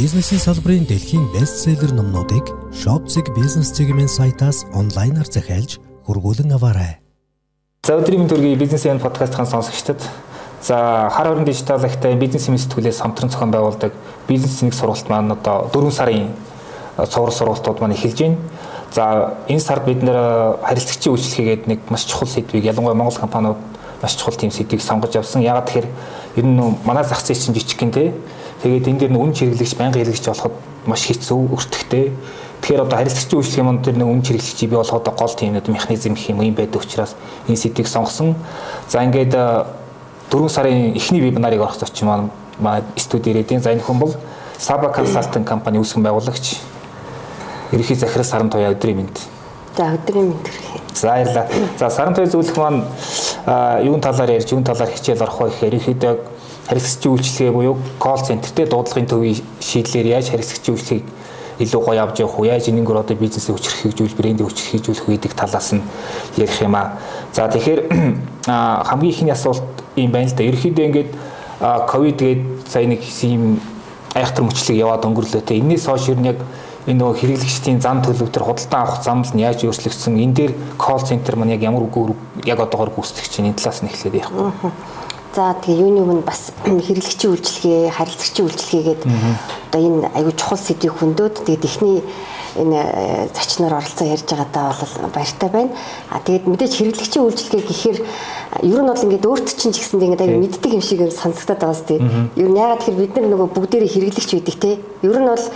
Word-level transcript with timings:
Бизнесийн 0.00 0.40
салбарын 0.40 0.86
дэлхийн 0.88 1.28
бестселлер 1.28 1.92
номнуудыг 1.92 2.48
Shopzig 2.72 3.28
бизнес 3.36 3.68
цэгийн 3.76 4.08
сайтаас 4.08 4.64
онлайнаар 4.72 5.28
захиалж 5.28 5.76
хургуулan 6.06 6.56
аваарай. 6.56 7.04
За 7.84 8.00
өдрийн 8.00 8.24
төргийн 8.24 8.56
бизнесийн 8.56 8.96
подкастын 8.96 9.44
сонсогчдод 9.44 10.00
за 10.64 11.10
хар 11.12 11.28
хорон 11.28 11.44
дижитал 11.44 11.84
ахтай 11.84 12.16
бизнес 12.16 12.48
юм 12.48 12.56
сэтгүүлээс 12.56 13.02
хамтран 13.04 13.28
зохион 13.28 13.52
байгуулдаг 13.52 13.92
бизнес 14.26 14.62
нэг 14.62 14.72
сургалт 14.72 15.10
маань 15.12 15.36
одоо 15.36 15.68
4 15.68 15.92
сарын 15.92 16.32
цуврал 16.96 17.36
сургалтууд 17.36 17.80
маань 17.84 17.92
эхэлж 17.92 18.20
байна. 18.24 18.38
За 18.96 19.36
энэ 19.52 19.60
сард 19.60 19.84
бид 19.84 20.00
нэр 20.00 20.64
харилцагчийн 20.64 21.12
үйлчлэгээгээд 21.12 21.68
нэг 21.68 21.80
маш 21.92 22.08
чухал 22.08 22.24
сэдвийг 22.24 22.64
ялангуяа 22.64 22.96
Монгол 22.96 23.20
компаниуд 23.20 23.60
маш 24.00 24.16
чухал 24.16 24.32
тийм 24.32 24.50
сэдвийг 24.50 24.80
сонгож 24.80 25.12
авсан. 25.12 25.44
Ягаад 25.44 25.68
тэгэхээр 25.68 25.88
ер 26.40 26.46
нь 26.48 26.56
манай 26.88 27.04
зах 27.04 27.20
зээл 27.20 27.36
чинь 27.36 27.54
жижиг 27.54 27.76
гин 27.76 27.92
те. 27.92 28.16
Тэгээд 28.62 28.88
энэ 28.88 28.98
дээр 29.00 29.12
нэг 29.16 29.22
үн 29.24 29.32
хэрэглэгч, 29.32 29.74
байнгын 29.80 30.00
хэрэглэгч 30.04 30.26
болоход 30.28 30.54
маш 30.84 31.02
хэцүү, 31.08 31.40
өртөгтэй. 31.56 32.12
Тэгэхээр 32.60 32.84
одоо 32.84 32.96
харилцагчийн 33.00 33.40
үйлчлэгийн 33.40 33.66
манд 33.66 33.80
дээр 33.88 33.96
нэг 33.96 34.08
үн 34.08 34.20
хэрэглэгчийг 34.20 34.68
бий 34.68 34.76
болгоход 34.76 35.08
гол 35.16 35.32
тийм 35.32 35.56
нэг 35.56 35.64
механизм 35.64 36.12
гэх 36.12 36.28
юм 36.28 36.44
юм 36.44 36.54
байдаг 36.54 36.84
учраас 36.84 37.16
энэ 37.48 37.56
сэдвийг 37.56 37.88
сонгосон. 37.88 38.36
За 38.84 39.00
ингээд 39.00 39.32
4 39.32 40.48
сарын 40.52 40.92
эхний 40.92 41.24
вебинарыг 41.24 41.60
орох 41.60 41.80
зочин 41.80 42.28
маань 42.60 42.84
студи 42.96 43.32
ирээдийн. 43.32 43.64
За 43.64 43.72
энэ 43.72 43.80
хүн 43.80 43.98
бол 43.98 44.12
Saba 44.60 44.92
Consulting 44.92 45.44
компани 45.44 45.80
үүсгэн 45.80 46.04
байгуулагч 46.04 46.60
ерөнхий 47.72 47.96
захирал 47.96 48.28
Саран 48.28 48.50
Туяа 48.50 48.76
өдрийн 48.76 48.96
мэнд. 49.00 49.16
За 49.72 49.88
өдрийн 49.96 50.36
мэнд 50.36 50.44
хүргэе. 50.44 50.80
За 50.92 51.08
баярлалаа. 51.08 51.46
За 51.78 51.88
Саран 51.88 52.14
Туяа 52.14 52.28
зөвлөх 52.28 52.56
маань 52.60 52.84
юун 53.88 54.00
талаар 54.04 54.36
ярьж, 54.36 54.52
юун 54.52 54.64
талаар 54.64 54.90
хичээл 54.90 55.22
орох 55.22 55.40
вэ 55.40 55.48
гэхээр 55.48 55.74
ерөнхийдөө 55.74 56.14
харилцагчийн 56.70 57.14
үйлчлэгээ 57.18 57.52
буюу 57.52 57.76
колл 57.98 58.22
центртэй 58.22 58.66
дуудлагын 58.70 59.10
төвийн 59.10 59.42
шийдлэр 59.58 60.06
яаж 60.06 60.30
харилцагчийн 60.30 60.74
үйлчлэгийг 60.78 61.06
илүү 61.60 61.80
гоё 61.84 62.02
авч 62.06 62.22
явах 62.22 62.38
уу 62.38 62.46
яаж 62.46 62.70
энэгээр 62.70 63.02
одоо 63.04 63.16
бизнесээ 63.18 63.52
хүчрхэгжүүл 63.52 64.16
брендийг 64.16 64.48
хүчрхэгжүүлэх 64.48 65.04
үү 65.04 65.14
гэдэг 65.18 65.32
талаас 65.36 65.76
нь 65.76 65.84
ярих 66.40 66.56
юм 66.62 66.74
аа. 66.78 66.96
За 67.36 67.50
тэгэхээр 67.52 67.80
хамгийн 68.88 69.12
ихний 69.12 69.34
асуулт 69.34 69.66
юм 69.96 70.10
байна 70.14 70.30
л 70.30 70.36
да. 70.38 70.46
Ерөнхийдөө 70.46 70.84
ингээд 70.88 71.10
ковид 71.60 72.16
гээд 72.16 72.42
сая 72.64 72.88
нэг 72.88 73.04
юм 73.04 73.60
айхтар 74.14 74.44
мөчлөг 74.48 74.76
яваад 74.80 75.04
өнгөрлөө 75.04 75.42
те. 75.44 75.60
Энээс 75.60 75.84
хойш 75.84 76.08
ер 76.08 76.16
нь 76.16 76.32
яг 76.32 76.40
энэ 76.88 76.96
нөгөө 76.96 77.20
хэрэглэгчдийн 77.20 77.80
зам 77.84 78.00
төлөв 78.00 78.32
төр 78.32 78.48
худалдан 78.48 78.80
авах 78.80 79.04
зам 79.04 79.20
нь 79.20 79.44
яаж 79.44 79.68
өөрчлөгдсөн 79.68 80.16
энэ 80.16 80.34
дээр 80.34 80.52
колл 80.80 81.04
центр 81.04 81.36
маань 81.36 81.52
яг 81.52 81.62
ямар 81.62 81.84
үгээр 81.84 82.48
яг 82.48 82.58
одоогоор 82.64 82.90
гүйцэтгэж 82.96 83.28
чинь 83.28 83.52
энэ 83.52 83.60
талаас 83.60 83.84
нь 83.84 83.92
эхлээд 83.92 84.16
ярих. 84.16 84.32
За 85.30 85.54
тэгээ 85.54 85.78
юуны 85.86 86.02
өмнө 86.02 86.26
бас 86.26 86.50
хэрэглэгчийн 86.86 87.30
үйлчлэгээ, 87.30 87.94
харилцагчийн 87.94 88.46
үйлчлэгээгээд 88.50 89.02
одоо 89.70 89.78
энэ 89.78 90.10
аюу 90.18 90.34
чухал 90.34 90.58
сэдвийг 90.58 90.98
хөндөд 90.98 91.46
тэгээд 91.46 91.64
эхний 91.70 92.02
энэ 92.58 93.30
зочноор 93.30 93.78
оролцоо 93.78 94.06
ярьж 94.10 94.26
байгаадаа 94.26 94.74
бол 94.74 95.14
баяртай 95.14 95.50
байна. 95.54 95.70
А 96.10 96.18
тэгээд 96.18 96.50
мэдээж 96.50 96.72
хэрэглэгчийн 96.74 97.24
үйлчлэгээ 97.30 97.62
гэхээр 97.62 97.98
ер 98.66 98.80
нь 98.82 98.90
бол 98.90 99.04
ингээд 99.06 99.28
өөрт 99.30 99.48
чинь 99.54 99.70
ч 99.70 99.78
гэсэндээ 99.78 100.18
ингээд 100.18 100.24
аюу 100.26 100.42
мэддэг 100.42 100.72
юм 100.74 100.82
шиг 100.82 101.00
сонсогдоод 101.14 101.62
байгаа 101.62 101.78
сте. 101.78 102.02
Ер 102.34 102.48
нь 102.50 102.58
ягаад 102.58 102.82
тэгэхээр 102.82 102.98
бид 102.98 103.14
нар 103.14 103.26
нөгөө 103.30 103.48
бүгдээрээ 103.54 103.94
хэрэглэгч 103.94 104.30
байдаг 104.34 104.56
те. 104.58 104.70
Ер 105.06 105.18
нь 105.22 105.30
бол 105.30 105.46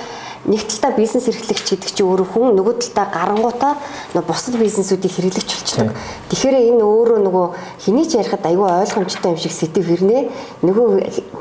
нэг 0.44 0.60
талдаа 0.68 0.92
бизнес 0.98 1.28
эрхлэгч 1.28 1.64
гэдэг 1.72 1.90
чинь 1.96 2.04
өөрөө 2.04 2.28
хүн 2.36 2.52
нөгөө 2.52 2.74
талдаа 2.76 3.06
гарангуудаа 3.08 3.74
нөгөө 4.12 4.28
бусад 4.28 4.60
бизнесүүдийг 4.60 5.12
хэрэглэгч 5.16 5.50
болчдөг. 5.56 5.96
Тэгэхээр 6.28 6.56
энэ 6.68 6.84
өөрөө 6.84 7.18
нөгөө 7.24 7.46
хэний 7.80 8.04
ч 8.04 8.20
ярихад 8.20 8.44
аюу 8.44 8.68
ойлгомжтой 8.68 9.32
юм 9.32 9.40
шиг 9.40 9.56
сэтгэв 9.56 9.88
хэрнээ 9.88 10.22
нөгөө 10.68 10.86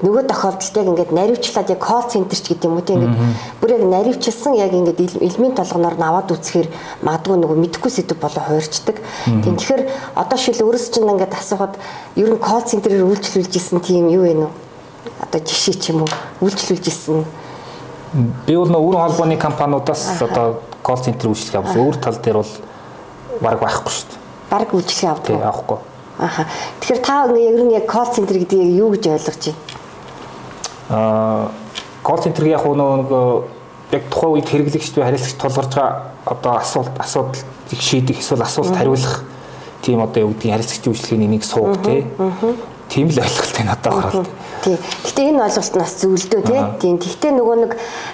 нөгөө 0.08 0.24
тохиолдолд 0.32 0.76
яг 0.80 0.88
ингээд 0.88 1.12
наривчлаад 1.12 1.70
яг 1.76 1.82
колл 1.84 2.08
центрч 2.08 2.48
гэдэг 2.48 2.64
юм 2.64 2.80
уу 2.80 2.88
тийм 2.88 3.04
ингээд 3.04 3.20
бүр 3.60 3.72
яг 3.76 3.84
наривчилсан 3.92 4.54
яг 4.56 4.72
ингээд 4.72 5.00
элемент 5.20 5.60
толгоноор 5.60 6.00
наваад 6.00 6.32
үцхээр 6.32 6.68
магадгүй 7.04 7.38
нөгөө 7.44 7.58
мэдхгүй 7.60 7.92
сэдв 7.92 8.16
болоо 8.24 8.44
хуурчдаг. 8.48 9.04
Тийм 9.28 9.60
тэгэхээр 9.60 9.84
одоо 10.16 10.38
шил 10.40 10.64
өөрөөс 10.64 10.88
чинь 10.96 11.12
ингээд 11.12 11.36
асуухад 11.36 11.76
ер 12.16 12.32
нь 12.32 12.40
колл 12.40 12.64
центрээр 12.64 13.04
үйлчлүүлж 13.04 13.52
исэн 13.52 13.84
тийм 13.84 14.08
юу 14.08 14.24
вэ 14.24 14.34
нүү? 14.40 14.52
Одоо 15.28 15.40
жишээ 15.44 15.76
ч 15.76 15.92
юм 15.92 16.08
уу 16.08 16.12
үйлчлүүлж 16.40 16.88
исэн 16.88 17.28
Би 18.14 18.56
бол 18.56 18.70
нөө 18.70 18.84
өрн 18.90 19.02
холбооны 19.02 19.38
компаниудаас 19.42 20.22
одоо 20.22 20.60
колл 20.86 21.02
центр 21.02 21.32
үйлчлэг 21.32 21.64
авсан. 21.64 21.82
Өөр 21.82 21.98
тал 21.98 22.20
дээр 22.22 22.38
бол 22.42 22.52
баг 23.42 23.60
байхгүй 23.60 23.92
шүү 23.94 24.08
дээ. 24.12 24.22
Баг 24.52 24.74
үйлчлэг 24.74 25.10
авдаг. 25.10 25.34
Тий, 25.34 25.42
авахгүй. 25.42 25.78
Аха. 26.20 26.46
Тэгэхээр 26.80 27.02
та 27.02 27.16
яг 27.34 27.58
нь 27.58 27.74
яг 27.74 27.86
колл 27.90 28.14
центр 28.14 28.38
гэдгийг 28.38 28.78
юу 28.78 28.94
гэж 28.94 29.08
ойлгож 29.18 29.44
байна? 29.50 29.58
Аа, 30.90 31.50
колл 32.04 32.22
центр 32.22 32.46
яг 32.46 32.62
нөгөө 32.62 33.44
яг 33.98 34.04
тухайн 34.14 34.34
үед 34.38 34.50
хэрэглэгчд 34.50 34.94
буй 34.94 35.06
харилцагч 35.10 35.38
тулгарч 35.42 35.74
байгаа 35.74 36.14
одоо 36.26 36.54
асуулт 36.58 36.94
асуудлыг 37.00 37.46
шийдэх 37.74 38.20
эсвэл 38.20 38.46
асуулт 38.46 38.78
хариулах 38.78 39.24
тийм 39.82 40.02
одоо 40.02 40.30
юу 40.30 40.32
гэдгийг 40.34 40.54
харилцагчийн 40.54 40.94
үйлчлэгийн 40.94 41.32
нэг 41.34 41.44
сууг 41.44 41.82
тий. 41.82 42.06
Тийм 42.90 43.10
л 43.10 43.20
ойлголттой 43.20 43.66
надад 43.66 43.94
гараад. 43.94 44.30
Тий. 44.64 44.80
Гэтэ 44.80 45.28
энэ 45.28 45.44
ойлголт 45.44 45.76
нас 45.76 45.92
зөвлөдөө 46.00 46.42
тий. 46.48 46.62
Тийм. 46.80 46.96
Тэгтээ 46.96 47.32
нөгөө 47.36 47.58
нэг 47.68 47.72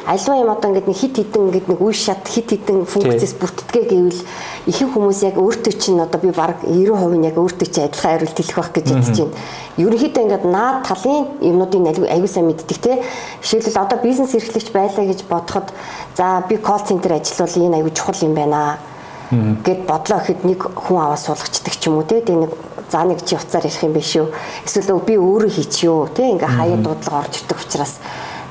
альва 0.10 0.34
юм 0.34 0.50
одоо 0.50 0.74
ингээд 0.74 0.90
нэг 0.90 0.98
хит 0.98 1.14
хитэн 1.22 1.46
ингээд 1.46 1.68
нэг 1.70 1.78
үе 1.78 1.94
шат 1.94 2.26
хит 2.26 2.50
хитэн 2.50 2.90
функцэс 2.90 3.38
бүртгэдэг 3.38 3.86
гэвэл 3.86 4.22
ихэнх 4.66 4.94
хүмүүс 4.98 5.20
яг 5.30 5.38
өөртөө 5.38 5.74
чинь 5.78 6.02
одоо 6.02 6.18
би 6.18 6.34
баг 6.34 6.66
90% 6.66 7.22
нь 7.22 7.28
яг 7.30 7.38
өөртөө 7.38 7.68
чинь 7.70 7.86
адилхан 7.86 8.18
хариулт 8.18 8.34
хэлэх 8.34 8.58
байх 8.58 8.72
гэж 8.74 8.88
бодож 8.90 9.18
байна. 9.22 9.38
Ерөнхийдөө 9.78 10.24
ингээд 10.26 10.46
наад 10.50 10.78
талын 10.90 11.22
юмнуудыг 11.38 12.10
аягүй 12.10 12.30
сайн 12.34 12.50
мэддэг 12.50 12.80
тий. 12.82 12.98
Жишээлбэл 13.46 13.84
одоо 13.86 13.98
бизнес 14.02 14.34
эрхлэгч 14.34 14.74
байлаа 14.74 15.06
гэж 15.06 15.30
бодоход 15.30 15.70
за 16.18 16.42
би 16.50 16.58
колл 16.58 16.82
центр 16.82 17.14
ажиллавал 17.14 17.62
энэ 17.62 17.78
аягүй 17.78 17.94
чухал 17.94 18.26
юм 18.26 18.34
байна 18.34 18.82
гэд 19.30 19.86
бодлоо 19.86 20.18
гэхэд 20.18 20.42
нэг 20.42 20.60
хүн 20.66 20.98
аваа 20.98 21.18
суулгачдаг 21.18 21.78
ч 21.78 21.86
юм 21.86 22.02
уу 22.02 22.10
тий. 22.10 22.26
Тэгээ 22.26 22.50
нэг 22.50 22.54
за 22.92 23.04
нэг 23.06 23.24
чи 23.26 23.36
уцаар 23.36 23.66
ирэх 23.66 23.84
юм 23.86 23.94
биш 23.94 24.18
үү? 24.18 24.28
Эсвэл 24.66 25.00
би 25.06 25.16
өөрөө 25.18 25.50
хийчихё 25.50 26.10
те 26.14 26.34
ингээ 26.34 26.50
хаяа 26.50 26.78
дуудлага 26.78 27.24
орж 27.24 27.42
ирдэг 27.42 27.58
учраас 27.62 27.94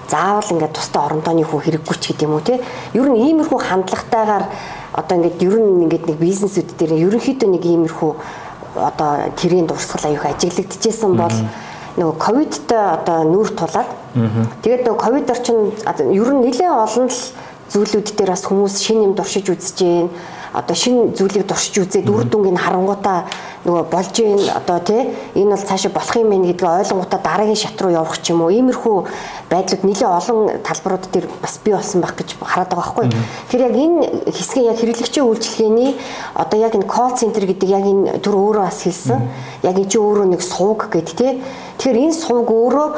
заавал 0.08 0.48
ингээ 0.48 0.72
тустай 0.72 1.02
орондооны 1.02 1.44
хүн 1.44 1.62
хэрэггүй 1.62 1.96
ч 2.00 2.14
гэдэм 2.14 2.32
үү 2.32 2.42
те. 2.46 2.54
Ер 2.94 3.06
нь 3.10 3.18
иймэрхүү 3.18 3.58
хандлагатайгаар 3.58 4.44
одоо 4.96 5.14
ингээд 5.18 5.42
ер 5.42 5.56
нь 5.60 5.84
ингээд 5.84 6.04
нэг 6.08 6.16
бизнесүүд 6.16 6.68
дээр 6.78 6.92
ерөнхийдөө 7.12 7.48
нэг 7.52 7.64
иймэрхүү 7.66 8.12
одоо 8.78 9.32
тэрийн 9.36 9.66
дурсгал 9.66 10.08
аюух 10.08 10.24
ажиглагдчихсэн 10.26 11.12
бол 11.16 11.36
нөгөө 11.98 12.16
ковидтай 12.16 12.82
одоо 12.94 13.18
нүүр 13.26 13.50
тулаад 13.58 13.90
тэгээд 14.62 14.86
нөгөө 14.86 15.02
ковид 15.02 15.30
орчин 15.30 15.58
ер 16.14 16.30
нь 16.32 16.42
нэлээд 16.46 16.72
олон 16.72 17.08
л 17.10 17.20
зүйлүүд 17.72 18.08
дээр 18.16 18.30
бас 18.32 18.44
хүмүүс 18.46 18.74
шин 18.80 19.02
юм 19.02 19.12
дуршиж 19.18 19.50
үзэж 19.50 19.76
гин 19.82 20.08
одоо 20.58 20.74
шин 20.74 21.14
зүйлийг 21.14 21.46
дуршиж 21.46 21.78
үзээд 21.78 22.10
үр 22.10 22.26
дүнгийн 22.26 22.58
харангуудаа 22.58 23.30
нөгөө 23.62 23.84
болж 23.90 24.10
гин 24.14 24.38
одоо 24.54 24.78
тий 24.82 25.06
энэ 25.38 25.54
бол 25.54 25.66
цаашаа 25.70 25.92
болох 25.94 26.16
юм 26.18 26.30
байна 26.30 26.50
гэдгийг 26.50 26.66
ойлгонгуудаа 26.66 27.20
дараагийн 27.22 27.62
шат 27.62 27.78
руу 27.82 27.94
явах 27.94 28.18
ч 28.18 28.30
юм 28.34 28.42
уу 28.42 28.50
иймэрхүү 28.50 28.96
байдлууд 29.50 29.82
нэлээд 29.86 30.16
олон 30.18 30.38
талбарууд 30.66 31.04
дээр 31.12 31.26
бас 31.42 31.54
бий 31.62 31.74
болсон 31.74 32.00
байх 32.02 32.14
гэж 32.18 32.34
хараад 32.42 32.70
байгаа 32.70 32.94
байхгүй. 32.94 33.06
Тэгэхээр 33.50 33.66
яг 33.68 33.76
энэ 33.78 33.98
хэсгийн 34.34 34.70
яг 34.70 34.78
хэрэглэгчийн 34.82 35.26
үйлчилгээний 35.26 35.90
одоо 36.34 36.58
яг 36.58 36.74
энэ 36.74 36.90
колл 36.90 37.14
центр 37.14 37.46
гэдэг 37.46 37.68
яг 37.70 37.84
энэ 37.86 38.18
төр 38.18 38.34
өөрөө 38.34 38.64
бас 38.66 38.82
хэлсэн. 38.82 39.18
Яг 39.62 39.76
энэ 39.78 39.90
чи 39.90 39.98
өөрөө 39.98 40.26
нэг 40.26 40.42
сувг 40.42 40.90
гэд 40.90 41.08
тий. 41.14 41.32
Тэгэхээр 41.78 42.02
энэ 42.02 42.14
сувг 42.18 42.50
өөрөө 42.50 42.88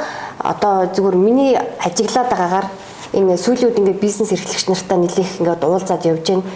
одоо 0.44 0.74
зүгээр 0.96 1.16
миний 1.16 1.52
ажиглаад 1.56 2.28
байгаагаар 2.32 2.68
энэ 3.12 3.36
сүүлийн 3.36 3.68
үед 3.68 3.80
ингээд 3.80 4.00
бизнес 4.00 4.30
эрхлэгч 4.30 4.70
нартай 4.70 4.98
нэлээх 4.98 5.40
ингээд 5.42 5.66
уулзаад 5.66 6.06
явж 6.06 6.24
байна 6.30 6.46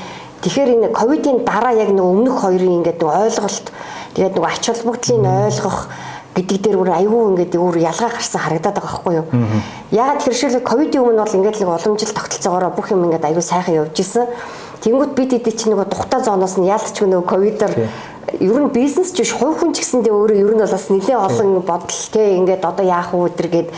Тэгэхээр 0.45 0.71
энэ 0.77 0.89
ковидын 0.93 1.41
дараа 1.49 1.73
яг 1.73 1.89
нэг 1.89 2.05
өмнөх 2.05 2.45
хоёрын 2.45 2.85
ингээд 2.85 3.01
нэг 3.01 3.09
ойлголт 3.09 3.67
тэгээд 4.13 4.35
нэг 4.37 4.45
ач 4.45 4.65
холбогдлыг 4.69 5.25
ойлгох 5.25 5.89
гэдэг 6.35 6.59
дээр 6.61 6.77
бүр 6.77 6.91
айгүй 6.99 7.23
ингээд 7.31 7.55
өөр 7.55 7.77
ялгаа 7.79 8.11
гарсан 8.11 8.43
харагдаад 8.43 8.75
байгаа 8.75 8.91
байхгүй 8.91 9.15
юу. 9.23 9.27
Яагаад 9.95 10.21
тэршэл 10.27 10.61
ковидын 10.67 11.01
өмнө 11.01 11.23
бол 11.23 11.37
ингээд 11.39 11.63
л 11.63 11.73
олон 11.79 11.97
жил 11.97 12.11
тогтолцоогоор 12.11 12.75
бүх 12.75 12.91
юм 12.91 13.07
ингээд 13.07 13.25
айгүй 13.25 13.41
сайхан 13.41 13.79
явж 13.87 13.97
исэн. 14.03 14.27
Тэнгүүд 14.83 15.13
бид 15.15 15.33
эдээ 15.39 15.55
чинь 15.55 15.73
нөгөө 15.73 15.89
тухтай 15.95 16.21
зооноос 16.21 16.59
нь 16.59 16.69
яалтч 16.69 16.99
нөгөө 17.01 17.25
ковидоор 17.25 17.73
ер 18.41 18.59
нь 18.59 18.73
бизнес 18.73 19.13
ч 19.13 19.23
биш 19.23 19.33
хувь 19.33 19.59
хүн 19.61 19.75
ч 19.75 19.83
гэсэндээ 19.85 20.15
өөрөө 20.15 20.39
ер 20.41 20.53
нь 20.55 20.63
бол 20.63 20.75
бас 20.75 20.89
нэлээд 20.91 21.25
олон 21.29 21.63
бодол 21.63 22.03
те 22.11 22.39
ингээд 22.41 22.65
одоо 22.65 22.85
яах 22.85 23.13
вэ 23.15 23.31
өдр 23.31 23.47
гээд 23.53 23.69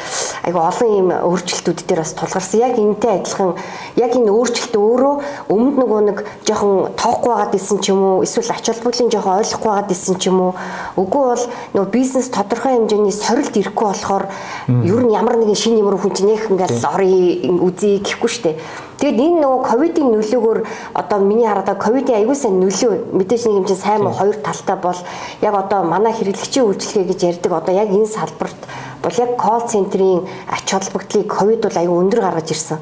айгу 0.47 0.61
олон 0.63 0.91
юм 0.97 1.09
өөрчлөлтүүд 1.13 1.81
дээр 1.85 2.01
бас 2.01 2.13
тулгарсан. 2.15 2.61
Яг 2.61 2.79
энэтэй 2.79 3.13
адилхан 3.21 3.55
яг 3.99 4.13
энэ 4.15 4.31
өөрчлөлт 4.31 4.75
өөрөө 4.77 5.15
өмнө 5.51 5.79
нөгөө 5.83 6.01
нэг 6.07 6.19
жоохон 6.47 6.95
тоохгүй 6.95 7.33
байгаад 7.35 7.59
исэн 7.59 7.79
ч 7.83 7.91
юм 7.91 8.01
уу 8.01 8.23
эсвэл 8.23 8.55
ач 8.55 8.67
холбогдлын 8.71 9.11
жоохон 9.11 9.39
ойлгохгүй 9.43 9.71
байгаад 9.71 9.91
исэн 9.93 10.17
ч 10.17 10.23
юм 10.31 10.39
уу 10.41 10.53
үгүй 10.97 11.23
бол 11.27 11.45
нөгөө 11.75 11.91
бизнес 11.91 12.29
тодорхой 12.31 12.79
хэмжээний 12.79 13.13
сорилт 13.13 13.55
ирэхгүй 13.57 13.87
болохоор 13.91 14.25
ер 14.71 15.01
нь 15.03 15.13
ямар 15.13 15.37
нэгэн 15.37 15.59
шин 15.59 15.77
юм 15.77 15.91
хүн 15.97 16.15
чинь 16.15 16.33
яг 16.33 16.47
ингээд 16.47 16.79
орё 16.81 17.67
үзье 17.67 17.99
гэхгүй 18.01 18.31
штэ. 18.31 18.61
Тэгэд 18.97 19.21
энэ 19.21 19.41
нөгөө 19.45 19.61
ковидын 19.69 20.09
нөлөөгөөр 20.09 20.61
одоо 20.97 21.19
миний 21.21 21.45
хараад 21.45 21.69
ковидын 21.77 22.17
аягүй 22.17 22.33
сайн 22.33 22.57
нөлөө 22.65 23.13
мэдээж 23.13 23.43
нэг 23.45 23.57
юм 23.61 23.67
чинь 23.69 23.77
сайн 23.77 24.01
муу 24.01 24.17
хоёр 24.17 24.41
талтай 24.41 24.77
бол 24.81 24.97
яг 25.45 25.53
одоо 25.53 25.85
манай 25.85 26.17
хэрэглэгчийн 26.17 26.65
үйлчлэгээ 26.65 27.11
гэж 27.13 27.21
ярьдаг 27.29 27.53
одоо 27.53 27.75
яг 27.77 27.93
энэ 27.93 28.09
салбарт 28.09 28.57
бол 29.05 29.17
яг 29.21 29.37
колл 29.37 29.69
центрийн 29.69 30.25
ач 30.49 30.65
холбогдлыг 30.73 31.29
ковид 31.29 31.61
бол 31.61 31.77
аягүй 31.77 31.99
өндөр 32.09 32.21
гаргаж 32.25 32.49
ирсэн. 32.57 32.81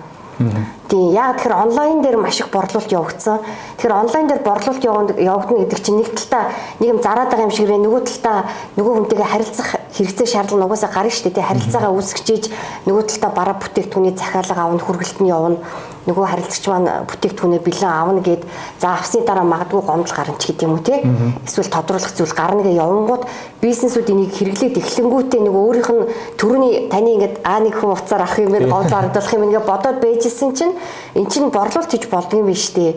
Тийм 0.89 1.15
яг 1.15 1.39
тэгэхээр 1.39 1.63
онлайн 1.67 2.03
дээр 2.03 2.19
маш 2.19 2.39
их 2.39 2.51
борлуулалт 2.51 2.91
явагдсан. 2.91 3.39
Тэгэхээр 3.79 3.99
онлайн 4.03 4.27
дээр 4.27 4.43
борлуулалт 4.43 4.85
явагдана 5.19 5.63
гэдэг 5.67 5.81
чинь 5.83 5.99
нэг 5.99 6.11
талдаа 6.15 6.51
нэг 6.79 6.89
юм 6.91 6.99
зараад 7.03 7.31
байгаа 7.31 7.47
юм 7.47 7.55
шигрээ 7.55 7.79
нөгөө 7.79 8.03
талдаа 8.03 8.39
нөгөө 8.75 8.93
хүнтэйгээ 8.99 9.31
харилцах 9.31 9.69
хэрэгцээ 9.95 10.27
шаардлага 10.27 10.67
угаасаа 10.67 10.91
гарна 10.91 11.15
шүү 11.15 11.31
дээ. 11.31 11.51
Харилцаагаа 11.51 11.93
үүсгэж 11.95 12.45
нөгөө 12.87 13.05
талдаа 13.15 13.31
бараа 13.31 13.57
бүтээгдэхүүний 13.63 14.15
захиалга 14.19 14.63
авна, 14.67 14.83
хүргэлт 14.83 15.19
нь 15.23 15.31
явна 15.31 15.59
нөгөө 16.05 16.25
харилцагч 16.29 16.65
маань 16.69 16.89
бүтээгдэхүүнээ 17.09 17.63
бэлэн 17.65 17.91
аавна 17.91 18.21
гэд 18.21 18.43
за 18.81 18.95
авсны 18.95 19.25
дараа 19.25 19.45
магадгүй 19.45 19.81
гомдол 19.81 20.15
гарна 20.15 20.37
ч 20.37 20.53
гэдэг 20.53 20.67
юм 20.69 20.77
уу 20.77 20.85
те 20.85 21.01
эсвэл 21.49 21.73
тодруулах 21.73 22.13
зүйл 22.13 22.35
гарна 22.37 22.63
гэ 22.63 22.77
явангууд 22.77 23.25
бизнесүүд 23.65 24.13
энийг 24.13 24.33
хэрэглээд 24.37 24.81
эхлэнгүүтээ 24.85 25.41
нөгөө 25.41 25.63
өөрийнх 25.65 25.91
нь 25.97 26.03
төрөний 26.37 26.73
таны 26.93 27.09
ингээд 27.17 27.35
аа 27.41 27.59
нэг 27.65 27.75
хүн 27.81 27.97
уцаар 27.97 28.23
авах 28.29 28.37
юмээр 28.37 28.69
гомдол 28.69 28.93
харагдах 28.93 29.33
юм 29.33 29.45
ингээд 29.49 29.65
бодоод 29.65 29.99
байжсэн 30.05 30.53
чинь 30.53 30.77
эн 31.17 31.27
чинь 31.33 31.49
борлуулалт 31.49 31.89
хийж 31.89 32.05
болдго 32.13 32.37
юм 32.37 32.53
биш 32.53 32.69
үү 32.77 32.93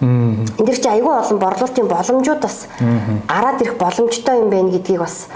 Энд 0.00 0.56
дэр 0.56 0.80
чи 0.80 0.88
айгүй 0.88 1.12
олон 1.12 1.38
борлуулалтын 1.38 1.84
боломжууд 1.84 2.40
бас 2.40 2.64
гараад 3.28 3.60
ирэх 3.60 3.76
боломжтой 3.76 4.40
юм 4.40 4.48
байна 4.48 4.72
гэдгийг 4.72 5.00
бас 5.04 5.28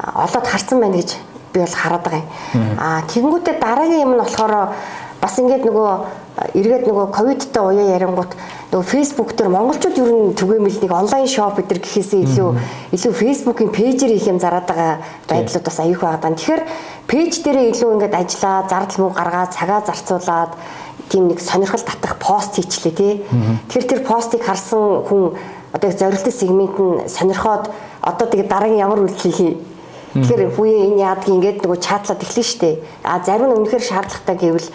олоод 0.00 0.46
харсан 0.48 0.80
байна 0.80 0.96
гэж 0.96 1.20
би 1.52 1.60
бол 1.60 1.76
хараад 1.76 2.02
байгаа 2.02 2.24
юм. 2.24 2.80
Аа 2.80 3.04
тэгэнгүүтээ 3.12 3.60
дараагийн 3.60 4.08
юм 4.08 4.12
нь 4.16 4.22
болохоор 4.24 4.72
бас 5.20 5.34
ингээд 5.36 5.68
нөгөө 5.68 5.88
эргээд 6.36 6.84
нөгөө 6.84 7.06
ковидтай 7.16 7.62
уяа 7.64 7.96
ярингууд 7.96 8.32
нөгөө 8.68 8.86
Facebook 8.92 9.32
дээр 9.32 9.48
монголчууд 9.48 9.96
ер 9.96 10.10
нь 10.12 10.36
түгээмэл 10.36 10.80
нэг 10.84 10.92
онлайн 10.92 11.24
шоп 11.24 11.56
өдр 11.64 11.80
гэхээсээ 11.80 12.28
илүү 12.28 12.50
илүү 12.92 13.12
фейсбુકийн 13.16 13.72
пэйжээр 13.72 14.12
их 14.20 14.28
юм 14.28 14.36
зараад 14.36 14.68
байгаа 14.68 15.00
байдлууд 15.32 15.64
бас 15.64 15.78
аюух 15.80 16.02
байгаа. 16.04 16.36
Тэгэхээр 16.36 16.62
пэйж 17.08 17.32
дээрээ 17.40 17.72
илүү 17.72 17.90
ингээд 17.96 18.20
ажиллаа, 18.20 18.68
зардал 18.68 19.00
мөнгө 19.00 19.16
гаргаад 19.16 19.56
цагаа 19.56 19.80
зарцуулаад 19.80 20.52
тийм 21.08 21.32
нэг 21.32 21.40
сонирхол 21.40 21.80
татах 21.80 22.20
пост 22.20 22.60
хийчлээ 22.60 22.92
тий. 22.92 23.14
Тэгэхээр 23.72 23.88
тэр 23.88 24.00
постыг 24.04 24.44
харсан 24.44 25.08
хүн 25.08 25.32
одоо 25.72 25.88
зорилттой 25.88 26.34
сегмент 26.36 26.76
нь 26.76 27.08
сонирхоод 27.08 27.72
одоо 28.04 28.26
тэгээ 28.28 28.52
дараагийн 28.52 28.84
ямар 28.84 29.00
үйлдэл 29.00 29.32
хийх 29.32 29.56
Тэгэхээр 30.16 30.56
хүүе 30.56 30.76
энэ 30.88 31.00
яадаг 31.04 31.28
ингээд 31.28 31.58
нөгөө 31.60 31.76
чатлаад 31.76 32.24
эхлэн 32.24 32.48
штэ. 32.48 32.80
А 33.04 33.20
зарим 33.20 33.52
нь 33.52 33.56
үнэхээр 33.60 33.84
шаардлагатай 33.84 34.36
гэвэл 34.40 34.68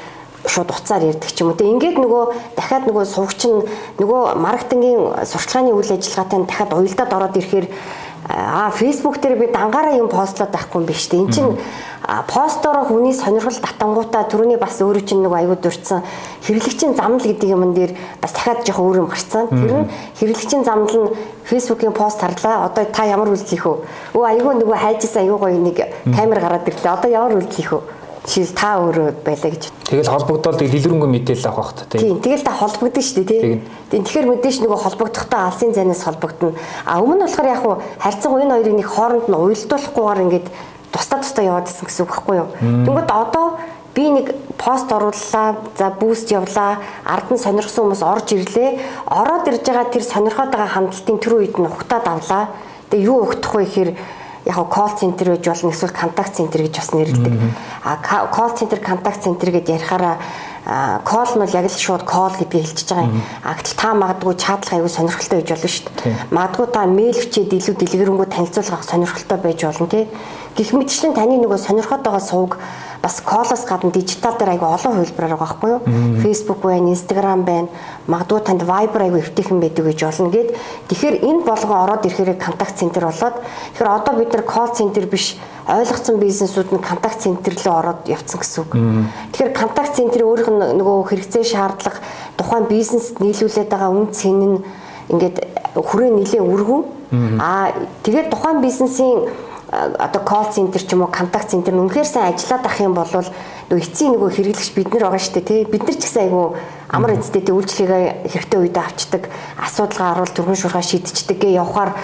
шууд 0.46 0.70
уцаар 0.72 1.04
ярьдаг 1.06 1.30
ч 1.30 1.42
юм 1.42 1.54
уу. 1.54 1.58
Тэгээ 1.58 1.74
ингээд 1.76 1.98
нөгөө 2.02 2.24
дахиад 2.58 2.86
нөгөө 2.90 3.06
сувгч 3.06 3.42
нь 3.46 3.62
нөгөө 4.02 4.22
маркетингийн 4.42 5.26
сурчлагын 5.26 5.76
үйл 5.78 5.92
ажиллагаатай 5.94 6.40
дахиад 6.46 6.74
уялдаад 6.74 7.12
ороод 7.14 7.38
ирэхээр 7.38 7.68
аа 8.30 8.70
фейсбુક 8.72 9.18
дээр 9.22 9.38
би 9.38 9.48
дангаараа 9.48 9.98
юм 9.98 10.10
постлоод 10.10 10.52
байхгүй 10.52 10.82
юм 10.82 10.86
биш 10.86 11.10
үү. 11.10 11.20
Энд 11.26 11.34
чинь 11.34 11.58
постороо 12.28 12.86
хүний 12.86 13.14
сонирхол 13.14 13.54
татангуудаа 13.54 14.26
түрүүний 14.30 14.58
бас 14.58 14.82
өөрөө 14.82 15.06
чинь 15.06 15.22
нэг 15.22 15.34
аягүй 15.34 15.58
дурдсан 15.58 16.02
хэрэглэгчийн 16.46 16.98
замнал 16.98 17.22
гэдэг 17.22 17.50
юм 17.50 17.74
дээр 17.74 17.94
бас 18.22 18.34
дахиад 18.34 18.66
жоох 18.66 18.80
өөр 18.82 18.98
юм 19.06 19.10
гарцсан. 19.10 19.50
Тэр 19.50 19.74
нь 19.86 19.90
хэрэглэгчийн 20.18 20.64
замнал 20.66 20.98
нь 20.98 21.14
фейсбુકийн 21.46 21.94
пост 21.94 22.22
харлаа. 22.22 22.66
Одоо 22.70 22.86
та 22.86 23.06
ямар 23.06 23.30
үйлдэл 23.30 23.50
хийх 23.50 23.66
вэ? 23.66 23.86
Өө 24.18 24.26
аягүй 24.26 24.54
нөгөө 24.58 24.78
хайжсан 24.78 25.22
аягүй 25.22 25.40
гоё 25.42 25.58
нэг 25.62 25.78
камер 26.10 26.40
гараад 26.42 26.68
ирлээ. 26.68 26.94
Одоо 26.94 27.10
ямар 27.10 27.38
үйлдэл 27.38 27.58
хийх 27.58 27.74
вэ? 27.74 28.01
Жишээл 28.22 28.54
та 28.54 28.78
өөрөө 28.78 29.26
байлаа 29.26 29.50
гэж. 29.50 29.64
Тэгэл 29.90 30.14
холбогдоод 30.14 30.62
дэлгэрэнгүй 30.62 31.10
мэдээлэл 31.10 31.50
авах 31.50 31.74
хэрэгтэй 31.74 32.06
тийм. 32.06 32.22
Тэгэл 32.22 32.46
та 32.46 32.54
холбогдсон 32.54 33.02
шүү 33.02 33.26
дээ 33.26 33.42
тийм. 33.42 33.60
Тийм 33.90 34.02
тэгэхээр 34.06 34.30
мэдээж 34.30 34.58
нөгөө 34.62 34.78
холбогдохдоо 34.78 35.40
алсын 35.50 35.74
зайнаас 35.74 36.06
холбогдно. 36.06 36.54
А 36.86 37.02
өмнө 37.02 37.18
нь 37.18 37.26
болохоор 37.26 37.50
яг 37.50 37.62
хуу 37.66 37.82
харьцан 37.98 38.30
энэ 38.38 38.54
хоёрыг 38.62 38.78
нэг 38.78 38.90
хооронд 38.94 39.26
нь 39.26 39.34
уялдуулахгүйгээр 39.34 40.24
ингээд 40.30 40.48
тусдаа 40.94 41.18
тусдаа 41.18 41.44
яваад 41.50 41.66
исэн 41.66 41.86
гэсэн 41.90 42.04
үг 42.06 42.12
байхгүй 42.14 42.36
юу? 42.38 42.50
Тэнгүүд 42.62 43.10
одоо 43.10 43.46
би 43.98 44.06
нэг 44.14 44.28
пост 44.62 44.92
орууллаа, 44.92 45.58
за 45.74 45.90
буст 45.90 46.30
явлаа, 46.30 46.78
ард 47.04 47.34
нь 47.34 47.42
сонирхсан 47.42 47.90
хүмүүс 47.90 48.06
орж 48.06 48.38
ирлээ. 48.38 48.70
Ороод 49.10 49.50
ирж 49.50 49.66
байгаа 49.66 49.90
тэр 49.90 50.06
сонирхоод 50.06 50.54
байгаа 50.54 50.70
хандлтын 50.70 51.18
тэр 51.18 51.42
үед 51.42 51.58
нь 51.58 51.66
ухтаад 51.66 52.06
авлаа. 52.06 52.54
Тэгээ 52.94 53.08
юу 53.10 53.26
ухтах 53.26 53.58
вэ 53.58 53.66
гэхээр 53.66 53.90
яг 54.46 54.70
кол 54.70 54.90
центр 54.98 55.36
гэж 55.38 55.46
болно 55.48 55.72
эсвэл 55.72 55.92
контакт 55.92 56.36
центр 56.36 56.62
гэж 56.62 56.76
бас 56.76 56.92
нэрлэдэг. 56.94 57.34
А 57.84 57.98
кол 58.28 58.50
центр 58.58 58.80
контакт 58.80 59.24
центр 59.24 59.52
гэдээ 59.52 59.76
ярихаараа 59.78 60.18
кол 61.04 61.26
нь 61.26 61.42
бол 61.42 61.58
яг 61.58 61.66
л 61.66 61.74
шууд 61.74 62.04
кол 62.06 62.30
гэдгийг 62.30 62.66
хэлчихэж 62.66 62.90
байгаа 62.90 63.10
юм. 63.10 63.22
А 63.44 63.54
гэтэл 63.58 63.78
та 63.82 63.94
магадгүй 63.98 64.36
чатлах 64.38 64.74
аягүй 64.78 64.90
сонирхолтой 64.94 65.42
байж 65.42 65.50
болно 65.50 65.70
шүү 65.70 65.90
дээ. 65.90 66.16
Магадгүй 66.30 66.68
та 66.70 66.82
мэйл 66.86 67.18
бичээд 67.18 67.54
илүү 67.58 67.76
дэлгэрэнгүй 67.82 68.28
танилцуулах 68.30 68.84
сонирхолтой 68.86 69.38
байж 69.42 69.60
болно 69.66 69.88
тий. 69.90 70.06
Гэх 70.54 70.70
мэтчлэн 70.78 71.18
таны 71.18 71.42
нөгөө 71.42 71.58
сонирхоод 71.58 72.06
байгаа 72.06 72.22
сувг 72.22 72.62
бас 73.02 73.22
колоос 73.22 73.66
гадна 73.66 73.92
дижитал 73.92 74.38
дээр 74.38 74.54
айгүй 74.56 74.70
олон 74.70 74.94
хувилбараар 75.02 75.34
байгаа 75.34 75.48
байхгүй 75.48 75.70
юу? 75.72 75.82
Facebook 76.22 76.62
байна, 76.62 76.94
Instagram 76.94 77.44
байна. 77.44 77.68
Магадгүй 78.08 78.40
танд 78.46 78.62
Viber 78.62 79.02
айгүй 79.02 79.22
эвтэйхэн 79.26 79.60
байдаг 79.60 79.86
гэж 79.86 80.00
болно 80.06 80.30
гэд. 80.30 80.50
Тэгэхээр 80.90 81.16
энэ 81.26 81.42
болгон 81.42 81.80
ороод 81.82 82.06
ирэхээр 82.06 82.38
контакт 82.38 82.78
центр 82.78 83.10
болоод 83.10 83.42
тэгэхээр 83.74 83.90
одоо 83.90 84.14
бид 84.18 84.34
нар 84.34 84.46
call 84.46 84.70
center 84.78 85.06
биш 85.10 85.38
ойлгоцсон 85.66 86.20
бизнесүүд 86.22 86.70
нь 86.74 86.82
контакт 86.82 87.22
центр 87.22 87.54
рүү 87.58 87.74
ороод 87.74 88.02
явцсан 88.06 88.38
гэсэн 88.42 88.60
үг. 88.66 88.72
Тэгэхээр 89.34 89.54
контакт 89.58 89.96
центрийн 89.98 90.30
өөрийнх 90.30 90.50
нь 90.54 90.78
нөгөө 90.78 91.10
хэрэгцээ 91.10 91.44
шаардлага 91.46 92.02
тухайн 92.38 92.66
бизнест 92.70 93.18
нийлүүлээд 93.18 93.70
байгаа 93.70 93.90
үн 93.90 94.10
цэн 94.14 94.38
нь 94.42 94.58
ингээд 95.10 95.38
хүрээ 95.74 96.12
нилээ 96.18 96.42
өргөн. 96.42 96.84
Аа 97.42 97.74
тэгээд 98.06 98.30
тухайн 98.30 98.62
бизнесийн 98.62 99.26
одоо 99.72 100.22
call 100.28 100.52
center 100.52 100.84
ч 100.84 100.92
юм 100.92 101.08
уу 101.08 101.12
контакт 101.12 101.48
центр 101.48 101.72
нь 101.72 101.80
үнэхээр 101.80 102.08
сайн 102.08 102.36
ажиллаад 102.36 102.68
ах 102.68 102.78
юм 102.84 102.92
бол 102.92 103.08
нөгөө 103.08 103.80
эцсийн 103.80 104.12
нөгөө 104.12 104.30
хэрэглэгч 104.36 104.72
бид 104.76 104.92
нар 104.92 105.08
байгаа 105.08 105.24
шүү 105.24 105.36
дээ 105.40 105.48
тий. 105.48 105.62
Бид 105.64 105.84
нар 105.88 105.96
ч 105.96 106.04
гэсэн 106.04 106.24
айгүй 106.28 106.46
амар 106.92 107.12
эцтэй 107.16 107.40
тий 107.40 107.56
үйлчлэгээ 107.56 108.04
хэрэгтэй 108.28 108.60
үедээ 108.60 108.84
авчдаг 108.84 109.24
асуудалгаа 109.64 110.08
харуул 110.12 110.36
түргэн 110.36 110.60
шуурхаа 110.60 110.84
шийдчихдэг 110.84 111.40
гээ 111.40 111.56
явхаар 111.64 111.96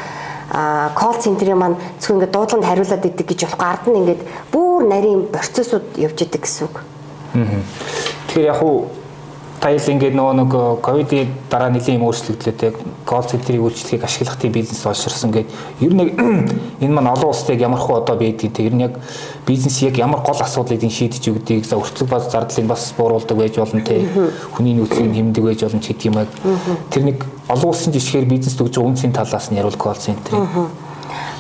а 0.48 0.96
call 0.96 1.20
центрийн 1.20 1.60
маань 1.60 1.76
зөвхөн 2.00 2.24
ингээд 2.24 2.32
дуудланд 2.32 2.64
хариулаад 2.64 3.04
идэг 3.04 3.28
гэж 3.28 3.40
болохгүй. 3.52 3.68
Ард 3.68 3.86
нь 3.92 4.00
ингээд 4.00 4.22
бүр 4.48 4.88
нарийн 4.88 5.28
процессууд 5.28 6.00
явж 6.00 6.24
идэг 6.24 6.48
гэсэн 6.48 6.72
үг. 6.72 6.76
Тэгэхээр 8.32 8.48
яг 8.48 8.64
уу 8.64 8.88
таял 9.62 9.82
ингээд 9.82 10.14
нөгөө 10.14 10.36
нэг 10.38 10.52
ковидын 10.86 11.30
дараа 11.50 11.70
нэлийн 11.74 11.98
юм 11.98 12.08
өөрчлөгдлөө 12.08 12.56
те 12.58 12.74
кол 13.06 13.26
центрийг 13.26 13.66
үйлчлэгийг 13.66 14.06
ашиглах 14.06 14.38
тийм 14.38 14.54
бизнес 14.54 14.86
олширсан 14.86 15.32
гэд. 15.34 15.50
Ер 15.82 15.94
нь 15.98 16.14
энэ 16.84 16.94
маань 16.94 17.10
олон 17.10 17.34
улсад 17.34 17.58
ямар 17.58 17.82
хөө 17.82 18.06
одоо 18.06 18.16
байдгийг 18.22 18.54
те 18.54 18.70
ер 18.70 18.76
нь 18.78 18.86
яг 18.86 19.00
бизнес 19.46 19.82
яг 19.82 19.98
ямар 19.98 20.22
гол 20.22 20.38
асуудлыг 20.38 20.86
шийдэж 20.86 21.24
өгдгийг 21.34 21.66
за 21.66 21.82
өртөг 21.82 22.06
баз 22.06 22.30
зардлыг 22.30 22.68
бас 22.70 22.94
бууруулдаг 22.98 23.38
байж 23.38 23.58
болно 23.58 23.82
те. 23.82 24.06
Хүний 24.54 24.78
нөөцийг 24.78 25.10
хэмдэг 25.10 25.44
байж 25.44 25.62
болно 25.66 25.82
ч 25.82 25.90
гэдэг 25.90 26.06
юм 26.06 26.18
аа 26.22 26.28
тэр 26.94 27.04
нэг 27.10 27.26
олон 27.50 27.70
улсын 27.74 27.94
жишгээр 27.94 28.30
бизнес 28.30 28.54
төгж 28.60 28.78
үнцийн 28.78 29.14
талаас 29.14 29.50
нь 29.50 29.58
яруул 29.58 29.78
кол 29.78 29.98
центрийг 29.98 30.46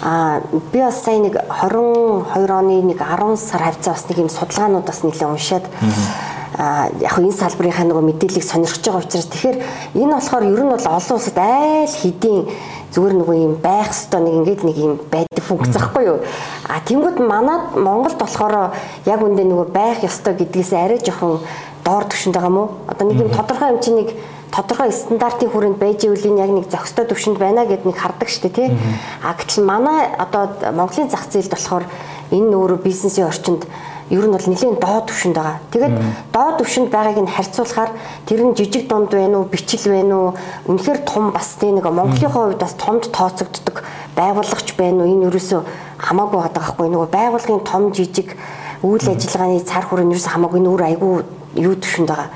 А 0.02 0.42
би 0.72 0.80
бас 0.80 1.04
сайн 1.04 1.26
нэг 1.26 1.36
22 1.50 2.54
оны 2.54 2.82
нэг 2.86 3.02
10 3.02 3.38
сар 3.38 3.62
хавцаа 3.66 3.94
бас 3.94 4.06
нэг 4.10 4.18
юм 4.18 4.30
судалгаанууд 4.30 4.86
бас 4.86 5.02
нэлээд 5.04 5.30
уншаад 5.30 5.66
яг 6.58 7.14
энэ 7.22 7.38
салбарынхаа 7.38 7.86
нөгөө 7.86 8.06
мэдээллийг 8.10 8.46
сонирхож 8.46 8.82
байгаа 8.82 9.06
учраас 9.06 9.30
тэгэхээр 9.30 9.58
энэ 9.94 10.14
болохоор 10.18 10.44
ер 10.50 10.62
нь 10.66 10.74
бол 10.74 10.88
олон 10.90 11.16
улсад 11.18 11.38
айл 11.38 11.94
хэдийн 12.02 12.42
зүгээр 12.98 13.14
нөгөө 13.14 13.38
юм 13.46 13.56
байх 13.62 13.94
хэвээр 13.94 14.24
нэг 14.26 14.34
ингээд 14.42 14.62
нэг 14.66 14.78
юм 14.82 14.94
байдаг 15.12 15.44
функц 15.46 15.70
захгүй 15.70 16.04
юу. 16.10 16.20
А 16.66 16.82
тэнгууд 16.82 17.22
манад 17.22 17.78
Монголд 17.78 18.18
болохоор 18.18 18.74
яг 19.06 19.20
үндэ 19.22 19.44
нөгөө 19.46 19.68
байх 19.70 20.02
ёстой 20.02 20.34
гэдгээс 20.34 20.74
арай 20.74 20.98
жоохон 20.98 21.46
доор 21.86 22.04
төвшөнд 22.10 22.36
байгаа 22.36 22.50
мó. 22.50 22.64
Одоо 22.90 23.06
нэг 23.06 23.22
юм 23.22 23.30
тодорхой 23.30 23.78
юм 23.78 23.80
чинь 23.86 23.98
нэг 24.02 24.10
тодорхой 24.50 24.92
стандартын 24.92 25.54
хүрээнд 25.54 25.78
байж 25.78 26.10
ивэл 26.10 26.26
энэ 26.26 26.42
яг 26.42 26.52
нэг 26.58 26.66
зохистой 26.72 27.06
төвшөнд 27.06 27.38
байна 27.38 27.70
гэд 27.70 27.86
нэг 27.86 27.98
хардаг 28.02 28.30
штэ 28.34 28.50
тий. 28.50 28.74
А 29.22 29.38
гэтэл 29.38 29.62
манай 29.62 30.10
одоо 30.18 30.50
Монголын 30.74 31.12
зах 31.12 31.30
зээлд 31.30 31.54
болохоор 31.54 31.86
энэ 32.32 32.56
өөрөө 32.56 32.80
бизнесийн 32.82 33.28
орчинд 33.28 33.68
ер 34.10 34.24
нь 34.24 34.32
бол 34.32 34.48
нэлийн 34.48 34.80
доод 34.80 35.06
түвшинд 35.12 35.36
байгаа. 35.36 35.60
Тэгээд 35.72 35.96
доод 36.32 36.56
түвшинд 36.60 36.90
байгааг 36.92 37.20
нь 37.20 37.34
харьцуулахаар 37.36 37.92
тэр 38.26 38.42
нь 38.48 38.56
жижиг 38.56 38.88
дунд 38.88 39.12
байна 39.12 39.44
уу, 39.44 39.52
бичил 39.52 39.92
байна 39.92 40.16
уу, 40.16 40.30
үнэхээр 40.68 41.00
том 41.04 41.32
бас 41.32 41.60
тийм 41.60 41.76
нэг 41.76 41.92
Монголын 41.92 42.32
хувьд 42.32 42.60
бас 42.60 42.74
томд 42.80 43.12
тооцогддог 43.12 43.84
байгууллагч 44.16 44.76
байна 44.80 45.04
уу? 45.04 45.12
Энэ 45.12 45.28
ерөөсөө 45.28 45.62
хамаагүй 46.00 46.40
байгаа 46.40 46.56
байхгүй 46.56 46.88
нөгөө 46.88 47.10
байгууллагын 47.12 47.64
том 47.68 47.92
жижиг 47.92 48.38
үйл 48.82 49.08
ажиллагааны 49.08 49.62
цар 49.68 49.84
хүрээ 49.84 50.06
нь 50.08 50.14
ерөөсөө 50.16 50.34
хамаагүй 50.34 50.62
нүүр 50.64 50.82
айгүй 50.88 51.12
юу 51.60 51.76
түвшинд 51.76 52.08
байгаа 52.08 52.30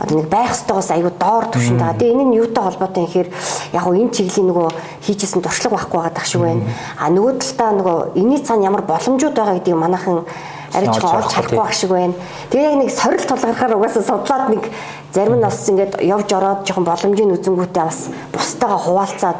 одоо 0.00 0.16
нэг 0.16 0.28
байх 0.32 0.56
ёстойгоос 0.56 0.90
аюу 0.96 1.12
доор 1.12 1.44
төвшөнд 1.52 1.80
байгаа. 1.80 1.98
Тэгээ 2.00 2.14
энэ 2.16 2.24
нь 2.24 2.36
юутай 2.40 2.64
холбоотой 2.64 3.04
юм 3.04 3.06
гэхээр 3.06 3.28
яг 3.76 3.84
уу 3.84 3.94
энэ 4.00 4.14
чиглэлийн 4.16 4.48
нөгөө 4.48 4.68
хийжсэн 5.04 5.44
туршлага 5.44 5.76
байхгүй 5.76 5.98
байгаа 6.00 6.14
дах 6.16 6.24
шиг 6.24 6.40
байна. 6.40 6.64
А 6.96 7.12
нөгөө 7.12 7.32
талдаа 7.36 7.70
нөгөө 7.76 7.98
энэний 8.16 8.40
цаана 8.40 8.64
ямар 8.64 8.82
боломжууд 8.88 9.36
байгаа 9.36 9.54
гэдгийг 9.60 9.76
манайхан 9.76 10.24
арай 10.74 10.88
ч 10.94 10.98
олж 11.02 11.28
чадахгүй 11.32 11.58
байх 11.58 11.74
шиг 11.74 11.90
байна. 11.90 12.14
Тэгээ 12.50 12.68
яг 12.70 12.76
нэг 12.78 12.90
сорил 12.90 13.24
тулгархаар 13.24 13.76
угаасаа 13.76 14.02
судлаад 14.02 14.44
нэг 14.54 14.64
зарим 15.14 15.36
нь 15.38 15.44
бас 15.44 15.68
ингээд 15.68 16.02
явж 16.02 16.28
ороод 16.32 16.66
жоохон 16.66 16.86
боломжийн 16.86 17.34
үзэнгүүтээ 17.34 17.84
бас 17.84 18.00
бусдаагаа 18.32 18.80
хуваалцаад 18.84 19.38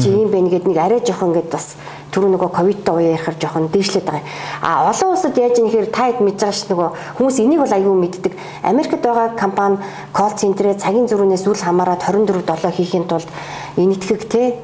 Чи 0.00 0.08
ийм 0.08 0.30
байна 0.32 0.48
гэд 0.48 0.64
нэг 0.64 0.78
арай 0.80 1.00
жоохон 1.04 1.36
ингээд 1.36 1.52
бас 1.52 1.76
түр 2.12 2.24
нөгөө 2.32 2.48
ковидтой 2.48 2.96
үеэр 2.96 3.12
ярихаар 3.12 3.36
жоохон 3.36 3.68
дээшлээд 3.68 4.08
байгаа. 4.08 4.24
А 4.64 4.88
олон 4.88 5.12
улсад 5.12 5.36
яаж 5.36 5.60
юм 5.60 5.68
хэрэг 5.68 5.92
та 5.92 6.08
хэд 6.08 6.24
мэдж 6.24 6.40
байгаа 6.40 6.56
ш 6.56 6.64
нөгөө 6.72 6.88
хүмүүс 7.20 7.36
энийг 7.44 7.60
бол 7.60 7.76
аюу 7.76 7.92
мэддэг. 8.00 8.32
Америкт 8.64 9.04
байгаа 9.04 9.36
компани 9.36 9.76
колл 10.16 10.32
центрээ 10.32 10.80
цагийн 10.80 11.08
зөрүүнээс 11.12 11.44
үл 11.44 11.60
хамааран 11.60 12.00
24 12.00 12.40
7 12.40 12.72
хийхин 12.72 13.04
тулд 13.04 13.28
энэтхэг 13.76 14.22
те 14.32 14.56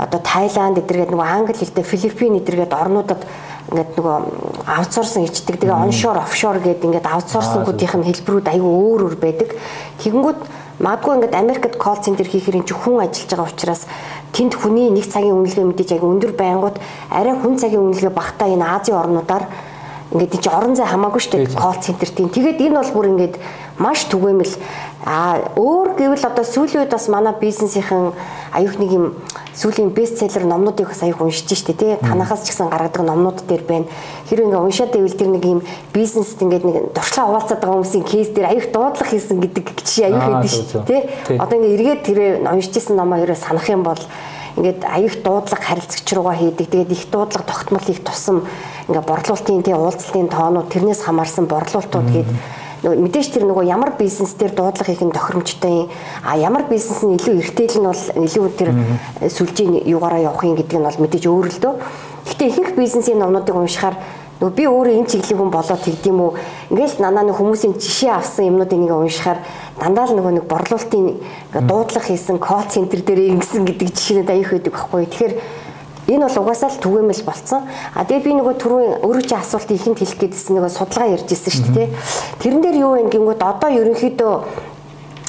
одоо 0.00 0.20
Тайланд 0.24 0.80
эдэргээд 0.80 1.12
нөгөө 1.12 1.28
англи 1.28 1.52
хэлтэй 1.52 1.84
Филиппин 1.84 2.40
эдэргээд 2.40 2.72
орнуудад 2.72 3.20
ингээд 3.70 3.90
нөгөө 3.96 4.16
аутсорсон 4.66 5.28
ичдэг. 5.28 5.60
Тэгээ 5.62 5.76
оншор, 5.76 6.18
офшор 6.18 6.58
гэдэг 6.58 6.82
ингээд 6.82 7.06
аутсорсингуудынх 7.06 7.94
нь 8.00 8.08
хэлбэрүүд 8.10 8.48
аюу 8.50 8.72
өөр 8.98 9.00
өөр 9.06 9.16
байдаг. 9.22 9.54
Тэгэнгүүт 10.02 10.40
магадгүй 10.82 11.12
ингээд 11.22 11.38
Америкт 11.38 11.74
колл 11.78 12.02
центр 12.02 12.26
хийхээр 12.26 12.58
эн 12.58 12.66
чинь 12.66 12.80
хүн 12.82 13.06
ажиллаж 13.06 13.30
байгаа 13.30 13.52
учраас 13.54 13.82
тэнд 14.34 14.52
хүний 14.58 14.90
нэг 14.90 15.06
цагийн 15.06 15.38
үнэлгээ 15.38 15.66
мэдээж 15.68 15.90
аяг 15.94 16.04
өндөр 16.04 16.32
байнгут 16.34 16.76
арай 17.12 17.34
хүн 17.38 17.54
цагийн 17.60 17.86
үнэлгээ 17.86 18.10
багтаа 18.10 18.48
энэ 18.50 18.66
Азийн 18.66 18.98
орнуудаар 18.98 19.44
ингээд 20.12 20.42
чи 20.42 20.50
орон 20.50 20.74
зай 20.76 20.86
хамаагүй 20.90 21.20
шүү 21.22 21.32
дээ 21.32 21.56
колл 21.56 21.80
центр 21.80 22.08
тийм. 22.10 22.28
Тэгээд 22.28 22.60
энэ 22.60 22.76
бол 22.76 22.92
бүр 22.92 23.06
ингээд 23.14 23.34
маш 23.78 24.04
түгээмэл 24.10 24.52
а 25.04 25.42
өөр 25.58 25.98
гэвэл 25.98 26.30
одоо 26.30 26.46
сүүлийн 26.46 26.86
үед 26.86 26.94
бас 26.94 27.10
манай 27.10 27.34
бизнесийнхэн 27.34 28.14
аюух 28.54 28.78
нэг 28.78 28.90
юм 28.94 29.06
сүүлийн 29.50 29.90
бестселлер 29.90 30.46
номнуудыг 30.46 30.94
бас 30.94 31.02
аюух 31.02 31.26
уншиж 31.26 31.58
штэ 31.58 31.74
тий. 31.74 31.96
Танахаас 31.98 32.46
ч 32.46 32.54
гэсэн 32.54 32.70
гаргадаг 32.70 33.02
номнууд 33.02 33.42
дээр 33.42 33.66
байна. 33.66 33.90
Хэрэг 34.30 34.46
ингээ 34.46 34.62
уншаад 34.62 34.94
ивэл 34.94 35.18
тэр 35.18 35.34
нэг 35.34 35.44
юм 35.44 35.60
бизнест 35.90 36.38
ингээд 36.38 36.62
нэг 36.62 36.76
туршлага 36.94 37.34
хуваалцаад 37.34 37.58
байгаа 37.58 37.76
хүмүүсийн 37.82 38.06
кейс 38.06 38.30
дээр 38.30 38.54
аюух 38.54 38.66
дуудлага 38.70 39.10
хийсэн 39.10 39.42
гэдэг 39.42 39.64
жишээ 39.82 40.06
аюух 40.06 40.26
байдаг 40.30 40.52
шүү 40.54 40.86
тий. 40.86 41.00
Одоо 41.34 41.56
ингээ 41.58 41.74
эргээд 41.74 42.02
тэр 42.06 42.18
уншижсэн 42.46 42.94
номоо 42.94 43.18
ерөө 43.26 43.38
санах 43.42 43.66
юм 43.66 43.82
бол 43.82 43.98
ингээд 44.54 44.86
аюух 44.86 45.18
дуудлага 45.26 45.66
харилцагч 45.66 46.06
руугаа 46.14 46.38
хийдэг. 46.38 46.70
Тэгээд 46.70 46.94
их 46.94 47.10
дуудлага 47.10 47.50
тогтмол 47.50 47.86
их 47.90 48.06
тусам 48.06 48.46
ингээ 48.86 49.02
борлуулалтын 49.02 49.66
тий 49.66 49.74
уулзалтын 49.74 50.30
тоонууд 50.30 50.70
тэрнээс 50.70 51.02
хамаарсан 51.02 51.50
борлуулалтууд 51.50 52.06
гэдэг 52.06 52.30
нөгөө 52.30 52.61
мэдээж 52.82 53.28
тэр 53.38 53.44
нөгөө 53.46 53.64
ямар 53.70 53.94
бизнес 53.94 54.34
дээр 54.34 54.58
дуудлага 54.58 54.90
хийх 54.90 55.02
нь 55.06 55.14
тохиромжтой 55.14 55.86
а 56.26 56.34
ямар 56.34 56.66
бизнес 56.66 57.02
нь 57.06 57.14
илүү 57.14 57.38
эртэл 57.38 57.78
нь 57.78 57.86
бол 57.86 58.02
илүү 58.26 58.46
тэр 58.58 58.70
сүлжээ 59.22 59.86
югаараа 59.86 60.18
явах 60.18 60.42
юм 60.42 60.58
гэдэг 60.58 60.78
нь 60.82 60.86
бол 60.90 61.02
мэдээж 61.06 61.24
өөр 61.30 61.46
л 61.46 61.60
дөө. 61.62 61.74
Гэхдээ 62.26 62.48
ихэнх 62.50 62.72
бизнесийн 62.74 63.22
номнуудыг 63.22 63.54
уншихаар 63.54 63.94
нөгөө 64.42 64.56
би 64.58 64.64
өөрөө 64.66 64.94
энэ 64.98 65.10
чиглэлийн 65.14 65.38
хүн 65.38 65.54
болоод 65.54 65.82
тэгдэм 65.86 66.18
үү 66.18 66.30
ингээл 66.74 66.98
нанаа 66.98 67.22
нэг 67.22 67.38
хүмүүсийн 67.38 67.78
жишээ 67.78 68.10
авсан 68.10 68.50
юмнуудыг 68.50 68.78
нэг 68.82 68.90
уншихаар 68.90 69.38
дандаа 69.78 70.06
л 70.10 70.18
нөгөө 70.18 70.32
нэг 70.42 70.46
борлуулалтын 70.50 71.06
дуудлага 71.54 72.06
хийсэн 72.10 72.42
кол 72.42 72.66
центр 72.66 73.06
дээр 73.06 73.38
ингэсэн 73.38 73.62
гэдэг 73.62 73.88
жишээнүүд 73.94 74.30
аяах 74.34 74.50
байдаг 74.50 74.74
байхгүй. 74.74 75.06
Тэгэхээр 75.06 75.34
Энэ 76.08 76.26
бол 76.26 76.38
угаасаа 76.42 76.70
л 76.70 76.82
түгээмэл 76.82 77.22
болцсон. 77.22 77.62
А 77.94 78.02
тэгээ 78.02 78.26
би 78.26 78.32
нөгөө 78.42 78.54
түрүүн 78.58 79.06
өөрөө 79.06 79.24
чи 79.26 79.36
асуултыг 79.38 79.78
ихэнд 79.78 79.98
хэлэх 80.02 80.18
гэдсэн 80.18 80.58
нөгөө 80.58 80.72
судалгаа 80.74 81.14
ярьж 81.14 81.28
ирсэн 81.30 81.52
шүү 81.54 81.70
дээ. 81.78 81.88
Тэрэн 82.42 82.60
дээр 82.62 82.76
юу 82.82 82.92
вэ 82.98 83.06
гингүүд 83.06 83.38
одоо 83.38 83.70
ерөнхийдөө 83.70 84.34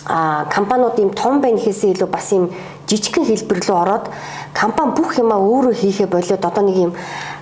а 0.06 0.46
компаниуд 0.51 1.00
юм 1.00 1.13
том 1.13 1.39
байна 1.42 1.58
гэхээсээ 1.62 1.96
илүү 1.96 2.10
бас 2.12 2.27
юм 2.34 2.50
жижигхэн 2.89 3.24
хэлбэр 3.24 3.60
рүү 3.63 3.77
ороод 3.77 4.06
компани 4.51 4.92
бүх 4.98 5.15
юмаа 5.15 5.39
өөрөө 5.39 5.74
хийхэ 5.80 6.08
болоод 6.12 6.44
одоо 6.44 6.63
нэг 6.63 6.77
юм 6.89 6.94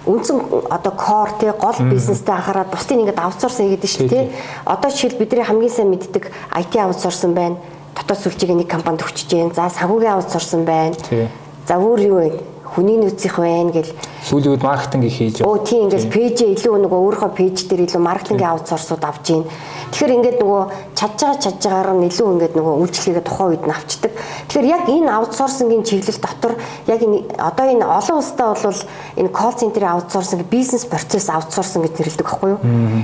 үндсэн 0.06 0.70
одоо 0.70 0.94
core 0.94 1.34
тий 1.40 1.52
гол 1.58 1.78
бизнестэй 1.90 2.36
анхаарал 2.36 2.70
бусдыг 2.70 2.98
ингээд 3.02 3.18
аутсорс 3.18 3.58
хийгээд 3.58 3.86
шүү 3.86 4.08
дээ. 4.10 4.30
Одоо 4.66 4.90
жишээл 4.92 5.18
бидний 5.18 5.46
хамгийн 5.46 5.74
сайн 5.74 5.90
мэддэг 5.90 6.30
IT 6.54 6.74
аутсорсон 6.78 7.34
байна. 7.34 7.58
Дотоод 7.98 8.20
сүлжээг 8.22 8.54
нэг 8.54 8.70
компанид 8.70 9.02
өгчөж 9.02 9.26
जैन. 9.30 9.54
За 9.54 9.70
санхүүгийн 9.70 10.22
аутсорсон 10.22 10.66
байна. 10.66 10.94
За 11.66 11.78
өөр 11.82 12.02
юу 12.02 12.18
вэ? 12.22 12.51
Хүний 12.72 12.98
нөөцийнх 12.98 13.38
байна 13.44 13.72
гэл 13.76 13.90
сүүлийн 14.22 14.54
үед 14.54 14.64
маркетинг 14.64 15.04
их 15.06 15.18
хийж 15.18 15.36
байгаа. 15.42 15.50
Оо 15.50 15.66
тийм 15.66 15.90
ингээл 15.90 16.14
пэйжээ 16.14 16.50
илүү 16.54 16.76
нөгөө 16.86 17.00
өөрийнхөө 17.02 17.32
пэйж 17.34 17.58
дээр 17.66 17.86
илүү 17.90 18.02
маркетингийн 18.06 18.54
аутсорсууд 18.54 19.04
авч 19.04 19.26
гин. 19.26 19.46
Тэгэхээр 19.92 20.16
ингээд 20.16 20.38
нөгөө 20.46 20.62
чадж 20.94 21.18
байгаа 21.26 21.42
чадж 21.42 21.62
байгаагаар 21.66 21.98
нь 21.98 22.08
илүү 22.08 22.28
ингээд 22.32 22.54
нөгөө 22.56 22.74
үйлчлэгээ 22.86 23.26
тухайн 23.26 23.50
үед 23.52 23.64
нь 23.66 23.74
авчдаг. 23.74 24.12
Тэгэхээр 24.48 24.72
яг 24.72 24.84
энэ 24.88 25.10
аутсорсингийн 25.10 25.84
чиглэл 25.84 26.22
дотор 26.22 26.54
яг 26.86 27.00
энэ 27.02 27.18
одоо 27.42 27.66
энэ 27.66 27.86
олон 27.86 28.18
улстай 28.22 28.48
бол 28.54 28.82
энэ 29.18 29.30
колл 29.34 29.58
центрийн 29.58 29.92
аутсорсинг 29.98 30.46
бизнес 30.48 30.86
процесс 30.86 31.28
аутсорсинг 31.28 31.90
гэж 31.90 31.94
нэрлэдэг 31.98 32.28
байхгүй 32.30 32.50
юу? 32.54 32.60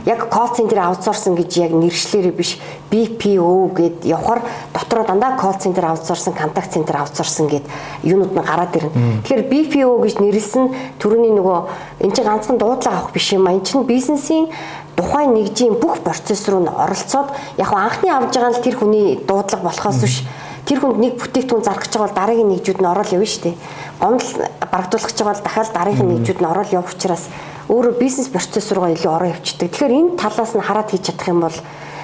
Яг 0.05 0.29
колл 0.29 0.53
центрийн 0.53 0.85
аутсорсинг 0.85 1.35
гэж 1.41 1.51
яг 1.65 1.71
нэршлэрээ 1.73 2.33
биш 2.37 2.61
BPO 2.87 3.73
гэд 3.73 4.05
явахаар 4.05 4.41
дотроо 4.71 5.03
дандаа 5.03 5.35
колл 5.35 5.59
центр 5.59 5.83
аутсорсинг, 5.83 6.37
контакт 6.37 6.71
центр 6.71 6.95
аутсорсинг 6.95 7.51
гэд 7.51 7.65
юунууд 8.03 8.31
нь 8.31 8.45
гараад 8.45 8.75
ирнэ. 8.77 9.25
Тэгэхээр 9.27 9.43
BPO 9.51 9.91
гэж 10.07 10.15
нэрлсэн 10.23 10.65
төрөний 11.07 11.31
нөгөө 11.31 12.03
эн 12.03 12.11
чинь 12.11 12.27
ганцхан 12.27 12.59
дуудлага 12.59 13.07
авах 13.07 13.15
биш 13.15 13.31
юм 13.31 13.47
а. 13.47 13.55
Эн 13.55 13.63
чинь 13.63 13.87
бизнесийн 13.87 14.51
тухайн 14.99 15.31
нэгжийн 15.31 15.79
бүх 15.79 16.03
процесс 16.03 16.43
руу 16.51 16.59
н 16.59 16.67
оролцоод 16.67 17.31
яг 17.55 17.71
анхны 17.71 18.11
авж 18.11 18.35
байгаа 18.35 18.51
нь 18.51 18.63
тэр 18.63 18.75
хүний 18.75 19.15
дуудлага 19.23 19.63
болохоос 19.63 20.03
биш 20.03 20.27
тэр 20.67 20.83
хүнд 20.83 20.99
нэг 20.99 21.15
бүтээгдэхүүн 21.15 21.63
зарах 21.63 21.87
гэж 21.87 21.95
байгаа 21.95 22.07
бол 22.11 22.19
дараагийн 22.19 22.51
нэгжүүд 22.51 22.79
нь 22.83 22.91
ороод 22.91 23.13
явна 23.15 23.23
шүү 23.31 23.43
дээ. 23.47 23.55
Гомдол 24.03 24.31
барагдуулах 24.67 25.07
гэж 25.07 25.17
байгаа 25.23 25.31
бол 25.31 25.45
дахиад 25.47 25.71
дараагийн 25.71 26.09
нэгжүүд 26.11 26.39
нь 26.43 26.51
ороод 26.51 26.71
явах 26.75 26.91
учраас 26.91 27.23
өөрөө 27.71 27.93
бизнес 27.95 28.27
процесс 28.27 28.67
руугаа 28.75 28.91
илүү 28.91 29.11
ороо 29.15 29.29
явчихдаг. 29.31 29.71
Тэгэхээр 29.71 29.95
энэ 29.95 30.19
талаас 30.19 30.51
нь 30.59 30.67
хараад 30.67 30.91
хийж 30.91 31.07
чадах 31.07 31.27
юм 31.31 31.39
бол 31.39 31.57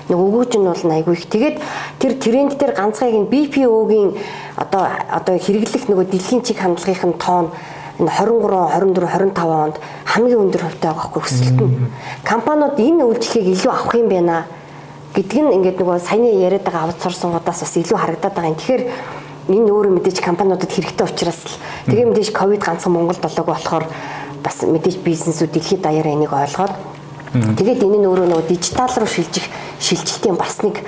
нэг 0.08 0.20
өгөөж 0.20 0.52
нь 0.56 0.68
бол 0.72 0.96
айгүй 0.96 1.16
их. 1.20 1.28
Тэгээд 1.28 1.58
тэр 2.00 2.14
тренд 2.24 2.56
дээр 2.56 2.72
ганцхан 2.72 3.28
BPO-гийн 3.28 4.16
одоо 4.56 4.84
одоо 5.12 5.36
хэрэглэх 5.36 5.92
нөгөө 5.92 6.08
дэлхийн 6.08 6.44
чиг 6.48 6.64
хандлагын 6.64 7.20
тоон 7.20 7.48
энэ 7.52 7.60
23, 8.00 8.50
24, 8.74 9.06
25 9.06 9.38
онд 9.46 9.76
хамгийн 10.06 10.42
өндөр 10.50 10.64
хувьтай 10.66 10.90
байгаа 10.90 11.08
хгүй 11.14 11.22
өсөлт 11.22 11.60
нь. 11.62 11.92
Компаниуд 12.26 12.80
энэ 12.82 13.06
үйлчлэгийг 13.06 13.54
илүү 13.54 13.72
авах 13.72 13.94
юм 13.94 14.10
байна 14.10 14.46
гэдг 15.14 15.34
нь 15.46 15.54
ингээд 15.62 15.78
нөгөө 15.78 16.02
саяны 16.02 16.34
яриад 16.42 16.66
байгаа 16.66 16.90
аутсорсингуудаас 16.90 17.62
бас 17.62 17.74
илүү 17.78 17.98
харагдаад 18.02 18.34
байгаа 18.34 18.50
юм. 18.50 18.58
Тэгэхээр 18.58 18.84
энэ 19.54 19.70
өөрөө 19.70 19.94
мэдээж 19.94 20.18
компаниудад 20.26 20.72
хэрэгтэй 20.74 21.06
учраас 21.06 21.40
л 21.46 21.58
тэгээ 21.86 22.10
мэдээж 22.10 22.30
ковид 22.34 22.66
ганцхан 22.66 22.94
Монголд 22.98 23.22
болоогүй 23.22 23.54
болохоор 23.54 23.86
бас 24.42 24.58
мэдээж 24.66 24.98
бизнесүүд 25.06 25.54
дэлхийд 25.54 25.86
даяараа 25.86 26.18
энийг 26.18 26.34
ойлгоод 26.34 26.74
тэгээд 27.62 27.86
энэ 27.86 27.98
нь 28.02 28.10
өөрөө 28.10 28.26
нөгөө 28.26 28.50
дижитал 28.50 28.90
руу 28.90 29.06
шилжих 29.06 29.46
шилжилтийн 29.78 30.34
бас 30.40 30.66
нэг 30.66 30.82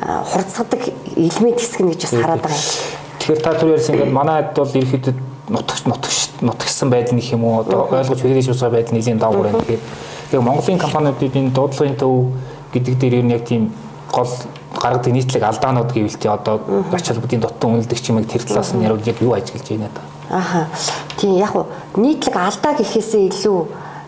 хурцгадаг 0.00 0.80
элемент 1.12 1.60
хэсэг 1.60 1.80
нь 1.84 1.92
гэж 1.92 2.00
бас 2.08 2.14
хараад 2.16 2.40
байгаа 2.40 2.56
юм. 2.56 2.72
Тэгэхээр 3.18 3.42
та 3.44 3.52
түр 3.58 3.74
ярьсан 3.76 3.94
ингээд 3.98 4.14
манайд 4.16 4.48
бол 4.56 4.72
ерөөхдөө 4.72 5.27
нутагч 5.48 5.84
нутагч 5.84 6.18
нутагчсан 6.40 6.90
байдал 6.90 7.14
нэг 7.16 7.26
юм 7.32 7.44
уу 7.44 7.60
одоо 7.60 7.88
ойлгож 7.90 8.20
хэрэгжиж 8.20 8.60
байгаа 8.60 8.76
байдал 8.76 8.94
нэлийн 8.94 9.18
даавар 9.18 9.46
байна. 9.48 9.60
Тэгэхээр 9.60 9.82
тэгээ 10.30 10.44
Монголын 10.44 10.78
компаниудын 10.78 11.32
энэ 11.32 11.54
дуудлагын 11.56 11.96
төв 11.96 12.32
гэдэг 12.72 12.94
дээр 12.98 13.14
ер 13.14 13.24
нь 13.24 13.32
яг 13.32 13.44
тийм 13.44 13.72
гол 14.12 14.28
гаргадаг 14.76 15.12
нийтлэг 15.12 15.42
алдаанууд 15.42 15.92
гэвэл 15.92 16.18
тий 16.20 16.30
одоо 16.30 16.60
ач 16.92 17.08
холбогдын 17.08 17.40
дотн 17.40 17.80
үнэлдэг 17.80 17.98
ч 17.98 18.08
юм 18.10 18.20
яг 18.20 18.28
тэр 18.28 18.42
талаас 18.44 18.72
нь 18.72 18.84
яг 18.84 19.18
юу 19.20 19.32
ажиглаж 19.32 19.68
байна 19.68 19.88
да. 19.94 20.02
Аха. 20.38 20.68
Тийм 21.16 21.36
яг 21.36 21.56
уу 21.56 21.66
нийтлэг 21.96 22.36
алдаа 22.36 22.76
гэхээсээ 22.76 23.28
илүү 23.32 23.58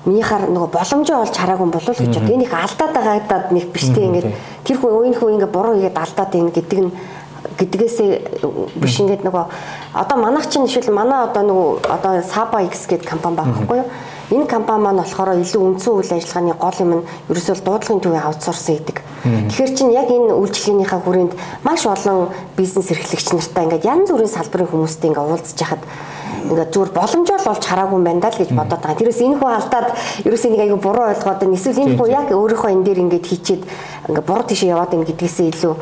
минийхаар 0.05 0.49
нөгөө 0.49 0.71
боломжоо 0.73 1.25
олж 1.25 1.37
хараагүй 1.37 1.69
болов 1.69 1.89
уу 1.89 2.07
гэж 2.07 2.17
бод. 2.17 2.31
Энэ 2.31 2.45
их 2.45 2.55
алдаад 2.55 2.93
байгаадад 2.97 3.53
нэг 3.53 3.73
биштэй 3.73 4.05
ингээд 4.09 4.29
тэр 4.65 4.77
хүн 4.81 4.93
өөрийнхөө 4.97 5.33
ингээд 5.37 5.53
буруу 5.53 5.75
хийгээд 5.77 5.99
алдаад 6.01 6.31
байна 6.33 6.51
гэдэг 6.57 6.79
нь 6.81 6.93
гэдгээсээ 7.59 8.11
биш 8.77 9.01
ингээд 9.01 9.25
нөгөө 9.25 9.45
одоо 9.97 10.17
манайх 10.21 10.49
чинь 10.49 10.69
жишээл 10.69 10.93
манай 10.93 11.25
одоо 11.25 11.43
нөгөө 11.45 11.69
одоо 11.89 12.13
Saba 12.23 12.61
X 12.65 12.85
гэдэг 12.89 13.09
компани 13.09 13.37
байгаа 13.37 13.55
байхгүй 13.57 13.79
юу? 13.81 13.89
Энэ 14.31 14.47
компани 14.47 14.83
маань 14.85 15.03
болохоор 15.03 15.41
илүү 15.41 15.61
үндсэн 15.61 15.91
үйл 15.91 16.13
ажиллагааны 16.15 16.55
гол 16.55 16.79
юм 16.79 16.93
нь 17.01 17.07
ерөөсөө 17.33 17.57
дуудлагын 17.67 18.01
төвийн 18.01 18.23
аутсорс 18.23 18.67
хийдэг. 18.71 19.03
Тэгэхээр 19.25 19.73
чинь 19.75 19.91
яг 19.91 20.07
энэ 20.07 20.37
үйлчлэгийнхаа 20.39 21.01
хүрээнд 21.03 21.33
маш 21.67 21.83
олон 21.83 22.31
бизнес 22.55 22.95
эрхлэгч 22.95 23.35
нартай 23.35 23.65
ингээд 23.67 23.89
янз 23.91 24.09
бүрийн 24.15 24.31
салбарын 24.31 24.71
хүмүүстэй 24.71 25.11
ингээд 25.11 25.27
уулзж 25.27 25.59
яхад 25.59 25.83
ингээд 26.47 26.71
зүгээр 26.71 26.93
боломжоо 26.95 27.39
л 27.43 27.51
олж 27.51 27.65
хараагүй 27.67 27.97
юм 27.99 28.05
байна 28.07 28.23
даа 28.23 28.33
л 28.33 28.41
гэж 28.41 28.51
бодоод 28.55 28.81
байгаа. 28.81 29.01
Тэрээс 29.03 29.21
энэ 29.21 29.39
хүн 29.43 29.51
алдаад 29.51 29.89
ерөөсөө 30.25 30.51
нэг 30.55 30.63
аягүй 30.63 30.81
буруу 30.81 31.07
ойлгоод 31.11 31.41
байна. 31.43 31.59
Эсвэл 31.59 31.83
энэ 31.85 31.97
хүн 31.99 32.11
яг 32.15 32.27
өөрийнхөө 32.31 32.71
энэ 32.71 32.85
дээр 32.87 33.03
ингээд 33.05 33.27
хийчихэд 33.27 33.63
ингээд 34.09 34.29
буруу 34.31 34.47
тийшээ 34.47 34.73
яваад 34.73 34.91
байна 34.95 35.09
гэдгээсээ 35.11 35.49
илүү 35.53 35.75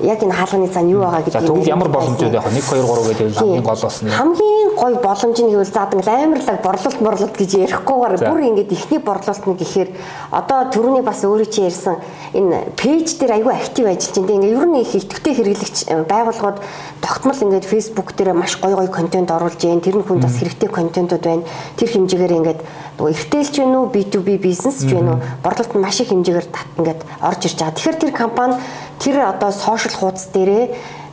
яг 0.00 0.22
энэ 0.22 0.34
хаалганы 0.34 0.68
зан 0.68 0.88
юу 0.90 1.00
байгаа 1.00 1.22
гэдгийг. 1.22 1.40
За 1.40 1.46
тэгвэл 1.46 1.68
ямар 1.68 1.88
боломжууд 1.88 2.34
яах 2.34 2.46
вэ? 2.46 2.60
1 2.60 2.60
2 2.60 2.84
3 2.84 3.08
гэдэг 3.08 3.26
нь 3.26 3.34
хамгийн 3.34 3.62
гол 3.62 3.80
болсон. 3.80 4.08
Хамгийн 4.10 4.70
гой 4.76 4.94
боломж 5.00 5.38
нь 5.40 5.50
гэвэл 5.50 5.72
заадаг 5.72 6.04
амарлаг 6.04 6.58
борлуулалт 6.60 7.00
морлолт 7.00 7.36
гэж 7.36 7.50
ярихгүйгээр 7.64 8.14
бүр 8.28 8.40
ингэж 8.50 8.68
ихний 8.76 9.00
борлуулалт 9.00 9.46
нь 9.46 9.56
гэхээр 9.56 9.90
одоо 10.36 10.58
төрөний 10.68 11.00
бас 11.00 11.24
өөрөө 11.24 11.48
чи 11.48 11.64
ярьсан 11.64 11.96
энэ 12.36 12.76
пэйж 12.76 13.16
дээр 13.16 13.40
айгүй 13.40 13.54
актив 13.56 13.86
ажиллаж 13.88 14.16
байна. 14.20 14.36
Ингээ 14.36 14.52
ер 14.52 14.66
нь 14.68 14.80
их 14.84 14.92
идэвхтэй 14.92 15.32
хэрэглэгч 15.32 15.76
байгууллагууд 16.04 16.58
тогтмол 17.00 17.40
ингээд 17.40 17.64
Facebook 17.64 18.12
дээр 18.12 18.36
маш 18.36 18.60
гой 18.60 18.74
гой 18.76 18.88
контент 18.92 19.30
оруулж 19.32 19.56
байна. 19.56 19.80
Тэр 19.80 19.96
нь 19.96 20.04
хүн 20.04 20.20
бас 20.20 20.36
хэрэгтэй 20.36 20.68
контентууд 20.68 21.24
байна. 21.24 21.48
Тэр 21.80 21.88
хэмжээгээр 21.88 22.36
ингээд 22.36 22.60
нөгөө 23.00 23.12
эртэлж 23.16 23.54
байна 23.64 23.80
уу 23.80 23.88
B2B 23.88 24.28
бизнес 24.36 24.84
ч 24.84 24.92
байна 24.92 25.16
уу 25.16 25.20
борлуулалт 25.40 25.74
маш 25.80 26.04
их 26.04 26.12
хэмжээгээр 26.12 26.48
ингээд 26.84 27.00
орж 27.24 27.40
ирж 27.48 27.56
байгаа. 27.56 27.76
Тэгэхээр 27.80 27.96
тэр 27.96 28.12
компани 28.12 28.54
тэр 29.00 29.28
одоо 29.28 29.52
сошиал 29.52 29.94
хуудас 29.94 30.28
дээрээ 30.32 30.64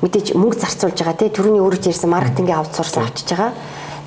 мэдээж 0.04 0.36
мөнгө 0.36 0.60
зарцуулж 0.60 0.98
байгаа 1.00 1.18
тий 1.20 1.30
түрүүний 1.32 1.64
өөрөө 1.64 1.88
ярьсан 1.92 2.12
маркетингийн 2.12 2.60
аутсорс 2.60 2.98
авчиж 3.00 3.28
байгаа. 3.32 3.52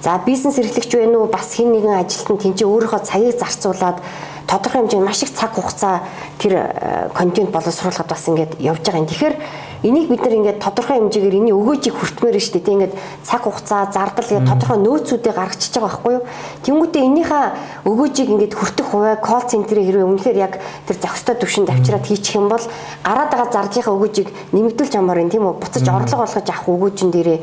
За 0.05 0.21
бизнес 0.25 0.59
эрхлэгч 0.59 0.93
байна 0.93 1.19
уу 1.19 1.29
бас 1.33 1.57
хин 1.57 1.73
нэгэн 1.73 2.05
ажилтан 2.05 2.37
тэнцээ 2.37 2.69
өөрийнхөө 2.69 3.01
цагийг 3.01 3.41
зарцуулаад 3.41 3.99
тодорхой 4.47 4.85
хэмжээнд 4.85 5.07
маш 5.09 5.23
их 5.25 5.33
цаг 5.35 5.57
хугацаа 5.57 6.05
тэр 6.39 7.11
контент 7.17 7.51
боловсруулахад 7.51 8.07
бас 8.07 8.29
ингээд 8.29 8.61
явж 8.61 8.85
байгаа 8.85 9.03
юм. 9.03 9.09
Тэгэхээр 9.09 9.35
энийг 9.83 10.09
бид 10.09 10.23
нар 10.23 10.35
ингээд 10.39 10.63
тодорхой 10.63 10.97
хэмжээгээр 10.97 11.39
энийг 11.41 11.57
өгөөжийг 11.57 11.95
хүртмээр 11.97 12.37
шүү 12.41 12.55
дээ. 12.57 12.65
Тэ 12.65 12.75
ингээд 12.77 12.95
цаг 13.27 13.43
хугацаа 13.45 13.91
зардал 13.93 14.25
гэдэг 14.25 14.49
тодорхой 14.49 14.79
нөөцүүдийг 14.81 15.37
гаргачихж 15.37 15.75
байгаа 15.77 15.91
байхгүй 15.91 16.13
юу? 16.17 16.25
Тэнгүүтээ 16.65 17.03
энийхээ 17.05 17.45
өгөөжийг 17.85 18.29
ингээд 18.33 18.55
хүртэх 18.57 18.87
хуваа 18.87 19.17
колл 19.21 19.45
центрийн 19.45 19.87
хэрвээ 19.87 20.09
үнэхээр 20.09 20.39
яг 20.41 20.55
тэр 20.89 20.97
зохистой 20.97 21.37
төвшөнд 21.37 21.73
авчираад 21.73 22.07
хийчих 22.07 22.39
юм 22.39 22.49
бол 22.49 22.65
гараад 23.05 23.31
байгаа 23.33 23.53
зардлынхаа 23.53 23.97
өгөөжийг 23.97 24.29
нэмэгдүүлж 24.55 24.95
амаар 24.97 25.23
юм 25.25 25.31
тийм 25.33 25.45
үү? 25.45 25.61
Буцаж 25.61 25.85
орлого 25.85 26.25
олгож 26.25 26.49
авах 26.49 26.69
өгөөжн 26.71 27.11
дээрээ 27.13 27.39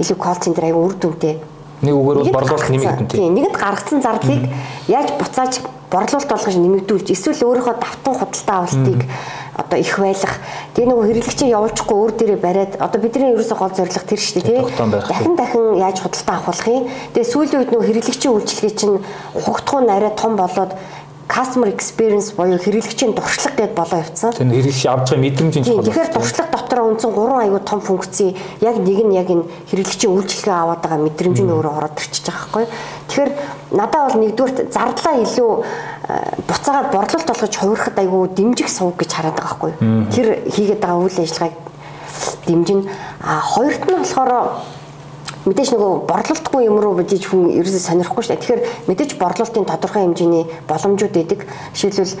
илүү 0.00 0.16
колл 0.16 0.40
центр 0.40 0.64
аяга 0.64 0.80
үр 0.80 0.96
дүнтэй 0.96 1.34
Нэг 1.84 1.94
үгээр 1.94 2.18
бол 2.24 2.32
борлуулалт 2.32 2.70
нэмэгдэн 2.70 3.08
тийм. 3.12 3.34
Нэгэнд 3.34 3.56
гаргацсан 3.60 4.00
зардлыг 4.00 4.42
яаж 4.88 5.08
буцааж 5.20 5.52
борлуулалт 5.92 6.30
болгож 6.32 6.56
нэмэгдүүлж 6.56 7.08
эсвэл 7.12 7.44
өөрийнхөө 7.44 7.76
давтан 7.76 8.14
худалдаа 8.16 8.56
авалтыг 8.64 9.00
одоо 9.54 9.78
их 9.78 9.98
байлах. 9.98 10.34
Тэгээ 10.74 10.90
нөгөө 10.90 11.06
хэрэглэгчээ 11.08 11.54
явуулчихгүй 11.54 11.96
өөр 11.96 12.12
дээрээ 12.18 12.40
бариад 12.42 12.72
одоо 12.82 12.98
бидний 12.98 13.30
ерөөсөө 13.34 13.58
гол 13.58 13.74
зорилго 13.74 14.02
тэр 14.02 14.20
шүү 14.20 14.34
дээ 14.42 14.48
тийм. 14.50 14.64
Дахин 15.06 15.34
дахин 15.38 15.66
яаж 15.78 15.98
худалдаа 16.02 16.36
авах 16.42 16.66
юм. 16.66 16.90
Тэгээ 17.14 17.30
сүүлийн 17.30 17.60
үед 17.62 17.70
нөгөө 17.70 17.86
хэрэглэгчийн 17.86 18.34
үйлчлэгээ 18.34 18.74
чинь 18.74 18.96
хугтгуун 19.38 19.90
арай 19.90 20.12
том 20.18 20.34
болоод 20.34 20.74
customer 21.28 21.68
experience 21.68 22.32
буюу 22.36 22.58
хэрэглэгчийн 22.58 23.14
дуршлаг 23.14 23.54
гэдээ 23.56 23.74
болоо 23.74 23.98
явцсан. 24.04 24.32
Тэр 24.32 24.52
хэрэглэгч 24.52 24.86
авч 24.86 25.08
байгаа 25.10 25.24
мэдрэмж 25.24 25.54
нь 25.58 25.64
чухал. 25.64 25.84
Тэгэхээр 25.84 26.10
дуршлаг 26.12 26.48
дотор 26.52 26.80
үндсэн 26.84 27.12
3 27.12 27.42
аягүй 27.44 27.62
том 27.64 27.80
функцийн 27.80 28.36
яг 28.60 28.76
нэг 28.76 28.98
нь 29.04 29.16
яг 29.16 29.28
энэ 29.32 29.48
хэрэглэгчийн 29.72 30.12
үйлчлэгээ 30.12 30.54
аваад 30.54 30.80
байгаа 30.84 31.00
мэдрэмж 31.00 31.38
нь 31.40 31.52
өөрөө 31.54 31.74
ороод 31.80 31.96
ирчихэж 31.96 32.26
байгаа 32.28 32.44
байхгүй. 32.44 32.64
Тэгэхээр 33.08 33.30
надад 33.72 34.02
бол 34.04 34.20
нэгдүгээр 34.20 34.54
зардлаа 34.68 35.14
илүү 35.24 35.52
э, 35.54 36.14
буцаагаад 36.44 36.88
борлуулалт 36.92 37.28
болгож 37.32 37.54
хувирахад 37.56 37.98
аягүй 37.98 38.28
дэмжих 38.36 38.68
сувг 38.68 38.96
гэж 39.00 39.10
хараад 39.16 39.36
байгаа 39.40 39.48
байхгүй. 39.48 39.72
Тэр 40.12 40.26
хийгээд 40.52 40.80
байгаа 40.84 41.00
үйл 41.00 41.18
ажиллагааг 41.24 41.56
дэмжин. 42.46 42.80
А 43.24 43.40
хоёрт 43.40 43.82
нь 43.88 43.96
болохоор 43.96 44.30
мэдээж 45.44 45.70
нөгөө 45.76 45.92
борлуулалтгүй 46.08 46.62
юм 46.64 46.78
руу 46.80 46.94
бодиж 46.96 47.28
хүн 47.28 47.52
ерөөсөө 47.52 47.82
сонирхгүй 47.84 48.22
шүү 48.24 48.32
дээ. 48.32 48.42
Тэгэхээр 48.42 48.62
мэдээж 48.88 49.10
борлуулалтын 49.20 49.68
тодорхой 49.68 50.02
хэмжээний 50.08 50.44
боломжууд 50.68 51.14
өгдөг. 51.20 51.40
Жишээлбэл 51.76 52.16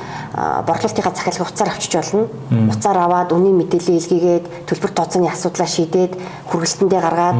борлуулалтынхаа 0.68 1.14
захиалгыг 1.16 1.48
уцаар 1.48 1.70
авчиж 1.72 1.92
болно. 1.96 2.28
Уцаар 2.68 2.98
аваад 3.00 3.32
үнийн 3.32 3.56
мэдээлэл 3.64 3.96
илгээгээд 3.96 4.44
төлбөр 4.68 4.92
тооцооны 4.92 5.32
асуудлаа 5.32 5.68
шийдээд 5.68 6.12
хүргэлтэндээ 6.52 7.00
гаргаад 7.00 7.38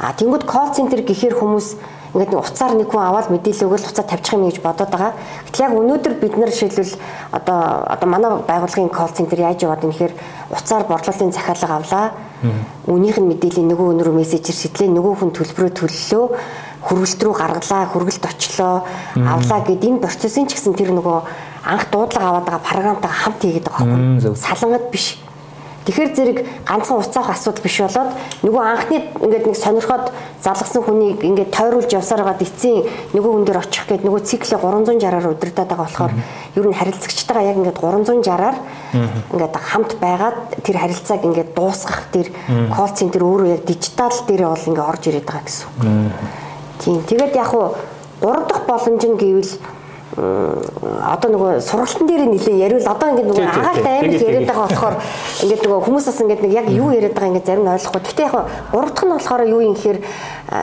а 0.00 0.16
тэнгууд 0.16 0.44
колл 0.48 0.72
центр 0.72 1.04
гэхээр 1.04 1.36
хүмүүс 1.36 1.68
ингээд 2.16 2.32
уцаар 2.32 2.72
нэг 2.72 2.88
хүн 2.88 3.04
аваад 3.04 3.28
мэдээлэл 3.28 3.68
өгөл 3.68 3.88
уцаа 3.92 4.04
тавьчих 4.08 4.40
юм 4.40 4.48
гэж 4.48 4.64
бодоод 4.64 4.88
байгаа. 4.88 5.12
Гэтэл 5.52 5.64
яг 5.68 5.72
өнөөдөр 5.76 6.14
бид 6.16 6.34
нар 6.40 6.48
жишээлбэл 6.48 6.96
одоо 7.36 7.58
одоо 7.92 8.08
манай 8.08 8.30
байгууллагын 8.40 8.88
колл 8.88 9.12
центр 9.12 9.36
яаж 9.36 9.60
яваад 9.60 9.84
юм 9.84 9.92
гэхээр 9.92 10.14
уцаар 10.50 10.84
борлуулалтын 10.86 11.32
захиалга 11.32 11.76
авлаа. 11.76 12.06
Үнийх 12.86 13.18
нь 13.18 13.30
мэдээллийн 13.30 13.68
нөгөө 13.72 13.86
өнөрөө 13.96 14.14
мессежээр 14.20 14.58
шидлээ 14.60 14.90
нөгөө 14.94 15.14
хүн 15.18 15.30
төлбөрөө 15.34 15.72
төллөө 15.74 16.24
хүргэлт 16.86 17.20
рүү 17.26 17.34
гаргалаа, 17.34 17.82
хүргэлт 17.90 18.24
очлоо, 18.30 18.86
авлаа 19.16 19.60
гэд 19.66 19.82
энэ 19.82 20.02
процессын 20.04 20.46
ч 20.46 20.54
гэсэн 20.54 20.78
тэр 20.78 20.94
нөгөө 20.94 21.18
анх 21.66 21.90
дуудлага 21.90 22.28
аваад 22.30 22.46
байгаа 22.46 22.62
програмтай 22.62 23.10
хамт 23.10 23.42
хийгээд 23.42 23.66
байгаа 23.66 23.86
байхгүй. 23.90 24.36
Салангад 24.38 24.86
биш 24.94 25.18
Тэгэхээр 25.86 26.10
зэрэг 26.18 26.38
ганцхан 26.66 26.98
уцаах 26.98 27.30
асуудал 27.30 27.62
биш 27.62 27.78
болоод 27.78 28.10
нөгөө 28.42 28.62
анхны 28.66 28.98
ингээд 29.22 29.46
нэг 29.46 29.54
сонирхоод 29.54 30.10
залгасан 30.42 30.82
хүнийг 30.82 31.22
ингээд 31.22 31.54
тойруулж 31.54 31.90
явсаар 31.94 32.26
байгаа 32.26 32.42
эцсийн 32.42 32.82
нөгөө 33.14 33.30
хүн 33.30 33.46
дээр 33.46 33.62
очих 33.62 33.86
гээд 33.86 34.02
нөгөө 34.02 34.22
циклээ 34.26 34.58
360-аар 34.58 35.30
удирдах 35.30 35.70
байгаа 35.70 35.86
болохоор 35.86 36.12
ер 36.58 36.66
нь 36.66 36.74
харилцагчтайгаа 36.74 37.46
яг 37.46 37.56
ингээд 37.62 37.78
360-аар 37.78 38.56
ингээд 39.30 39.54
хамт 39.62 39.92
байгаад 40.02 40.38
тэр 40.66 40.76
харилцааг 40.82 41.22
ингээд 41.22 41.50
дуусгах 41.54 42.10
тэр 42.10 42.34
колл 42.74 42.90
центр 42.90 43.22
өөрөө 43.22 43.54
яг 43.54 43.62
дижитал 43.62 44.10
дээр 44.26 44.42
бол 44.42 44.66
ингээд 44.66 44.90
орж 44.90 45.02
ирээд 45.06 45.26
байгаа 45.30 45.46
гэсэн 45.46 45.66
үг. 45.70 45.82
Тийм. 46.82 46.98
Тэгээд 47.06 47.38
яг 47.38 47.54
хуу 47.54 47.78
3 48.26 48.48
дахь 48.50 48.66
боломж 48.66 49.02
нь 49.06 49.20
гэвэл 49.22 49.52
одоо 50.16 51.28
нөгөө 51.28 51.60
сургалтын 51.60 52.08
дээр 52.08 52.24
нэлээ 52.32 52.56
яриул 52.56 52.88
одоо 52.88 53.12
ингээд 53.12 53.28
нөгөө 53.28 53.46
агаарт 53.52 53.84
аймаг 53.84 54.16
яриад 54.16 54.48
байгаа 54.48 54.64
болохоор 54.64 54.96
ингээд 55.44 55.62
нөгөө 55.68 55.84
хүмүүс 55.84 56.06
бас 56.08 56.20
ингээд 56.24 56.42
нэг 56.44 56.52
яг 56.56 56.66
юу 56.72 56.88
яриад 56.88 57.12
байгаа 57.12 57.30
ингээд 57.36 57.48
зарим 57.52 57.64
нь 57.68 57.72
ойлгохгүй. 57.76 58.00
Гэтэ 58.00 58.22
яг 58.24 58.34
гурав 58.72 58.90
дахь 58.96 59.04
нь 59.04 59.12
болохоор 59.12 59.42
юу 59.44 59.60
юм 59.60 59.74
гэхээр 59.76 59.98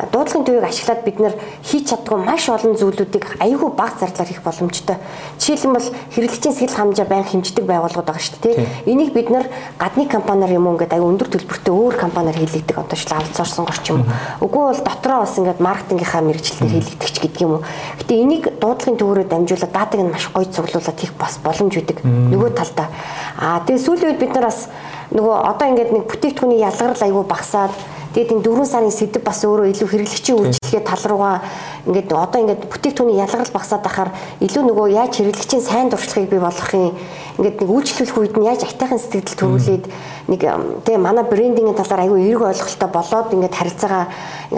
дуудлагын 0.10 0.46
төвийг 0.48 0.64
ашиглаад 0.66 1.02
бид 1.04 1.18
нэр 1.20 1.36
хийж 1.62 1.84
чаддгүй 1.92 2.18
маш 2.24 2.50
олон 2.50 2.74
зүйлүүдийг 2.80 3.26
аюулгүй 3.44 3.72
бага 3.76 4.00
зардлаар 4.00 4.30
хийх 4.32 4.42
боломжтой. 4.42 4.98
Жишээлбэл 5.38 5.92
хэрэглэгчийн 6.16 6.56
сэтгэл 6.56 6.80
хамжаа 6.80 7.06
байнга 7.06 7.30
хэмждэг 7.30 7.66
байгууллагууд 7.68 8.08
байгаа 8.08 8.24
шүү 8.24 8.40
дээ. 8.42 8.90
Энийг 8.90 9.12
бид 9.12 9.30
нэр 9.30 9.52
гадны 9.78 10.08
компаниар 10.08 10.56
юм 10.56 10.72
уу 10.72 10.80
ингээд 10.80 10.96
аюу 10.96 11.12
өндөр 11.12 11.30
төлбөртэй 11.30 11.74
өөр 11.76 11.96
компаниар 12.00 12.38
хийлэгдэг 12.40 12.80
одоо 12.80 12.96
ч 12.96 13.12
аутсорсон 13.12 13.68
горч 13.68 13.86
юм. 13.92 14.08
Үгүй 14.40 14.64
бол 14.72 14.82
дотроо 14.88 15.20
бас 15.28 15.36
ингээд 15.36 15.60
маркетингийнхаа 15.60 16.24
мэрэгчлэлээр 16.32 16.74
хийлэгдэгч 16.80 17.16
гэдэг 17.20 17.42
юм 17.44 17.60
уу. 17.60 17.64
Гэтэ 18.00 18.14
энийг 18.24 18.44
дуудлагын 18.64 18.96
төвөөрөө 18.96 19.28
дамжуулаад 19.44 19.74
датаг 19.76 20.00
нь 20.00 20.12
маш 20.12 20.32
гоё 20.32 20.48
цуглуулад 20.48 21.00
хийх 21.00 21.14
бас 21.20 21.38
боломж 21.44 21.76
үүдэг. 21.76 22.00
Нөгөө 22.08 22.52
талдаа. 22.56 22.88
Аа 23.36 23.60
тэгээ 23.68 23.84
сүүлийн 23.84 24.10
үед 24.16 24.22
бид 24.24 24.34
нар 24.34 24.48
бас 24.48 24.72
нөгөө 25.12 25.36
одоо 25.52 25.68
ингээд 25.68 25.92
нэг 25.92 26.04
бүтээгдэхүүний 26.08 26.64
ялгарл 26.64 27.04
аягүй 27.04 27.26
багасаад 27.28 27.76
Тэгээд 28.14 28.30
энэ 28.30 28.46
4 28.46 28.70
сарын 28.70 28.94
сэдв 28.94 29.26
бас 29.26 29.42
өөрөө 29.42 29.74
илүү 29.74 29.90
хэрэглэгчийн 29.90 30.38
үйлчлэгээ 30.38 30.86
тал 30.86 31.02
руугаа 31.10 31.42
ингээд 31.90 32.14
одоо 32.14 32.40
ингээд 32.46 32.70
бүтээгдэхүүний 32.70 33.18
ялгарл 33.18 33.50
багасаад 33.50 33.82
байхаар 33.82 34.14
илүү 34.38 34.64
нөгөө 34.70 34.88
яаж 34.94 35.18
хэрэглэгчийн 35.18 35.66
сайн 35.66 35.90
дуршлагыг 35.90 36.30
бий 36.30 36.38
болгохын 36.38 36.94
ингээд 37.42 37.58
нэг 37.58 37.70
үйлчлүүлэх 37.74 38.18
үед 38.22 38.38
нь 38.38 38.46
яаж 38.46 38.62
айтайхан 38.70 39.02
сэтгэл 39.02 39.34
төрүүлээд 39.34 39.86
нэг 40.30 40.42
тэгээ 40.86 41.02
манай 41.02 41.26
брендингийн 41.26 41.74
талаар 41.74 42.06
аягүй 42.06 42.22
эерэг 42.22 42.54
ойлголттой 42.54 42.90
болоод 42.94 43.34
ингээд 43.34 43.58
харилцаагаа 43.58 44.06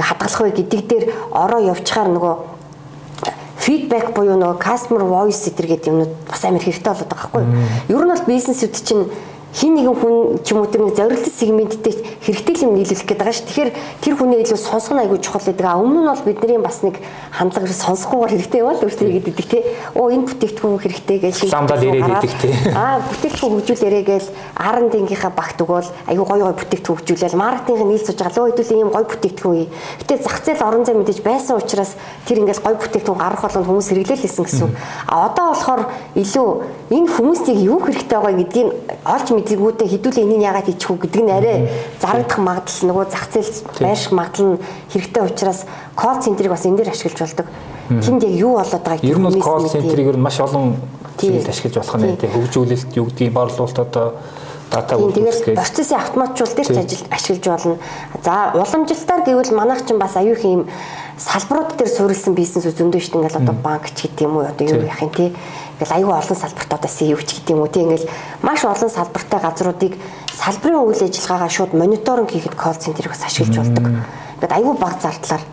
хадгалах 0.03 0.41
вэ 0.43 0.51
гэдэг 0.59 0.81
дээр 0.91 1.05
ороо 1.31 1.61
явчихаар 1.63 2.11
нөгөө 2.11 2.33
фидбек 3.65 4.11
буюу 4.13 4.37
нөгөө 4.37 4.61
customer 4.61 5.05
voice 5.09 5.49
гэдэг 5.49 5.89
юмнууд 5.89 6.13
бас 6.29 6.43
амар 6.45 6.61
хэрэгтэй 6.61 6.93
болоод 6.93 7.09
байгаа 7.09 7.29
байхгүй 7.33 7.41
юу. 7.41 7.97
Ер 7.97 8.03
нь 8.05 8.11
бол 8.13 8.29
бизнесүүд 8.29 8.75
чинь 8.85 9.03
хин 9.55 9.75
нэгэн 9.75 9.95
хүн 9.95 10.15
ч 10.43 10.51
юм 10.51 10.61
уу 10.61 10.69
тэр 10.69 10.83
нэг 10.85 10.95
зорилт 10.99 11.25
сегменттэй 11.25 11.95
хэрэгтэй 12.21 12.55
юм 12.67 12.75
нийлүүлэх 12.75 13.07
гээд 13.07 13.19
байгаа 13.23 13.35
ш. 13.35 13.43
Тэгэхээр 13.47 13.71
тэр 14.03 14.13
хүний 14.19 14.39
илүү 14.43 14.59
сонсох 14.59 14.93
нь 14.95 15.01
айгүй 15.03 15.19
чухал 15.23 15.47
гэдэг. 15.47 15.63
Өмнө 15.63 16.03
нь 16.03 16.09
бол 16.11 16.27
бидний 16.27 16.59
бас 16.59 16.83
нэг 16.83 16.99
хандлага 17.31 17.71
сонсохгүйгээр 17.71 18.33
хэрэгтэй 18.35 18.59
яваа 18.59 18.75
л 18.75 18.83
өөртөө 18.83 19.07
хийгээд 19.07 19.31
идэг 19.31 19.47
те. 19.47 19.59
Оо 19.95 20.11
энэ 20.11 20.27
бүтээгдэхүүн 20.27 20.79
хэрэгтэй 20.83 21.17
гэж 21.23 21.33
шийдэл 21.39 21.87
ирээд 21.87 22.11
идэг 22.19 22.33
те. 22.35 22.49
Аа 22.75 22.99
бүтээгдэхүүн 22.99 23.53
хөгжүүлээрэй 23.55 24.03
гээл 24.03 24.29
R&D-гийнхаа 24.55 25.31
багт 25.31 25.57
өгөөл 25.63 25.89
айгүй 26.11 26.25
гоё 26.25 26.45
гоё 26.45 26.55
бүтээгдэхүүн 26.59 26.97
хөгжүүлээл 26.99 27.39
маркетинг 27.39 27.87
нийлж 27.89 28.05
сууж 28.05 28.19
байгаа 28.19 28.35
лөө 28.35 28.49
хэдүүл 28.51 28.75
ийм 28.75 28.89
гоё 28.91 29.05
бүтээгдэхүүн 29.07 29.55
ий. 29.55 29.67
Гэтэ 30.03 30.15
зах 30.19 30.37
зээл 30.43 30.67
орон 30.67 30.83
зай 30.85 30.95
мэдээж 30.99 31.19
байсан 31.23 31.57
учраас 31.57 31.95
тэр 32.27 32.43
ингээл 32.43 32.65
гоё 32.65 32.75
бүтээгдэхүүн 32.75 33.19
гарах 33.23 33.41
болгонд 33.41 33.67
хүмүүс 33.71 33.87
хэрэглээлсэн 33.89 34.45
гэсэн. 34.45 34.69
А 35.09 35.31
одоо 35.31 35.45
болохоор 35.55 35.81
илүү 36.19 36.49
энэ 36.91 37.11
хүмүүстийг 37.15 37.59
юу 37.65 37.79
хэрэгтэй 37.81 38.19
байгаа 38.19 38.35
гэдгийг 38.35 38.69
олж 39.05 39.27
мэдэргүүтээ 39.45 39.87
хідүүлээ 39.93 40.25
энийг 40.25 40.41
яагаад 40.41 40.65
хийчих 40.65 40.89
үү 40.89 40.99
гэдэг 41.05 41.21
нь 41.21 41.31
арай 41.31 41.57
зарагдах 42.01 42.39
магадлал 42.41 42.85
нөгөө 42.89 43.05
зах 43.13 43.25
зээл 43.29 43.53
байрших 43.77 44.11
магадлал 44.17 44.49
нь 44.57 44.61
хэрэгтэй 44.89 45.21
учраас 45.21 45.59
колл 45.93 46.17
центрийг 46.17 46.49
бас 46.49 46.65
энэ 46.65 46.81
дээр 46.81 46.89
ашиглаж 46.89 47.21
болдог. 47.21 47.47
Тэнд 47.85 48.23
яг 48.25 48.33
юу 48.33 48.57
болоод 48.57 48.83
байгааг 48.83 49.05
ер 49.05 49.19
нь 49.21 49.41
колл 49.45 49.69
центрийг 49.69 50.07
ер 50.09 50.17
нь 50.17 50.25
маш 50.25 50.41
олон 50.41 50.81
зүйлд 51.21 51.45
ашиглаж 51.45 51.75
болох 51.77 51.95
нь 52.01 52.17
тийм 52.17 52.31
хөгжүүлэлт 52.33 52.91
юу 52.97 53.05
гэдгийг 53.05 53.33
борлуулалт 53.37 53.79
одоо 53.79 54.07
дата 54.71 54.97
үйлдвэрлэх 54.97 55.55
процессын 55.55 56.01
автоматжуулалтыг 56.01 56.65
ч 56.65 56.73
ажил 56.73 57.05
ашиглаж 57.13 57.45
болно. 57.45 57.77
За 58.25 58.51
уламжилтаар 58.57 59.21
гэвэл 59.23 59.53
манайх 59.53 59.85
чинь 59.85 60.01
бас 60.01 60.17
аюух 60.17 60.41
юм 60.43 60.65
салбарууд 61.17 61.77
дээр 61.77 61.89
суурилсан 61.89 62.33
бизнес 62.35 62.65
зөндөө 62.65 62.99
шүү 62.99 63.11
дээ. 63.13 63.21
Ингээл 63.23 63.41
одоо 63.45 63.55
банк 63.55 63.87
ч 63.95 64.09
гэдэг 64.09 64.25
юм 64.25 64.41
уу 64.41 64.49
одоо 64.49 64.65
юу 64.67 64.83
яах 64.83 65.01
юм 65.05 65.11
те 65.15 65.31
Ингээл 65.75 65.95
аюу 65.99 66.11
олон 66.15 66.37
салбарт 66.39 66.71
одоо 66.71 66.89
CEO 66.89 67.19
ч 67.19 67.39
гэдэг 67.39 67.51
юм 67.51 67.61
уу 67.63 67.71
тийм 67.71 67.91
ингээл 67.91 68.09
маш 68.41 68.63
олон 68.63 68.89
салбартай 68.89 69.39
газруудыг 69.43 69.93
салбарын 70.31 70.87
үйл 70.87 71.03
ажиллагаагаа 71.03 71.51
шууд 71.51 71.71
мониторинг 71.75 72.31
хийхэд 72.31 72.55
колл 72.55 72.79
центрийг 72.79 73.11
бас 73.11 73.27
ашиглаж 73.27 73.59
болдог. 73.59 73.85
Ингээд 74.39 74.55
аюу 74.55 74.73
баг 74.79 74.95
зардлаар 75.03 75.43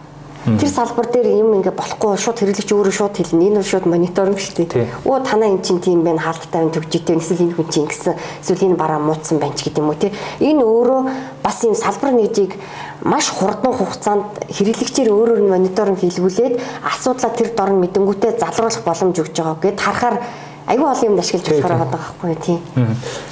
Тэр 0.42 0.66
салбар 0.66 1.06
дээр 1.06 1.38
юм 1.38 1.54
ингээ 1.54 1.70
болохгүй 1.70 2.18
шууд 2.18 2.42
хэрэглэгч 2.42 2.74
өөрөө 2.74 2.90
шууд 2.90 3.14
хэлнэ. 3.14 3.46
Энэ 3.46 3.62
шууд 3.62 3.86
мониторинг 3.86 4.42
дээ. 4.42 4.90
Оо 5.06 5.22
танаа 5.22 5.46
эн 5.46 5.62
чинь 5.62 5.78
тийм 5.78 6.02
байна, 6.02 6.18
хаалттай 6.18 6.66
байна, 6.66 6.74
төгжижтэй 6.74 7.14
байна, 7.14 7.22
эсвэл 7.22 7.46
энэ 7.46 7.54
хүн 7.54 7.68
чинь 7.70 7.86
гэсэн 7.86 8.14
эсвэл 8.42 8.66
энэ 8.66 8.74
бараа 8.74 8.98
муудсан 8.98 9.38
байна 9.38 9.54
ч 9.54 9.70
гэдэг 9.70 9.78
юм 9.78 9.94
уу 9.94 10.02
тий. 10.02 10.10
Энэ 10.42 10.66
өөрөө 10.66 11.00
бас 11.46 11.62
юм 11.62 11.78
салбар 11.78 12.10
нэгжийг 12.18 12.58
маш 13.02 13.30
хурдан 13.34 13.72
хугацаанд 13.74 14.46
хэрэглэгчээр 14.46 15.10
өөрөөр 15.10 15.42
нь 15.42 15.50
мониторинг 15.50 15.98
хийлгүүлээд 15.98 16.54
асуудлаа 16.86 17.32
тэр 17.34 17.50
дор 17.50 17.70
нь 17.74 17.82
мэдэнгүүтээ 17.82 18.38
залруулах 18.38 18.84
боломж 18.86 19.16
өгж 19.18 19.34
байгаа 19.34 19.58
гэд 19.58 19.78
харахаар 19.82 20.16
айгүй 20.70 20.86
олон 20.86 21.08
юмд 21.10 21.18
ашиглаж 21.18 21.46
болохоор 21.50 21.74
байгаа 21.82 21.90
байхгүй 21.98 22.34
тийм. 22.38 22.60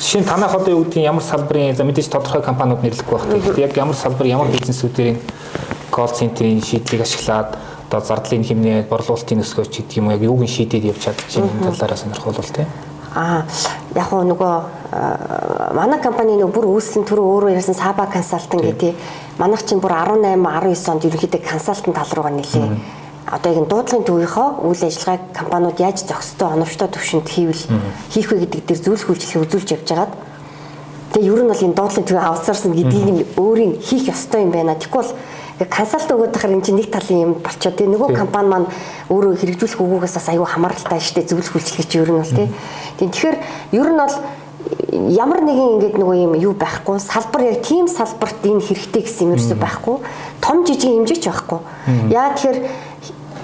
Жишээ 0.03 0.21
нь 0.23 0.27
танах 0.27 0.55
одоо 0.59 0.75
юу 0.75 0.85
гэдгийг 0.85 1.07
ямар 1.07 1.23
салбарын 1.23 1.77
за 1.79 1.87
мэдээж 1.87 2.11
тодорхой 2.11 2.43
компаниуд 2.43 2.83
нэрлэхгүй 2.83 3.15
байх. 3.15 3.31
Тэгэхээр 3.31 3.65
яг 3.71 3.77
ямар 3.79 3.95
салбар 3.95 4.27
ямар 4.27 4.51
бизнесүүдийн 4.51 5.17
колл 5.95 6.11
центрийн 6.11 6.59
шийдлийг 6.63 7.07
ашиглаад 7.07 7.55
одоо 7.87 8.01
зардлын 8.03 8.43
хэмнээ 8.43 8.91
борлуулалтын 8.91 9.43
өсгөөч 9.43 9.71
гэдэг 9.71 9.99
юм 9.99 10.11
уу 10.11 10.15
яг 10.19 10.23
юуг 10.23 10.43
нь 10.43 10.51
шийдээд 10.51 10.91
явж 10.91 11.03
чадчихна 11.07 11.71
талаараа 11.71 11.99
сонирхолтой 11.99 12.47
тийм. 12.51 12.67
Аа 13.15 13.43
яг 13.95 14.11
нөгөө 14.11 14.55
манай 15.75 15.99
компани 15.99 16.39
нөгөө 16.39 16.55
бүр 16.55 16.67
үүсэлэн 16.71 17.07
түрүү 17.11 17.27
өөрөө 17.27 17.51
ярьсан 17.59 17.75
Саба 17.75 18.07
консалтинг 18.07 18.63
гэдэг 18.63 18.95
манайх 19.41 19.65
чинь 19.65 19.81
бүр 19.81 19.97
18 19.97 20.37
19 20.37 20.93
онд 20.93 21.05
ерөнхийдөө 21.09 21.41
консалтинг 21.41 21.97
тал 21.97 22.13
руугаа 22.13 22.37
нэлээ. 22.37 22.69
Одоо 23.25 23.53
яг 23.57 23.67
дуудлагын 23.73 24.05
төвийнхөө 24.05 24.49
үйл 24.69 24.85
ажиллагааг 24.85 25.23
компаниуд 25.33 25.81
яаж 25.81 26.05
зохистой 26.05 26.49
оновчтой 26.53 26.89
төвшөнд 26.93 27.29
хийвэл 27.29 27.65
хийх 28.13 28.29
вэ 28.29 28.45
гэдэг 28.45 28.61
дээр 28.69 28.81
зөвлөх 28.85 29.09
үйлчлэгийг 29.09 29.45
үзүүлж 29.49 29.69
явж 29.81 29.89
байгаад. 29.89 30.13
Тэгээ 31.17 31.33
ер 31.33 31.41
нь 31.41 31.49
бол 31.49 31.65
энэ 31.65 31.79
дуудлагын 31.79 32.05
төвийг 32.05 32.27
аутсорсон 32.29 32.73
гэдгийг 32.77 33.09
нь 33.09 33.25
өөрийн 33.41 33.73
хийх 33.81 34.13
ёстой 34.13 34.45
юм 34.45 34.53
байна. 34.53 34.77
Бол 34.77 35.09
консалт 35.73 36.11
өгөөд 36.13 36.33
тахаар 36.37 36.55
энэ 36.61 36.65
чинь 36.69 36.77
нэг 36.77 36.93
талын 36.93 37.25
юм 37.25 37.33
болчоо 37.41 37.73
тий. 37.73 37.89
Нөгөө 37.89 38.13
компани 38.17 38.49
маань 38.49 38.69
өөрөө 39.09 39.41
хэрэгжүүлэх 39.41 39.81
үгүйгээс 39.81 40.17
бас 40.21 40.29
аюу 40.29 40.45
хамааралтай 40.45 41.01
штэ 41.01 41.29
зөвлөх 41.29 41.57
үйлчлэг 41.57 41.89
чи 41.89 42.01
ер 42.01 42.13
нь 42.13 42.21
бол 42.21 42.29
тий 42.29 42.49
тэгэхээр 43.01 43.37
ер 43.73 43.89
нь 43.89 43.97
бол 43.97 44.17
ямар 44.93 45.41
нэгэн 45.43 45.69
ингэдэг 45.81 45.97
нөгөө 45.99 46.17
юм 46.25 46.35
юу 46.39 46.55
байхгүй 46.55 46.99
салбар 47.01 47.43
яг 47.51 47.63
тийм 47.65 47.89
салбарт 47.89 48.45
энэ 48.45 48.61
хэрэгтэй 48.61 49.03
гэсэн 49.07 49.25
юм 49.27 49.35
ерөөсөй 49.35 49.59
байхгүй 49.59 49.97
том 50.45 50.65
жижиг 50.67 50.91
хэмжээч 50.91 51.25
байхгүй 51.27 51.61
яа 52.11 52.35
тэгэхээр 52.35 52.59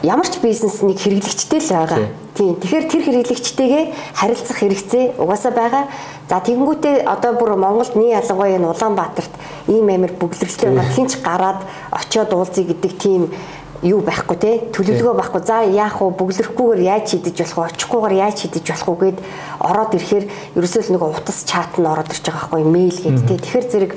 ямар 0.02 0.28
ч 0.28 0.38
бизнес 0.42 0.82
нэг 0.82 1.00
хэрэглэгчтэй 1.00 1.60
л 1.60 1.70
байгаа. 1.72 1.98
Тийм. 2.36 2.54
Тэгэхээр 2.60 2.84
тэр 2.86 3.02
хэрэглэгчтэйгээ 3.08 3.84
харилцах 4.14 4.58
хэрэгцээ 4.60 5.04
угаасаа 5.16 5.52
байгаа. 5.56 5.84
За 6.28 6.38
тэгэнгүүтээ 6.44 7.08
одоо 7.08 7.32
бүр 7.34 7.56
Монголд 7.56 7.96
нэг 7.96 8.20
ялангуяа 8.20 8.60
энэ 8.60 8.70
Улаанбаатарт 8.70 9.32
ийм 9.72 9.88
амир 9.88 10.12
бүглэрэлтэй 10.20 10.68
байна. 10.68 10.84
Хинч 10.92 11.16
гараад 11.24 11.64
очиод 11.90 12.30
уулзъя 12.32 12.64
гэдэг 12.68 12.92
тийм 13.00 13.32
юу 13.82 14.00
байхгүй 14.00 14.36
те? 14.40 14.52
Төлөвлөгөө 14.72 15.14
байхгүй. 15.20 15.42
За 15.44 15.60
яах 15.66 16.00
вэ? 16.00 16.14
Бүглэрхгүйгээр 16.16 16.82
яаж 16.86 17.04
шийдэж 17.12 17.36
болох 17.42 17.56
вэ? 17.56 17.66
Очихгүйгээр 17.76 18.14
яаж 18.20 18.36
шийдэж 18.40 18.64
болох 18.70 18.88
вэ 18.88 18.96
гэд 19.10 19.18
ороод 19.60 19.92
ирэхээр 19.96 20.24
ерөөсөө 20.56 20.82
л 20.86 20.92
нэг 20.96 21.02
утас 21.02 21.38
чат 21.44 21.72
нь 21.76 21.86
ороод 21.86 22.08
ирж 22.12 22.24
байгаа 22.24 22.40
байхгүй 22.46 22.64
мэйл 22.64 22.98
гэд 23.02 23.18
те? 23.28 23.34
Тэгэхээр 23.36 23.66
зэрэг 23.66 23.92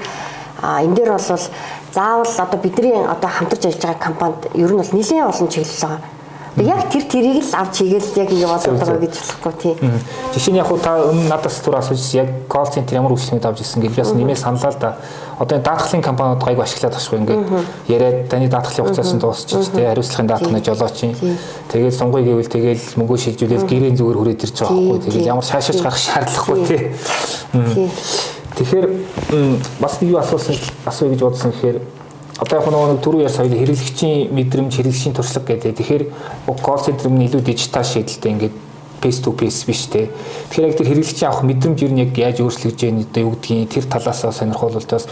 энэ 0.59 0.95
дээр 0.95 1.11
бол 1.15 1.43
заавал 1.93 2.33
одоо 2.37 2.59
бидний 2.59 2.93
одоо 2.93 3.29
хамтарч 3.29 3.63
ажиллаж 3.65 3.83
байгаа 3.85 4.03
компанид 4.03 4.41
ер 4.53 4.71
нь 4.73 4.81
бол 4.81 4.93
нэлээд 4.93 5.29
олон 5.31 5.47
чиглэл 5.47 5.81
байгаа. 5.81 6.18
Яг 6.57 6.89
тэр 6.89 7.03
тэрийг 7.05 7.45
л 7.45 7.53
авч 7.53 7.85
хийгээл 7.85 8.17
яг 8.17 8.29
ингэ 8.33 8.47
болоод 8.49 8.79
байгаа 8.81 8.99
гэж 9.05 9.13
болохгүй 9.15 9.53
тий. 9.61 9.75
Жишээ 10.33 10.53
нь 10.53 10.59
яг 10.59 10.69
та 10.81 10.97
өмнө 11.05 11.29
надаас 11.29 11.61
түр 11.61 11.77
асууж 11.77 12.01
яг 12.17 12.29
call 12.49 12.67
center 12.67 12.97
ямар 12.97 13.13
үйлчлэгүүд 13.13 13.45
авч 13.45 13.61
ирсэн 13.61 13.85
гэж 13.85 13.93
бас 13.95 14.11
нэмээ 14.17 14.35
саналаа 14.35 14.73
л 14.73 14.81
да. 14.81 14.97
Одоо 15.39 15.55
энэ 15.55 15.67
даатгалын 15.69 16.03
компаниуд 16.03 16.43
гайг 16.43 16.59
ашиглаад 16.59 16.97
ташгүй 16.97 17.19
ингээд 17.21 17.43
яриад 17.87 18.27
таны 18.27 18.49
даатгалын 18.49 18.91
хугацаас 18.91 19.13
нь 19.13 19.21
дуусчих 19.21 19.71
тий 19.71 19.85
хариуцлагын 19.85 20.27
даатгал 20.27 20.51
нь 20.57 20.65
жолооч 20.65 20.97
юм. 21.05 21.13
Тэгээд 21.71 21.95
сунгыг 21.95 22.25
гэвэл 22.27 22.49
тэгээд 22.49 22.81
мөнгө 22.97 23.15
шилжүүлээд 23.23 23.63
гэрээ 23.69 23.93
зүгээр 23.95 24.17
хүрээд 24.19 24.43
ирж 24.43 24.57
байгаа 24.59 24.75
байхгүй. 24.75 24.99
Тэгээд 25.05 25.29
ямар 25.31 25.45
шаашаач 25.47 25.79
гарах 25.79 26.01
шаардлагагүй 26.01 26.59
тий. 26.67 26.81
Тэгэхээр 28.59 28.87
бас 29.79 29.93
нэг 30.01 30.09
юу 30.11 30.19
асуусан 30.19 30.59
асууя 30.83 31.15
гэж 31.15 31.21
бодсон 31.23 31.55
гэхээр 31.55 31.79
одоо 32.39 32.59
яг 32.59 32.67
нэг 32.71 33.03
түрүү 33.03 33.27
яар 33.27 33.35
соёл 33.35 33.51
хэрэглэгчийн 33.51 34.31
мэдрэмж 34.31 34.71
хэрэглэгчийн 34.79 35.15
туршлага 35.15 35.59
гэдэг. 35.59 35.75
Тэгэхээр 35.75 36.03
call 36.63 36.79
center 36.79 37.11
нь 37.11 37.27
илүү 37.27 37.43
дижитал 37.43 37.83
шийдэлтэй 37.83 38.31
ингээд 38.31 38.55
face 39.01 39.19
to 39.23 39.31
face 39.35 39.67
биш 39.67 39.87
те. 39.91 40.07
Тэгэхээр 40.47 40.67
яг 40.71 40.77
тэр 40.77 40.87
хэрэглэгчийн 40.87 41.29
авах 41.31 41.43
мэдрэмж 41.43 41.77
юу 41.83 41.91
нэг 41.91 42.15
яаж 42.15 42.39
өөрчлөгдөж 42.39 42.79
яах 42.83 42.95
нь 42.95 43.03
юу 43.23 43.35
гэдгийг 43.35 43.69
тэр 43.71 43.85
талаас 43.91 44.23
сонирхолтой 44.23 44.83
бас 44.87 45.07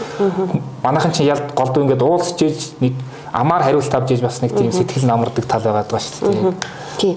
манайхан 0.84 1.12
чинь 1.12 1.28
ялд 1.28 1.52
голдуу 1.52 1.84
ингээд 1.84 2.04
уулзж 2.04 2.38
ээж 2.44 2.60
нэг 2.80 2.94
амаар 3.32 3.62
хариулт 3.62 3.94
авч 3.94 4.12
ээж 4.16 4.22
бас 4.22 4.40
нэг 4.42 4.54
тийм 4.56 4.72
сэтгэл 4.72 5.06
намардаг 5.06 5.44
тал 5.46 5.62
байгаа 5.62 5.84
даа 5.88 6.00
шүү 6.00 6.32
дээ. 6.32 6.52
Тий. 6.98 7.14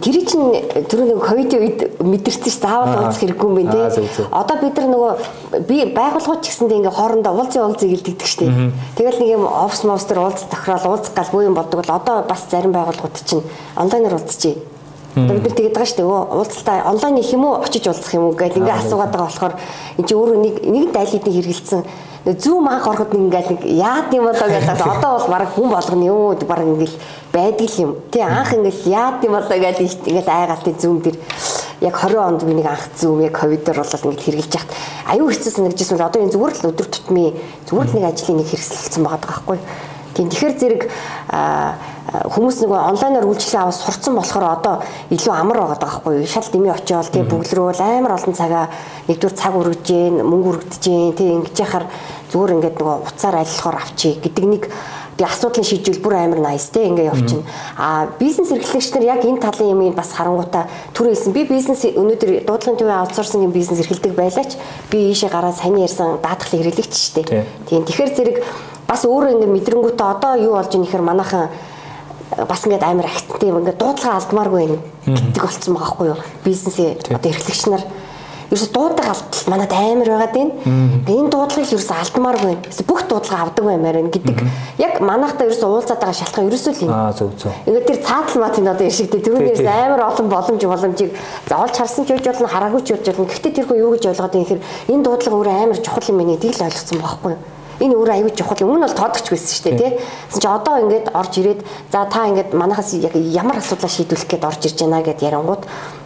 Тэр 0.00 0.16
чинь 0.24 0.46
түрүү 0.88 1.06
нэг 1.12 1.20
ковидын 1.20 1.60
үед 1.60 1.80
мэдэрсэн 2.00 2.48
ш 2.48 2.56
заавал 2.64 2.96
уулзах 2.96 3.20
хэрэггүй 3.20 3.44
юм 3.44 3.56
байна 3.60 3.92
тий. 3.92 4.08
Одоо 4.32 4.56
бид 4.56 4.76
нар 4.80 4.88
нөгөө 4.88 5.12
би 5.68 5.76
байгууллагууд 5.92 6.40
ч 6.40 6.48
гэсэндээ 6.48 6.80
ингээ 6.80 6.96
хоорондоо 6.96 7.32
уулзын 7.36 7.64
уулзыг 7.68 7.92
илтгэдэг 7.92 8.24
ш 8.24 8.40
тий. 8.40 8.48
Тэгэл 8.96 9.20
нэг 9.20 9.30
юм 9.36 9.44
офс 9.44 9.84
мовс 9.84 10.08
төр 10.08 10.24
уулзах 10.24 10.48
тохирол 10.48 10.96
уулзах 10.96 11.12
гал 11.12 11.28
буу 11.28 11.44
юм 11.44 11.52
болдог 11.52 11.84
бол 11.84 11.92
одоо 11.92 12.24
бас 12.24 12.48
зарим 12.48 12.72
байгууллагууд 12.72 13.20
чинь 13.20 13.44
онлайнаар 13.76 14.16
уулзчихъя. 14.16 14.56
Одоо 15.12 15.36
бид 15.36 15.44
нар 15.44 15.56
тэгээд 15.60 15.76
байгаа 15.76 15.90
шүү 15.92 16.00
дээ. 16.00 16.08
Уулзалтаа 16.08 16.88
онлайн 16.88 17.20
их 17.20 17.32
юм 17.36 17.44
уу 17.44 17.60
очиж 17.60 17.84
уулзах 17.84 18.16
юм 18.16 18.32
уу 18.32 18.32
гэж 18.32 18.56
ингээ 18.56 18.80
асуугаад 18.80 19.12
байгаа 19.12 19.28
болохоор 19.28 19.54
энэ 20.00 20.08
чинь 20.08 20.16
өөрөө 20.16 20.38
нэг 20.40 20.54
нэг 20.64 20.84
дайлуудыг 20.88 21.34
хэрэгэлсэн 21.36 21.80
зүүм 22.24 22.68
анх 22.70 22.86
ороход 22.86 23.14
ингээл 23.18 23.50
нэг 23.50 23.62
яад 23.66 24.14
юм 24.14 24.30
болоо 24.30 24.46
гэдэг 24.46 24.78
одоо 24.78 25.18
бол 25.18 25.26
баг 25.26 25.48
хүн 25.50 25.68
болгоно 25.74 26.04
юу 26.06 26.34
баг 26.46 26.62
ингээл 26.62 26.96
байдаг 27.32 27.70
юм. 27.82 27.96
Тий 28.10 28.22
анх 28.22 28.54
ингээл 28.54 28.86
яад 28.86 29.24
юм 29.26 29.34
болоо 29.34 29.58
гэдэг 29.58 30.06
ингээл 30.06 30.30
айгаалтын 30.30 30.78
зүүм 30.78 30.98
дэр 31.02 31.16
яг 31.82 31.98
20 31.98 32.22
онд 32.22 32.44
би 32.46 32.54
нэг 32.54 32.66
анх 32.70 32.86
зүүм 32.94 33.26
яг 33.26 33.34
ковидор 33.34 33.74
бол 33.74 33.90
ингээд 33.90 34.22
хэрэгжилж 34.22 34.54
яхад 34.54 34.70
аюу 35.10 35.26
хэцүү 35.34 35.50
санагдчихсан 35.50 35.98
бол 35.98 36.06
одоо 36.06 36.22
энэ 36.22 36.30
зүгээр 36.30 36.54
л 36.62 36.68
өдөр 36.70 36.88
тутмын 36.94 37.34
зүгээр 37.66 37.88
л 37.90 37.94
нэг 37.98 38.06
ажлын 38.06 38.38
нэг 38.38 38.48
хэрэгсэлсэн 38.54 39.02
байгаа 39.02 39.26
байхгүй. 39.26 39.58
Тийм 40.14 40.28
тэгэхээр 40.30 40.58
зэрэг 40.62 40.82
хүмүүс 42.12 42.60
нэг 42.60 42.70
онлайнаар 42.76 43.24
үйлчлэл 43.24 43.64
аваад 43.64 43.78
сурцсан 43.80 44.12
болохоор 44.12 44.44
одоо 44.44 44.74
илүү 45.08 45.32
амар 45.32 45.58
байгаа 45.64 45.80
байхгүй 45.80 46.20
юу? 46.20 46.28
Шал 46.28 46.44
дэмий 46.52 46.68
очиод 46.68 47.08
тий 47.08 47.24
бүглрүүл 47.24 47.80
амар 47.80 48.20
олон 48.20 48.36
цагаа 48.36 48.68
нэгдүгээр 49.08 49.32
цаг 49.32 49.56
үргэж 49.56 49.80
гин 49.88 50.20
мөнгө 50.20 50.48
үргэж 50.52 50.72
гин 50.84 51.16
тий 51.16 51.32
ингэж 51.32 51.56
яхаар 51.56 51.88
зүгээр 52.28 52.52
ингээд 52.60 52.76
нөгөө 52.76 52.96
уцаар 53.08 53.36
ажиллахаар 53.40 53.80
авчий 53.80 54.20
гэдэг 54.20 54.44
нэг 54.44 54.62
би 55.16 55.24
асуудлыг 55.24 55.64
шийдвэл 55.64 56.04
бүр 56.04 56.14
амар 56.20 56.40
nice 56.52 56.68
те 56.68 56.84
ингээ 56.84 57.08
явчихна. 57.08 57.48
А 57.80 58.08
бизнес 58.20 58.52
эрхлэгч 58.52 58.92
нар 58.92 59.04
яг 59.16 59.24
энэ 59.24 59.40
талын 59.40 59.72
юмыг 59.72 59.96
бас 59.96 60.12
харангуйтаа 60.12 60.68
түр 60.92 61.12
хэлсэн. 61.12 61.32
Би 61.32 61.44
бизнес 61.48 61.84
өнөөдөр 61.84 62.44
дуудлагын 62.44 62.76
төвийн 62.76 63.00
аутсорсингийн 63.08 63.52
бизнес 63.52 63.80
эрхэлдэг 63.80 64.12
байлаач 64.12 64.56
би 64.92 65.12
ийшээ 65.12 65.32
гараад 65.32 65.56
сайн 65.56 65.80
ярьсан 65.80 66.20
даатгалын 66.20 66.60
хэрэглэгч 66.60 66.92
штэ. 66.92 67.44
Тийм 67.68 67.84
тэгэхээр 67.84 68.12
зэрэг 68.16 68.36
бас 68.88 69.04
өөрөө 69.04 69.36
ингээ 69.36 69.52
мэдрэнгүүтээ 69.52 70.08
одоо 70.16 70.32
юу 70.36 70.56
болж 70.56 70.72
ийм 70.72 70.84
ихээр 70.88 71.04
манайхан 71.04 71.48
бас 72.48 72.64
ингээд 72.64 72.86
амар 72.86 73.06
агттай 73.10 73.48
юм 73.48 73.60
ингээд 73.60 73.80
дуудлага 73.80 74.16
алдмааргүй 74.20 74.60
байна 74.62 74.78
гэдэг 75.06 75.42
болцсон 75.42 75.74
байгаа 75.74 75.84
байхгүй 75.84 76.06
юу 76.12 76.18
бизнесээ 76.44 76.90
одоо 77.16 77.30
эрхлэгч 77.30 77.62
нар 77.68 77.84
ерөөс 78.52 78.68
дуудлага 78.68 79.12
алдтал 79.14 79.48
манад 79.48 79.72
амар 79.72 80.08
байгаад 80.12 80.34
байна. 80.36 80.52
Энэ 81.08 81.30
дуудлагыг 81.32 81.72
ерөөс 81.72 81.90
алдмааргүй. 81.96 82.56
Бүх 82.84 83.00
дуудлага 83.08 83.48
авдаг 83.48 83.64
баймаар 83.64 83.96
байна 83.96 84.12
гэдэг. 84.12 84.42
Яг 84.76 85.00
манайхтай 85.00 85.48
ерөөс 85.48 85.62
уулзаад 85.64 86.00
байгаа 86.04 86.18
шалтгаан 86.20 86.48
ерөөсөө 86.52 86.72
л 86.76 86.84
юм. 86.84 86.92
Аа 86.92 87.12
зөв 87.16 87.32
зөв. 87.40 87.52
Ингээд 87.64 87.88
тэр 87.88 88.00
цаатал 88.04 88.44
матын 88.44 88.68
одоо 88.68 88.86
иршигдээ 88.86 89.24
түүнээс 89.24 89.64
амар 89.64 90.04
олон 90.04 90.28
боломж 90.28 90.62
боломжийг 90.68 91.16
заавал 91.48 91.72
харсан 91.72 92.04
ч 92.04 92.12
үж 92.12 92.24
болно 92.28 92.52
хараагүй 92.52 92.82
ч 92.84 92.92
үж 92.92 93.08
болно. 93.08 93.32
Гэхдээ 93.32 93.52
тэр 93.56 93.66
хүн 93.72 93.80
юу 93.80 93.90
гэж 93.96 94.04
ойлгоод 94.12 94.36
юм 94.36 94.44
хэрэг 94.44 94.64
энэ 94.92 95.04
дуудлага 95.04 95.36
өөрөө 95.40 95.56
амар 95.64 95.80
чухал 95.80 96.10
юм 96.12 96.20
байна 96.20 96.36
гэдгийг 96.36 96.56
л 96.60 96.66
ойлгоцсон 96.68 97.00
байхгүй 97.00 97.32
юу? 97.32 97.40
Энэ 97.82 97.94
өөр 97.98 98.10
аюул 98.14 98.34
чухал 98.38 98.62
өмнө 98.62 98.86
бол 98.86 98.94
тоодогч 98.94 99.26
байсан 99.26 99.50
шүү 99.50 99.64
дээ 99.66 99.78
тий. 99.78 99.90
Тэгсэн 100.30 100.42
чи 100.42 100.48
одоо 100.48 100.74
ингээд 100.86 101.06
орж 101.10 101.32
ирээд 101.42 101.60
за 101.90 102.06
та 102.06 102.30
ингээд 102.30 102.54
манахаас 102.54 102.94
яг 102.94 103.14
ямар 103.18 103.58
асуудлаа 103.58 103.90
шийдвэрлэх 103.90 104.30
гээд 104.30 104.46
орж 104.46 104.62
ирж 104.70 104.78
байна 104.86 105.02
гэд 105.02 105.26
ярангууд 105.26 105.62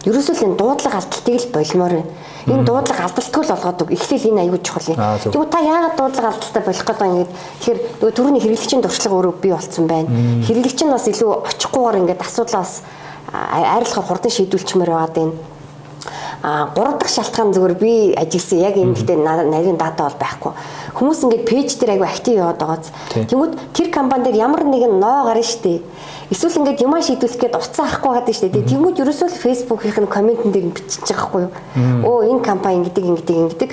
ерөөсөө 0.09 0.35
л 0.35 0.45
энэ 0.49 0.57
дуудлага 0.57 0.97
алдалтыг 0.97 1.37
л 1.37 1.53
болмоор 1.53 1.93
байна. 1.93 2.09
Энэ 2.47 2.65
дуудлага 2.65 3.05
алдалтгүй 3.05 3.43
л 3.45 3.51
болгоод 3.53 3.79
эхлээл 3.93 4.29
энэ 4.33 4.41
аюул 4.41 4.63
чухал 4.65 4.89
юм. 4.89 4.97
Тэгвэл 4.97 5.53
та 5.53 5.59
яагаад 5.61 5.95
дуудлага 6.01 6.29
алдалтай 6.33 6.63
болох 6.65 6.85
гээд 6.87 6.97
байгаа 6.97 7.13
ингээд 7.13 7.31
тэгэхээр 7.61 7.79
нөгөө 8.01 8.15
түрүүний 8.17 8.41
хэрэглэгчийн 8.41 8.81
туршлага 8.81 9.15
өөрөө 9.21 9.33
бий 9.37 9.53
болцсон 9.53 9.85
байна. 9.85 10.09
Хэрэглэгч 10.47 10.79
нь 10.81 10.93
бас 10.95 11.05
илүү 11.11 11.31
очихгүйгээр 11.45 11.99
ингээд 12.01 12.25
асуудлаа 12.25 12.63
бас 12.65 12.73
айрлахаар 13.27 14.07
хурдан 14.07 14.31
шийдвүүлчмээр 14.31 14.91
байгаа 14.95 15.11
даа 15.13 15.29
а 16.43 16.69
гурав 16.75 16.99
дахь 16.99 17.09
шалтгаан 17.09 17.53
зүгээр 17.53 17.75
би 17.79 18.13
ажилласан 18.13 18.59
яг 18.59 18.75
энэ 18.77 18.93
гэдэг 18.93 19.17
нарийн 19.17 19.77
дата 19.77 20.03
бол 20.03 20.17
байхгүй. 20.21 20.51
Хүмүүс 20.93 21.23
ингээд 21.25 21.45
пэйж 21.49 21.69
дээр 21.77 21.91
айгүй 21.97 22.07
актив 22.07 22.35
яваад 22.37 22.59
байгааз. 22.61 22.91
Тэнгүүд 23.13 23.53
тэр 23.73 23.87
компани 23.89 24.23
дээр 24.29 24.41
ямар 24.45 24.63
нэгэн 24.63 24.99
ноо 24.99 25.25
гарна 25.25 25.43
штэ. 25.43 25.81
Эсвэл 26.27 26.59
ингээд 26.59 26.83
юмаа 26.83 26.99
шийдвүүлэх 26.99 27.39
гээд 27.39 27.55
уцаа 27.55 27.87
авахгүй 27.87 28.11
гадаг 28.19 28.35
штэ. 28.35 28.51
Тэнгүүд 28.51 28.99
ерөөсөө 28.99 29.27
л 29.31 29.41
фэйсбүүкийн 29.47 30.11
комментэн 30.11 30.51
дээр 30.51 30.75
бичиж 30.75 31.07
байгаа 31.07 31.23
хгүй 31.23 31.41
юу. 31.47 31.51
Өө 32.03 32.19
энэ 32.35 32.43
компани 32.43 32.83
ингэдэг 32.83 33.05
ингэдэг 33.07 33.37
ингэдэг 33.47 33.71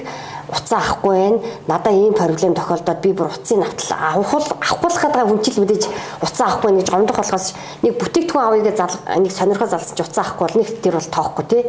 уцаа 0.48 0.78
авахгүй 0.78 1.10
байна. 1.10 1.38
Надаа 1.66 1.92
ийм 1.92 2.14
проблем 2.14 2.54
тохиолдоод 2.54 3.00
би 3.00 3.12
бүр 3.12 3.28
уцын 3.32 3.60
навтал 3.60 3.96
авах 3.98 4.34
авахгүйхад 4.34 5.12
байгаа 5.12 5.28
хүнчил 5.28 5.60
мэдээж 5.60 5.84
уцаа 6.22 6.46
авахгүй 6.46 6.78
гэж 6.78 6.90
гомдох 6.90 7.16
болохоос 7.16 7.54
нэг 7.82 7.98
бүтээгдэхүүн 7.98 8.44
авъя 8.44 8.62
гэж 8.62 8.78
нэг 9.18 9.32
сонирхол 9.32 9.68
залсан 9.68 9.96
чи 9.96 10.02
уцаа 10.02 10.24
авахгүй 10.24 10.46
бол 10.46 10.58
нэг 10.60 10.68
тэр 10.82 10.94
бол 10.94 11.10
тоохгүй 11.16 11.44
тий. 11.48 11.62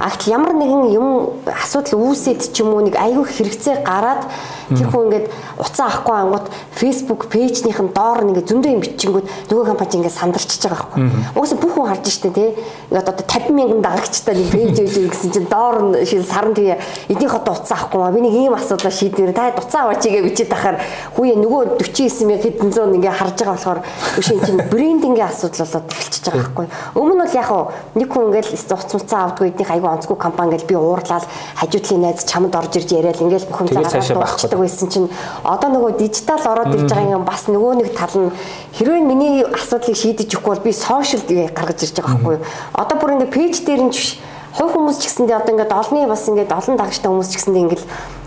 Агт 0.00 0.22
ямар 0.26 0.54
нэгэн 0.56 0.82
юм 0.96 1.06
асуудал 1.46 2.00
үүсээд 2.00 2.40
ч 2.52 2.60
юм 2.64 2.72
уу 2.72 2.82
нэг 2.82 2.96
айгүй 2.96 3.24
хэрэгцээ 3.28 3.84
гараад 3.84 4.24
тэр 4.72 4.88
хүн 4.88 5.04
ингээд 5.12 5.26
уцаа 5.60 5.86
авахгүй 5.86 6.16
ангууд 6.16 6.46
Facebook 6.72 7.28
пэйжнийх 7.28 7.80
нь 7.80 7.92
доор 7.92 8.24
нэг 8.24 8.48
зөндөө 8.48 8.72
юм 8.72 8.80
бичингүүд 8.80 9.26
нөгөө 9.52 9.66
компани 9.68 10.00
ингээд 10.00 10.16
сандарчиж 10.32 10.62
байгаа 10.64 10.88
байхгүй. 10.88 11.10
Угсаа 11.36 11.58
бүх 11.60 11.72
хүн 11.76 11.88
харж 11.88 12.08
штэ 12.08 12.30
тий. 12.32 12.50
Ингээд 12.90 13.08
одоо 13.08 13.21
50 13.32 13.56
мянган 13.56 13.80
дагагчтай 13.80 14.36
нэг 14.36 14.48
пэйж 14.52 14.76
ээж 14.84 15.08
гэсэн 15.08 15.30
чинь 15.32 15.48
доор 15.48 15.80
нь 15.82 16.04
шил 16.04 16.24
саран 16.24 16.52
тэгээ 16.52 16.76
эднийх 17.08 17.34
одоо 17.34 17.56
уцаа 17.56 17.80
авахгүй 17.80 18.00
маа. 18.00 18.12
Би 18.12 18.20
нэг 18.20 18.34
ийм 18.36 18.54
асуудал 18.54 18.92
шийдвэр 18.92 19.32
та 19.32 19.56
уцаа 19.56 19.88
аваач 19.88 20.04
гээ 20.04 20.20
бичээд 20.20 20.52
тахаар. 20.52 20.76
Хүүе 21.16 21.40
нөгөө 21.40 21.80
49 21.80 22.28
мянга 22.28 22.44
хэдэн 22.44 22.70
зуун 22.72 22.96
ингээ 23.00 23.16
харж 23.16 23.36
байгаа 23.40 23.56
болохоор 23.56 23.80
энэ 24.20 24.44
чинь 24.44 24.60
брендингийн 24.68 25.28
асуудал 25.32 25.64
болоод 25.64 25.88
эхэлчихэж 25.88 26.24
байгаа 26.28 26.42
байхгүй 26.44 26.66
өмнө 26.94 27.14
нь 27.14 27.22
бол 27.24 27.38
яг 27.40 27.50
нэг 27.96 28.08
хүн 28.12 28.24
ингээл 28.28 28.52
уц 28.52 28.92
уцаа 28.92 29.20
авдгүй 29.26 29.48
эднийх 29.48 29.70
айгүй 29.72 29.90
онцгүй 29.90 30.16
компани 30.16 30.48
ингээл 30.52 30.68
би 30.68 30.76
уурлаад 30.76 31.24
хажуудлын 31.56 32.02
найз 32.02 32.24
чамд 32.28 32.54
орж 32.54 32.72
ирж 32.76 32.90
яриад 32.92 33.20
ингээл 33.20 33.48
бүх 33.48 33.60
юм 33.64 33.68
гаргаж 33.72 34.52
байсан 34.52 34.88
чинь 34.92 35.08
одоо 35.44 35.68
нөгөө 35.72 35.96
дижитал 35.98 36.44
ороод 36.52 36.74
ирж 36.76 36.88
байгаа 36.92 37.16
юм 37.16 37.24
бас 37.24 37.48
нөгөө 37.48 37.72
нэг 37.80 37.88
тал 37.96 38.12
нь 38.12 38.30
хэрвээ 38.76 39.02
миний 39.02 39.42
асуудлыг 39.42 39.96
шийдэж 39.96 40.28
өгөхгүй 40.36 40.52
бол 40.52 40.66
би 40.66 40.72
сошиал 40.72 41.24
гаргаж 41.56 41.78
ирж 41.82 41.96
байгаа 41.96 42.16
байхгүй 42.20 42.38
одоо 42.72 42.96
бүр 43.00 43.10
ингээ 43.22 43.30
пэйж 43.30 43.54
дээр 43.62 43.82
нь 43.86 43.94
ч 43.94 44.18
хувь 44.52 44.74
хүмүүс 44.74 44.98
ч 44.98 45.06
гэсэндээ 45.06 45.38
одоо 45.38 45.52
ингээд 45.54 45.72
олны 45.72 46.10
бас 46.10 46.26
ингээд 46.26 46.50
олон 46.50 46.74
дагагчтай 46.76 47.08
хүмүүс 47.08 47.30
ч 47.30 47.34
гэсэндээ 47.38 47.62
ингээд 47.62 47.84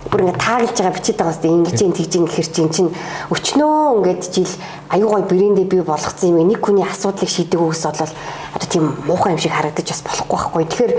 бүр 0.09 0.21
ингээд 0.23 0.41
тааглаж 0.41 0.77
байгаа 0.79 0.95
бичээд 0.95 1.19
байгаа 1.19 1.35
хэвээр 1.35 1.57
ингэж 1.59 1.77
юм 1.83 1.93
тэгж 1.93 2.13
ин 2.15 2.25
гэхэр 2.25 2.49
чинь 2.55 2.71
чинь 2.71 2.91
өчнөө 3.29 3.75
ингээд 3.99 4.23
жил 4.31 4.53
аюу 4.89 5.09
гой 5.11 5.23
брэндээ 5.27 5.67
бий 5.67 5.83
болгоцсон 5.83 6.29
юм. 6.31 6.47
Нэг 6.47 6.61
хүний 6.63 6.85
асуудлыг 6.85 7.29
шийдэг 7.29 7.59
өгс 7.59 7.83
болол 7.83 8.13
одоо 8.55 8.69
тийм 8.69 8.85
муухай 9.05 9.35
юм 9.35 9.41
шиг 9.41 9.51
харагдаж 9.51 9.85
бас 9.85 10.01
болохгүй 10.05 10.37
байхгүй. 10.37 10.63
Тэгэхээр 10.65 10.93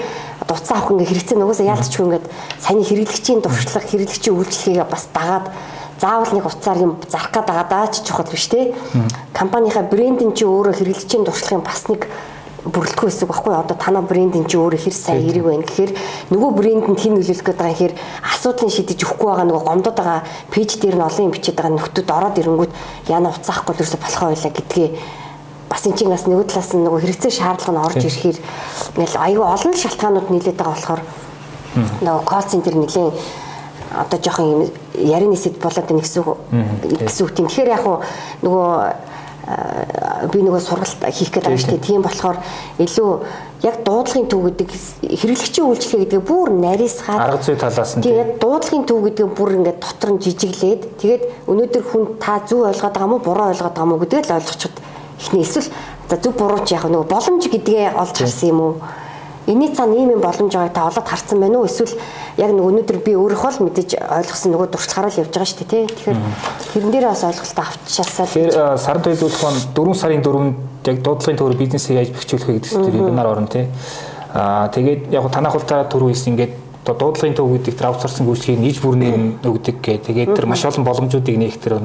дуцаа 0.47 0.77
авах 0.77 0.91
ингээд 0.93 1.11
хэрэгцээ 1.11 1.39
нугасаа 1.39 1.67
яалтчгүй 1.73 2.05
ингээд 2.07 2.27
саяны 2.61 2.85
хэрэглэгчийн 2.85 3.41
дуршлаг 3.41 3.85
хэрэглэгчийн 3.89 4.37
үйлчлэгээ 4.37 4.87
бас 4.87 5.05
дагаад 5.15 5.47
заавал 5.97 6.33
нэг 6.35 6.45
уцаар 6.45 6.79
юм 6.83 6.93
зарах 7.09 7.33
гээд 7.33 7.47
байгаа 7.47 7.67
даа 7.71 7.87
ч 7.89 8.05
чухал 8.05 8.29
биш 8.29 8.47
те. 8.51 8.75
Компанийнхаа 9.33 9.89
брендинг 9.89 10.37
чи 10.37 10.45
өөрөө 10.45 10.75
хэрэглэгчийн 10.77 11.25
дуршлагын 11.25 11.65
бас 11.65 11.89
нэг 11.89 12.05
бүрэлдэхүүн 12.73 13.11
хэсэг 13.11 13.29
баггүй 13.31 13.55
одоо 13.55 13.77
танаа 13.79 14.03
брендинг 14.03 14.51
чи 14.51 14.59
өөрөө 14.59 14.81
хэр 14.83 14.97
сайн 14.97 15.23
хэрэг 15.23 15.45
байна 15.47 15.67
гэхээр 15.67 15.93
нөгөө 16.35 16.51
брендэнд 16.59 16.99
хин 16.99 17.15
нөлөөлөх 17.15 17.47
гээд 17.47 17.61
байгаа 17.63 17.75
гэхээр 17.79 17.95
асуудлыг 18.35 18.73
шийдэж 18.75 18.99
өгөхгүй 19.07 19.29
байгаа 19.31 19.47
нөгөө 19.47 19.67
гомдод 19.71 19.97
байгаа 19.97 20.21
пэйж 20.51 20.71
дээр 20.83 20.97
нь 20.99 21.07
олон 21.07 21.25
юм 21.31 21.35
бичээд 21.35 21.57
байгаа 21.57 21.75
нөхдүүд 21.79 22.11
ороод 22.11 22.41
ирэнгүүт 22.43 22.73
яна 23.07 23.31
уцаахгүй 23.31 23.73
л 23.75 23.81
ерөөсө 23.87 23.99
болохоо 24.03 24.29
байлаа 24.35 24.53
гэдгээ 24.57 24.89
бас 25.71 25.83
эн 25.87 25.95
чинь 25.95 26.11
бас 26.11 26.25
нөгөө 26.27 26.47
талаас 26.51 26.71
нь 26.75 26.83
нөгөө 26.83 27.01
хэрэгцээ 27.07 27.33
шаардлага 27.39 27.75
нь 27.75 27.85
орж 27.87 28.03
ирэхээр 28.03 28.39
ингээл 28.99 29.17
аюу 29.23 29.45
олон 29.47 29.75
шалтгаанууд 29.75 30.29
нийлээд 30.31 30.59
байгаа 30.59 30.75
болохоор 30.75 31.03
нөгөө 32.03 32.23
кол 32.27 32.47
центр 32.51 32.75
нэлийн 32.75 33.11
одоо 33.95 34.19
жоохон 34.19 34.47
юм 34.47 34.61
ярианы 34.95 35.37
сэд 35.37 35.59
болоод 35.63 35.87
байна 35.87 36.03
гэсэн 36.03 36.23
үг 36.23 36.39
гэсэн 37.07 37.23
үг. 37.27 37.35
Тийм 37.35 37.47
тэгэхээр 37.47 37.75
яг 37.75 37.85
нөгөө 38.43 38.71
би 39.47 40.43
нөгөө 40.43 40.63
сургалт 40.63 41.07
хийх 41.07 41.31
гээд 41.31 41.47
байгаа 41.47 41.63
шүү 41.63 41.71
дээ. 41.79 41.87
Тийм 41.87 42.03
болохоор 42.03 42.39
илүү 42.83 43.11
яг 43.63 43.77
дуудлагын 43.87 44.27
төв 44.27 44.43
гэдэг 44.43 44.69
хэрэглэгчийн 45.23 45.69
үйлчлэгээ 45.71 46.03
гэдэг 46.03 46.23
бүр 46.27 46.51
нарийсгаад 46.51 47.23
арга 47.23 47.47
зүй 47.47 47.55
талаас 47.55 47.95
нь 47.95 48.03
тэгээд 48.03 48.43
дуудлагын 48.43 48.85
төв 48.91 48.99
гэдэг 49.07 49.27
бүр 49.39 49.51
ингээд 49.63 49.79
дотор 49.79 50.11
нь 50.19 50.23
жижиглээд 50.27 50.83
тэгээд 50.99 51.23
өнөөдөр 51.47 51.85
хүн 51.87 52.05
та 52.19 52.43
зөв 52.43 52.67
ойлгоод 52.67 52.95
байгаа 52.99 53.07
мó 53.07 53.19
буруу 53.23 53.47
ойлгоод 53.55 53.75
байгаа 53.79 53.87
мó 53.87 53.97
гэдгээ 54.03 54.27
л 54.27 54.35
ойлгочиход 54.35 54.77
эхний 55.23 55.43
эсвэл 55.47 55.71
за 56.11 56.17
зөв 56.19 56.35
буруу 56.35 56.61
ч 56.67 56.75
яг 56.75 56.85
нөгөө 56.91 57.07
боломж 57.07 57.45
гэдгээ 57.47 57.95
олж 57.95 58.17
харсан 58.19 58.51
юм 58.51 58.61
уу? 58.61 58.75
Эний 59.47 59.71
цаана 59.75 59.95
ийм 59.95 60.11
юм 60.11 60.21
боломж 60.21 60.53
байгааг 60.53 60.75
та 60.75 60.87
олоод 60.91 61.07
харсан 61.07 61.39
байна 61.41 61.59
уу? 61.63 61.71
Эсвэл 61.71 61.95
яг 62.37 62.51
нэг 62.51 62.67
өнөөдөр 62.67 62.99
би 63.07 63.15
өөрийнхөө 63.15 63.51
л 63.55 63.63
мэдээж 63.63 63.91
ойлгосон 63.95 64.51
нөгөө 64.51 64.69
дуршлагаараа 64.75 65.13
л 65.15 65.21
явж 65.23 65.31
байгаа 65.31 65.47
шүү 65.47 65.59
дээ 65.63 65.71
тий. 65.71 65.85
Тэгэхээр 65.87 66.19
тэрэн 66.75 66.91
дээрээ 66.91 67.13
бас 67.15 67.25
ойлголтоо 67.31 67.65
авчаасаа. 67.71 68.27
Тэгэхээр 68.27 68.53
сард 68.75 69.07
үйлдвэрлэх 69.07 69.43
маань 69.47 69.63
4 69.71 69.95
сарын 69.95 70.23
4-нд 70.27 70.55
яг 70.91 70.99
дуудлага 70.99 71.39
төр 71.39 71.55
бизнесийг 71.55 71.95
яаж 71.95 72.11
бэхжүүлэх 72.11 72.51
гэдэг 72.59 72.71
чинь 72.75 72.91
вебинар 72.91 73.31
орно 73.31 73.47
тий. 73.47 73.71
Аа 74.35 74.67
тэгээд 74.75 75.15
яг 75.15 75.31
танах 75.31 75.55
хултаа 75.55 75.87
хийсэн 75.87 76.35
ингээд 76.35 76.66
одоо 76.87 77.11
дуудлагын 77.11 77.35
төв 77.35 77.51
гэдэг 77.51 77.75
тэр 77.75 77.91
аутсорсинг 77.91 78.31
үйлчлэгийг 78.31 78.63
нийт 78.63 78.79
бүрнээр 78.79 79.43
нөгдөг 79.43 79.77
гэ. 79.83 80.07
Тэгээд 80.07 80.39
тэр 80.39 80.47
маш 80.47 80.63
олон 80.63 80.87
боломжуудыг 80.87 81.35
нээх 81.35 81.59
тэр 81.59 81.83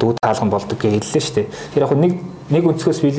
дүү 0.00 0.16
таалган 0.16 0.48
болдог 0.48 0.80
гэж 0.80 0.96
хэллээ 0.96 1.20
шүү 1.20 1.34
дээ. 1.36 1.46
Тэр 1.76 1.84
яг 1.84 1.92
нэг 1.92 2.12
нэг 2.48 2.64
өнцгөөс 2.72 3.00
би 3.04 3.10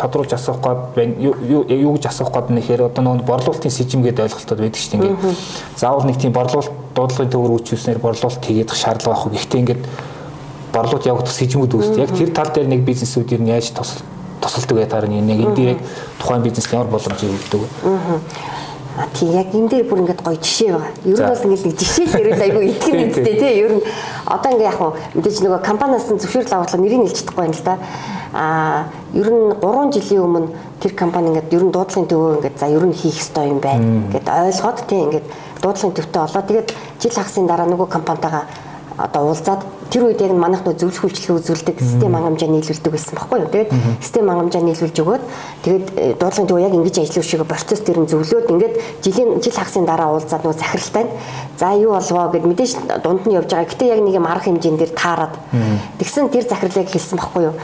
тодруулж 0.00 0.32
асуух 0.32 0.64
гээд 0.64 0.80
байна. 0.96 1.14
Юу 1.20 1.92
гэж 2.00 2.08
асуух 2.08 2.32
гээд 2.32 2.48
нэхээр 2.56 2.88
одоо 2.88 3.04
нөгөө 3.04 3.28
борлуулалтын 3.28 3.76
сэжим 3.76 4.00
гэдэг 4.08 4.24
ойлголтод 4.24 4.60
байдаг 4.64 4.80
шүү 4.80 4.90
дээ. 4.96 5.04
Ингээд 5.04 5.76
заавал 5.76 6.08
нэг 6.08 6.16
тийм 6.16 6.32
борлуулалт 6.32 6.72
дуудлагын 6.96 7.28
төвөр 7.28 7.52
үүсвэснээр 7.60 8.00
борлуулалт 8.00 8.40
хийгээд 8.40 8.72
шаардлага 8.72 9.20
байхгүй. 9.20 9.36
Гэхдээ 9.36 9.60
ингээд 9.60 9.82
борлуулалт 10.72 11.06
явагдах 11.12 11.36
сэжмүүд 11.36 11.72
үүсдэг. 11.76 12.00
Яг 12.08 12.12
тэр 12.16 12.30
тал 12.32 12.50
дээр 12.56 12.72
нэг 12.72 12.82
бизнесүүд 12.88 13.36
ер 13.36 13.42
нь 13.44 13.52
яаж 13.52 13.68
тусалдаг 14.40 14.76
вэ 14.80 14.88
таар 14.88 15.06
нэг 15.12 15.28
энэ 15.28 15.54
дээр 15.54 15.78
тухайн 16.18 16.42
бизнес 16.42 16.72
ямар 16.72 16.88
боломжийг 16.88 17.36
өгдөг 17.36 17.60
вэ? 17.62 17.68
А 18.96 19.06
тий 19.12 19.26
яг 19.34 19.50
энэ 19.50 19.68
дээр 19.68 19.90
бүр 19.90 20.06
ингээд 20.06 20.22
гоё 20.22 20.38
жишээ 20.38 20.70
байгаа. 20.70 20.90
Ер 21.02 21.18
нь 21.18 21.26
бол 21.26 21.44
ингээд 21.50 21.66
нэг 21.66 21.76
жишээ 21.82 22.06
хэрэг 22.14 22.42
айгүй 22.46 22.64
итгэн 22.70 23.10
үстэй 23.10 23.36
тий. 23.42 23.52
Ер 23.66 23.72
нь 23.74 23.82
одоо 24.22 24.50
ингээд 24.54 24.70
яг 24.70 24.78
мэдээж 25.18 25.38
нөгөө 25.42 25.60
компаниас 25.66 26.06
нь 26.14 26.22
зөвшөөрөл 26.22 26.54
авах 26.54 26.78
нэрийг 26.78 27.02
хэлж 27.02 27.18
чадахгүй 27.26 27.44
юм 27.50 27.54
л 27.58 27.66
да. 27.66 27.74
А 28.30 28.44
ер 29.10 29.28
нь 29.34 29.50
3 29.58 29.90
жилийн 29.98 30.22
өмнө 30.22 30.48
тэр 30.78 30.92
компани 30.94 31.34
ингээд 31.34 31.54
ер 31.58 31.64
нь 31.66 31.74
дуудлагын 31.74 32.06
төвөө 32.06 32.34
ингээд 32.38 32.56
за 32.58 32.66
ер 32.70 32.84
нь 32.86 32.94
хийх 32.94 33.18
ёстой 33.18 33.50
юм 33.50 33.58
байна 33.58 34.06
гэд 34.14 34.30
ойлгоод 34.30 34.78
тий 34.86 35.00
ингээд 35.02 35.26
дуудлагын 35.58 35.94
төвтэй 35.98 36.20
болоо. 36.22 36.42
Тэгээд 36.46 36.68
жил 37.02 37.14
хагасын 37.18 37.46
дараа 37.50 37.66
нөгөө 37.66 37.88
компанитайгаа 37.90 38.46
одоо 38.98 39.30
уулзаад 39.30 39.62
тэр 39.90 40.06
үед 40.06 40.20
яг 40.22 40.32
манайх 40.32 40.62
нөө 40.62 40.78
зөвлөх 40.78 41.10
үйлчлэгээ 41.10 41.38
үзүүлдэг 41.38 41.76
систем 41.82 42.14
хангамжаа 42.14 42.50
нийлүүлдэг 42.50 42.92
байсан 42.94 43.14
байхгүй 43.18 43.38
юу. 43.42 43.50
Тэгээд 43.50 43.70
систем 43.98 44.28
хангамжаа 44.30 44.62
нийлүүлж 44.62 44.96
өгөөд 45.02 45.22
тэгээд 45.66 45.86
дуудлагын 46.22 46.48
төв 46.48 46.58
яг 46.62 46.74
ингэж 46.78 46.96
ажиллах 47.02 47.26
шиг 47.26 47.42
процесс 47.42 47.82
дээр 47.82 47.98
нь 48.02 48.10
зөвлөөд 48.10 48.50
ингээд 48.54 48.74
жилийн 49.02 49.42
жил 49.42 49.58
хагасын 49.58 49.86
дараа 49.86 50.14
уулзаад 50.14 50.46
нөө 50.46 50.54
захиралтай 50.54 51.06
за 51.58 51.74
юу 51.74 51.98
болвоо 51.98 52.30
гэд 52.30 52.46
мэдээж 52.46 52.72
дунд 53.02 53.26
нь 53.26 53.34
явж 53.34 53.50
байгаа. 53.50 53.70
Гэтэ 53.70 53.84
яг 53.90 54.00
нэг 54.02 54.14
юм 54.14 54.26
арга 54.30 54.46
хэмжээнд 54.46 54.78
дээр 54.78 54.92
таарад. 54.94 55.34
Тэгсэн 55.98 56.30
тэр 56.30 56.46
захирлыг 56.46 56.86
хэлсэн 56.86 57.18
байхгүй 57.18 57.50
юу 57.50 57.54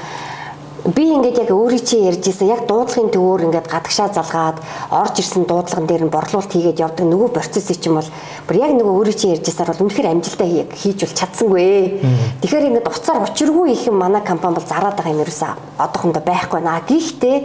би 0.89 1.13
ингээд 1.13 1.45
яг 1.45 1.51
өөрийн 1.53 1.85
чи 1.85 2.01
ярьж 2.01 2.25
исэн 2.25 2.49
яг 2.49 2.65
дуудлагын 2.65 3.13
төвөөр 3.13 3.45
ингээд 3.53 3.69
гадагшаа 3.69 4.09
залгаад 4.17 4.59
орж 4.89 5.21
ирсэн 5.21 5.45
дуудлаган 5.45 5.85
дээр 5.85 6.09
нь 6.09 6.15
борлуулалт 6.15 6.49
хийгээд 6.49 6.81
явдаг 6.81 7.05
нөгөө 7.05 7.37
процессыг 7.37 7.77
чинь 7.85 7.99
бол 8.01 8.09
бүр 8.49 8.57
яг 8.57 8.73
нөгөө 8.73 8.95
өөрийн 8.97 9.19
чи 9.21 9.29
ярьж 9.29 9.45
ирсээр 9.45 9.71
бол 9.77 9.85
үнэхээр 9.85 10.09
амжилттай 10.09 10.51
хийж 10.73 10.99
бол 11.05 11.19
чадсангүй. 11.21 12.01
Тэгэхээр 12.41 12.69
ингээд 12.73 12.89
уцаар 12.89 13.21
учиргүй 13.29 13.69
их 13.77 13.85
юм 13.93 14.01
манай 14.01 14.25
компани 14.25 14.57
бол 14.57 14.65
зараад 14.65 14.97
байгаа 14.97 15.13
юм 15.13 15.21
ерөөсөө 15.21 15.53
одоохондоо 15.85 16.23
байхгүй 16.25 16.61
наа. 16.65 16.81
Гэхдээ 16.89 17.37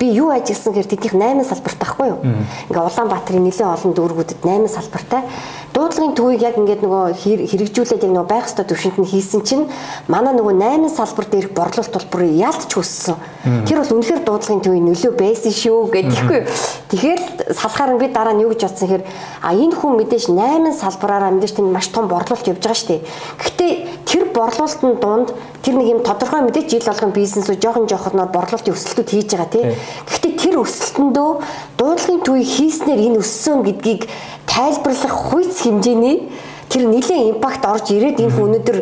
би 0.00 0.06
юу 0.16 0.32
ажилласан 0.32 0.72
гэхээр 0.72 0.88
тэднийх 0.88 1.14
8 1.14 1.44
салбарт 1.44 1.78
байхгүй 1.84 2.06
юу? 2.08 2.20
Ингээд 2.72 2.88
Улаанбаатарын 2.88 3.44
нэлээд 3.44 3.74
олон 3.76 3.92
дүүргүүдэд 3.92 4.40
8 4.40 4.68
салбартай 4.72 5.22
дуудлагын 5.78 6.18
төвийг 6.18 6.42
яг 6.42 6.58
ингээд 6.58 6.82
нөгөө 6.82 7.22
хэрэгжүүлээд 7.22 8.02
яг 8.02 8.10
нөгөө 8.10 8.26
байх 8.26 8.50
ёстой 8.50 8.66
төвшөнд 8.66 8.98
нь 8.98 9.06
хийсэн 9.06 9.46
чинь 9.46 9.70
манай 10.10 10.34
нөгөө 10.34 10.58
8 10.58 10.90
салбар 10.90 11.26
дээрх 11.30 11.54
борлуулалт 11.54 11.94
бол 11.94 12.10
бүр 12.10 12.22
яалтч 12.34 12.70
хүссэн. 12.74 13.14
Тэр 13.62 13.78
бол 13.86 13.94
үнэхээр 13.94 14.26
дуудлагын 14.26 14.64
төвийн 14.66 14.86
нөлөө 14.90 15.14
байсан 15.14 15.54
шүү 15.54 15.78
гэдэггүй. 15.94 16.40
Тэгэхээр 16.90 17.20
салахаар 17.54 17.94
нь 17.94 18.02
би 18.02 18.10
дараа 18.10 18.34
нь 18.34 18.42
юу 18.42 18.50
гэж 18.50 18.66
бодсон 18.66 18.88
хэрэг 18.90 19.06
а 19.38 19.54
энэ 19.54 19.78
хүн 19.78 19.92
мэдээж 20.02 20.24
8 20.34 20.74
салбараараа 20.82 21.30
мэдээж 21.30 21.54
тийм 21.54 21.70
маш 21.70 21.86
том 21.94 22.10
борлуулалт 22.10 22.50
явж 22.50 22.58
байгаа 22.58 22.74
шүү 22.74 22.90
дээ. 22.90 23.00
Гэхдээ 23.38 23.72
тэр 24.02 24.22
борлуулалтын 24.34 24.98
дунд 24.98 25.30
тэр 25.62 25.74
нэг 25.74 25.88
юм 25.88 26.00
тодорхой 26.06 26.42
мэдээж 26.46 26.70
жил 26.70 26.86
болгон 26.86 27.12
бизнесүүд 27.12 27.62
жоохон 27.62 27.88
жоохоноор 27.90 28.30
борлуулалтын 28.30 28.74
өсөлтүүд 28.74 29.08
хийж 29.10 29.28
байгаа 29.34 29.50
тий. 29.50 29.64
Гэхдээ 30.06 30.32
тэр 30.38 30.54
өсөлтөндөө 30.62 31.30
дуудлагын 31.78 32.22
төвийг 32.22 32.48
хийснээр 32.48 33.00
энэ 33.10 33.20
өссөн 33.22 33.66
гэдгийг 33.66 34.06
тайлбарлах 34.46 35.14
хүйц 35.28 35.54
хэмжээний 35.66 36.16
тэр 36.68 36.82
нэлийн 36.88 37.34
импакт 37.34 37.64
орж 37.66 37.90
ирээд 37.90 38.22
энэ 38.22 38.38
өнөөдөр 38.38 38.78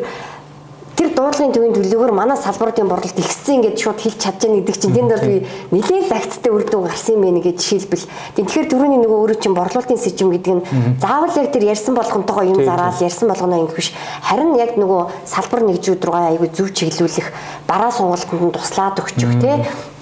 тэр 0.97 1.13
дуудлагын 1.13 1.53
төвийн 1.53 1.75
төлөвөөр 1.77 2.13
манай 2.17 2.41
салбаруудын 2.41 2.89
борлуулалт 2.89 3.21
ихсэн 3.21 3.61
гэж 3.61 3.77
шууд 3.77 4.01
хэлж 4.01 4.17
чадж 4.17 4.41
байгаа 4.49 4.57
гэдэг 4.65 4.77
чинь 4.81 4.97
тэнд 4.97 5.13
бол 5.13 5.29
би 5.29 5.39
нэлээд 5.77 6.09
лагцтай 6.09 6.51
үр 6.53 6.65
дүн 6.65 6.89
гарсан 6.89 7.15
юм 7.17 7.23
байна 7.29 7.41
гэж 7.45 7.57
жишээлбэл. 7.61 8.09
Тэгэхээр 8.41 8.67
түрүүний 8.73 9.01
нөгөө 9.05 9.19
өөрөө 9.21 9.39
чинь 9.45 9.57
борлуулалтын 9.57 10.01
сэжим 10.01 10.33
гэдэг 10.33 10.55
нь 10.57 10.65
заавал 10.97 11.37
яг 11.37 11.53
тэр 11.53 11.69
ярьсан 11.69 11.95
болгонтойгоо 12.01 12.45
юм 12.49 12.65
зараал 12.65 12.97
ярьсан 12.97 13.29
болгоно 13.29 13.61
ингэх 13.61 13.77
биш. 13.77 13.93
Харин 14.25 14.57
яг 14.57 14.81
нөгөө 14.81 15.29
салбар 15.29 15.61
нэгжүүд 15.69 16.01
рүүгээ 16.01 16.29
аягүй 16.33 16.49
зөв 16.57 16.73
чиглүүлэх 16.73 17.29
бараа 17.69 17.93
сонголтод 17.93 18.41
нь 18.41 18.57
туслаад 18.57 18.97
өгчих 18.97 19.37
тий 19.37 19.57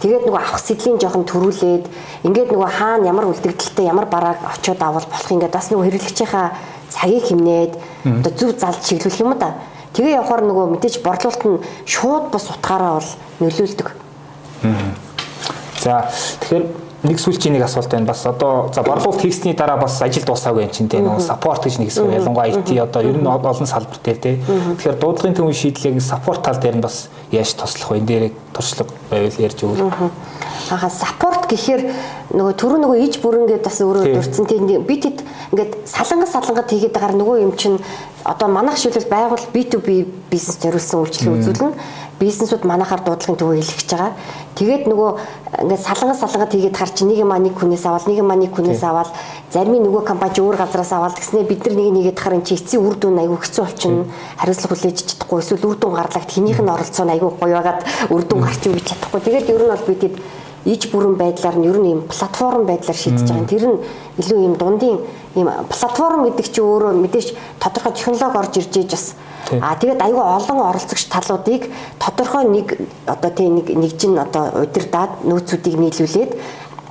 Тэгээд 0.04 0.28
нөгөө 0.28 0.36
авах 0.36 0.60
сэдлийн 0.60 1.00
жоохон 1.00 1.24
төрүүлээд 1.24 1.84
ингээд 2.28 2.52
нөгөө 2.52 2.70
хаана 2.76 3.08
ямар 3.08 3.24
үлдэгдэлтэй 3.24 3.88
ямар 3.88 4.04
барааг 4.04 4.36
очиод 4.52 4.76
авал 4.84 5.00
болох 5.08 5.30
ингээд 5.32 5.56
бас 5.56 5.72
нөгөө 5.72 5.86
хэрэглэгчийнхаа 5.88 6.46
цагийг 6.92 7.24
хэмнээд 7.24 7.72
одоо 8.20 8.32
зөв 8.36 8.52
залж 8.52 8.84
чиглүүлэх 8.84 9.24
юм 9.24 9.32
да. 9.40 9.56
Тэгээ 9.94 10.18
явахаар 10.18 10.42
нөгөө 10.42 10.66
мэдээж 10.74 11.00
борлуулалт 11.06 11.44
нь 11.46 11.62
шууд 11.86 12.34
бас 12.34 12.50
утгаараа 12.50 12.98
бол 12.98 13.10
нөлөөлдөг. 13.40 13.88
За 15.78 16.10
тэгэхээр 16.42 16.64
нэг 17.04 17.20
сүүлчийн 17.20 17.54
нэг 17.54 17.64
асуулт 17.68 17.92
байна. 17.92 18.08
Бас 18.08 18.24
одоо 18.26 18.72
за 18.72 18.82
борлуулалт 18.82 19.20
хийсний 19.20 19.54
дараа 19.54 19.76
бас 19.76 20.00
ажил 20.02 20.24
дуусаагүй 20.24 20.64
юм 20.64 20.72
чинь 20.72 20.88
тийм 20.88 21.04
нөгөө 21.04 21.20
саппорт 21.20 21.64
гэж 21.64 21.78
нэг 21.78 21.92
хэсэг 21.92 22.08
ялангуяа 22.08 22.48
IT 22.48 22.72
одоо 22.80 23.02
ер 23.04 23.18
нь 23.20 23.28
олон 23.28 23.68
салбар 23.68 24.00
дээр 24.00 24.18
тийм. 24.18 24.40
Тэгэхээр 24.80 24.98
дуудлагын 24.98 25.36
төвийн 25.36 25.54
шийдлийг 25.54 26.00
саппорт 26.00 26.42
тал 26.42 26.56
дээр 26.56 26.80
нь 26.80 26.84
бас 26.84 27.12
яаж 27.30 27.52
тослох 27.54 27.92
вэ? 27.92 27.98
Энэ 28.00 28.08
дээр 28.08 28.24
туршлага 28.56 28.90
байвал 29.10 29.36
ярьж 29.36 29.58
өгвөл. 29.62 30.10
Ага 30.72 30.88
саппорт 30.88 31.44
гэхээр 31.44 31.82
нөгөө 32.32 32.54
түрүү 32.56 32.78
нөгөө 32.80 32.98
иж 33.04 33.20
бүрэнгээд 33.20 33.64
бас 33.68 33.84
өөрөө 33.84 34.16
дурдсан 34.16 34.48
тийм 34.48 34.64
би 34.64 34.96
тэд 34.96 35.20
ингээд 35.52 35.84
салангас 35.84 36.32
салангат 36.32 36.72
хийгээд 36.72 36.96
байгаа 36.96 37.20
нөгөө 37.20 37.36
юм 37.44 37.52
чинь 37.52 37.76
одоо 38.24 38.48
манайх 38.48 38.78
шилбэл 38.78 39.08
байгуул 39.08 39.44
B2B 39.52 40.08
бизнес 40.30 40.58
зориулсан 40.58 41.00
үйлчлэг 41.04 41.32
үзүүлнэ 41.38 41.72
бизнесүүд 42.18 42.64
манахаар 42.64 43.02
дуудлагын 43.02 43.36
төвөө 43.36 43.58
хэлчихэж 43.58 43.90
байгаа. 43.90 44.12
Тэгээд 44.54 44.86
нөгөө 44.86 45.10
ингээд 45.66 45.82
салангас 45.82 46.20
салангат 46.22 46.54
хийгээд 46.54 46.78
хар 46.78 46.90
чи 46.94 47.04
нэг 47.04 47.18
юм 47.18 47.34
нэг 47.34 47.54
хүнээс 47.58 47.84
аваад 47.84 48.06
нэг 48.06 48.18
юм 48.22 48.30
нэг 48.30 48.54
хүнээс 48.54 48.82
аваад 48.86 49.10
зарим 49.50 49.74
нь 49.74 49.82
нөгөө 49.82 50.02
компани 50.06 50.38
өөр 50.38 50.56
газраас 50.56 50.92
аваад 50.94 51.18
гэснээр 51.18 51.50
бид 51.50 51.66
нар 51.66 51.74
нэг 51.74 51.90
нэгээд 51.90 52.22
хар 52.22 52.38
чи 52.46 52.54
эцсийн 52.54 52.86
үр 52.86 52.94
дүн 52.94 53.18
аягүй 53.18 53.38
хэцүү 53.42 53.64
болчихно. 53.66 54.06
Хариуцлага 54.38 54.74
хүлээж 54.78 54.98
чадахгүй 55.10 55.38
эсвэл 55.42 55.66
үр 55.66 55.78
дүн 55.82 55.94
гарлагт 55.98 56.30
хинийх 56.30 56.60
нь 56.62 56.70
оролцоо 56.70 57.04
аягүй 57.10 57.30
гоё 57.34 57.54
байгаад 57.58 57.80
үр 58.14 58.22
дүн 58.22 58.40
гарч 58.46 58.62
үгэж 58.62 58.84
чадахгүй. 58.94 59.20
Тэгээд 59.26 59.50
ер 59.50 59.62
нь 59.66 59.72
бол 59.74 59.84
бид 59.90 60.02
иж 60.64 60.88
бүрэн 60.92 61.14
байдлаар 61.14 61.56
нь 61.60 61.68
ер 61.68 61.78
нь 61.78 61.90
юм 61.94 62.00
платформ 62.08 62.64
байдлаар 62.66 62.98
шийдэж 62.98 63.28
байгаа. 63.28 63.48
Тэр 63.52 63.64
нь 63.68 63.78
илүү 64.20 64.38
юм 64.48 64.54
дундын 64.56 64.98
юм 65.36 65.48
платформ 65.68 66.24
гэдэг 66.24 66.46
чинь 66.48 66.64
өөрөө 66.64 66.92
мэдээж 67.04 67.28
тодорхой 67.60 67.92
технологи 67.92 68.38
орж 68.38 68.52
ирж 68.58 68.72
ээж 68.76 68.90
бас 68.90 69.06
А 69.60 69.76
тэгээд 69.76 70.00
айгүй 70.00 70.24
олон 70.24 70.58
оролцогч 70.72 71.04
талуудыг 71.12 71.68
тодорхой 72.00 72.48
нэг 72.48 72.80
одоо 73.04 73.30
тийм 73.30 73.60
нэг 73.60 73.68
нэгжин 73.76 74.16
одоо 74.16 74.64
удирдаад 74.64 75.20
нөөцүүдийг 75.28 75.76
нийлүүлээд 75.76 76.32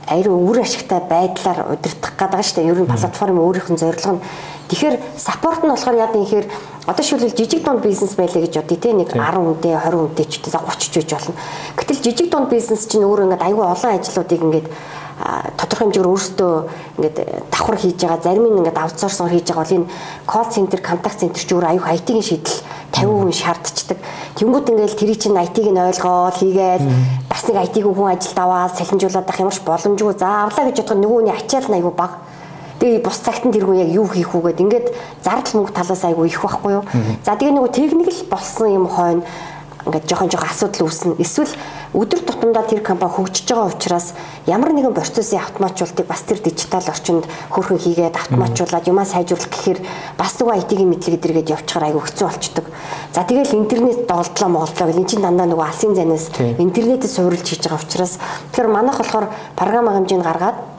ариун 0.08 0.48
үр 0.50 0.62
ашигтай 0.62 1.00
байдлаар 1.08 1.74
удирдах 1.74 2.13
гэдэг 2.18 2.44
шүү 2.44 2.56
дээ. 2.60 2.70
Ер 2.72 2.80
нь 2.84 2.89
платформ 2.89 3.38
өөрийнх 3.39 3.70
нь 3.72 3.80
зорилго 3.80 4.20
нь. 4.20 4.24
Тэгэхээр 4.70 4.96
саппорт 5.18 5.63
нь 5.63 5.72
болохоор 5.72 5.98
яа 6.00 6.12
гэхээр 6.12 6.48
одоо 6.88 7.04
шилбэл 7.04 7.36
жижиг 7.38 7.63
дунд 7.63 7.84
бизнес 7.84 8.16
байлаа 8.16 8.42
гэж 8.44 8.54
бодъё 8.60 8.80
те 8.80 8.92
нэг 8.92 9.10
10 9.16 9.22
хүнтэй 9.39 9.74
20 9.76 9.96
хүнтэй 9.96 10.26
ч 10.28 10.42
гэсэн 10.44 10.63
30 10.63 10.92
ч 10.92 10.94
байж 11.00 11.12
болно. 11.13 11.36
Гэтэл 11.78 12.04
жижиг 12.04 12.28
дунд 12.32 12.50
бизнес 12.50 12.88
чинь 12.88 13.08
өөр 13.08 13.28
ингээд 13.28 13.44
айгүй 13.44 13.63
олон 13.63 13.92
ажлуудыг 13.96 14.42
ингээд 14.44 14.68
тодорхой 15.58 15.88
хэмжээгээр 15.88 16.12
өөрсдөө 16.12 16.54
ингээд 17.00 17.18
давхар 17.52 17.78
хийж 17.80 17.98
байгаа 18.02 18.20
зарим 18.20 18.46
нь 18.50 18.60
ингээд 18.60 18.82
аутсорсоор 18.82 19.32
хийж 19.32 19.48
байгаа 19.48 19.64
бол 19.64 19.78
энэ 19.78 19.92
колл 20.28 20.50
центр 20.52 20.80
контакт 20.84 21.20
центр 21.20 21.40
ч 21.40 21.50
өөр 21.56 21.66
аюу 21.72 21.86
IT-ийн 21.88 22.24
шийдэл 22.24 22.60
50 22.92 23.08
хүн 23.08 23.32
шаардчихдаг. 23.32 24.00
Тэнгүүд 24.36 24.70
ингээд 24.74 25.00
тэрий 25.00 25.18
чинь 25.18 25.40
IT-г 25.40 25.68
нь 25.72 25.80
ойлгоод 25.80 26.36
хийгээд 26.44 26.84
бас 27.32 27.42
нэг 27.48 27.58
IT-г 27.72 27.88
хүн 27.88 28.12
ажилд 28.12 28.40
аваад 28.40 28.76
салхинжуулаад 28.76 29.30
ах 29.32 29.40
ямарч 29.40 29.60
боломжгүй 29.64 30.14
заавлаа 30.20 30.64
гэж 30.68 30.78
бодоход 30.84 31.02
нөгөөний 31.02 31.34
ачаал 31.34 31.68
нь 31.72 31.78
аюу 31.80 31.94
баг. 31.96 32.12
Тэгээ 32.84 33.00
бус 33.00 33.18
цагт 33.24 33.48
нь 33.48 33.54
тэргүй 33.56 33.80
яг 33.80 33.90
юу 33.96 34.08
хийх 34.12 34.36
үгээд 34.36 34.60
ингээд 34.60 34.88
зардал 35.24 35.56
мөнгө 35.56 35.72
талаас 35.72 36.04
айгүй 36.04 36.28
их 36.28 36.42
байхгүй 36.44 36.72
юу. 36.78 36.84
За 37.24 37.40
тэгээ 37.40 37.56
нөгөө 37.56 37.72
техникэл 37.72 38.28
болсон 38.28 38.68
юм 38.68 38.86
хойно 38.92 39.24
ингээд 39.86 40.08
жоохон 40.08 40.30
жоохон 40.32 40.50
асуудал 40.50 40.88
үүснэ. 40.88 41.19
Эсвэл 41.19 41.54
өдөр 41.93 42.22
тутамдаа 42.24 42.63
тэр 42.63 42.82
компани 42.82 43.12
хөгжиж 43.13 43.48
байгаа 43.52 43.69
учраас 43.69 44.15
ямар 44.48 44.72
нэгэн 44.72 44.96
процессын 44.96 45.43
автоматжуулалтыг 45.43 46.08
бас 46.08 46.24
тэр 46.24 46.39
дижитал 46.39 46.88
орчинд 46.88 47.28
хөрхөн 47.52 47.80
хийгээд 47.84 48.15
автоматжуулаад 48.15 48.88
юмаа 48.88 49.06
сайжруулах 49.06 49.52
гэхээр 49.52 49.80
бас 50.17 50.39
нөгөө 50.39 50.58
IT-ийн 50.63 50.89
мэдлэг 50.89 51.19
эдэргээд 51.19 51.54
явчихаар 51.54 51.91
айгүй 51.91 52.02
хэцүү 52.08 52.28
болчдөг. 52.28 52.65
За 53.12 53.28
тэгэл 53.28 53.60
интернет 53.60 54.08
доголдлоо 54.08 54.50
моголдлоо 54.50 54.88
гэл 54.88 55.02
эн 55.04 55.10
чинь 55.12 55.22
дандаа 55.22 55.48
нөгөө 55.52 55.67
алсын 55.67 55.93
занаас 55.93 56.32
интернетэд 56.39 57.12
суурилж 57.12 57.43
хийж 57.43 57.67
байгаа 57.67 57.84
учраас 57.84 58.17
тэгэхээр 58.56 58.72
манайх 58.72 58.98
болохоор 58.98 59.28
програм 59.60 59.91
хэмжээнд 59.91 60.24
гаргаад 60.24 60.73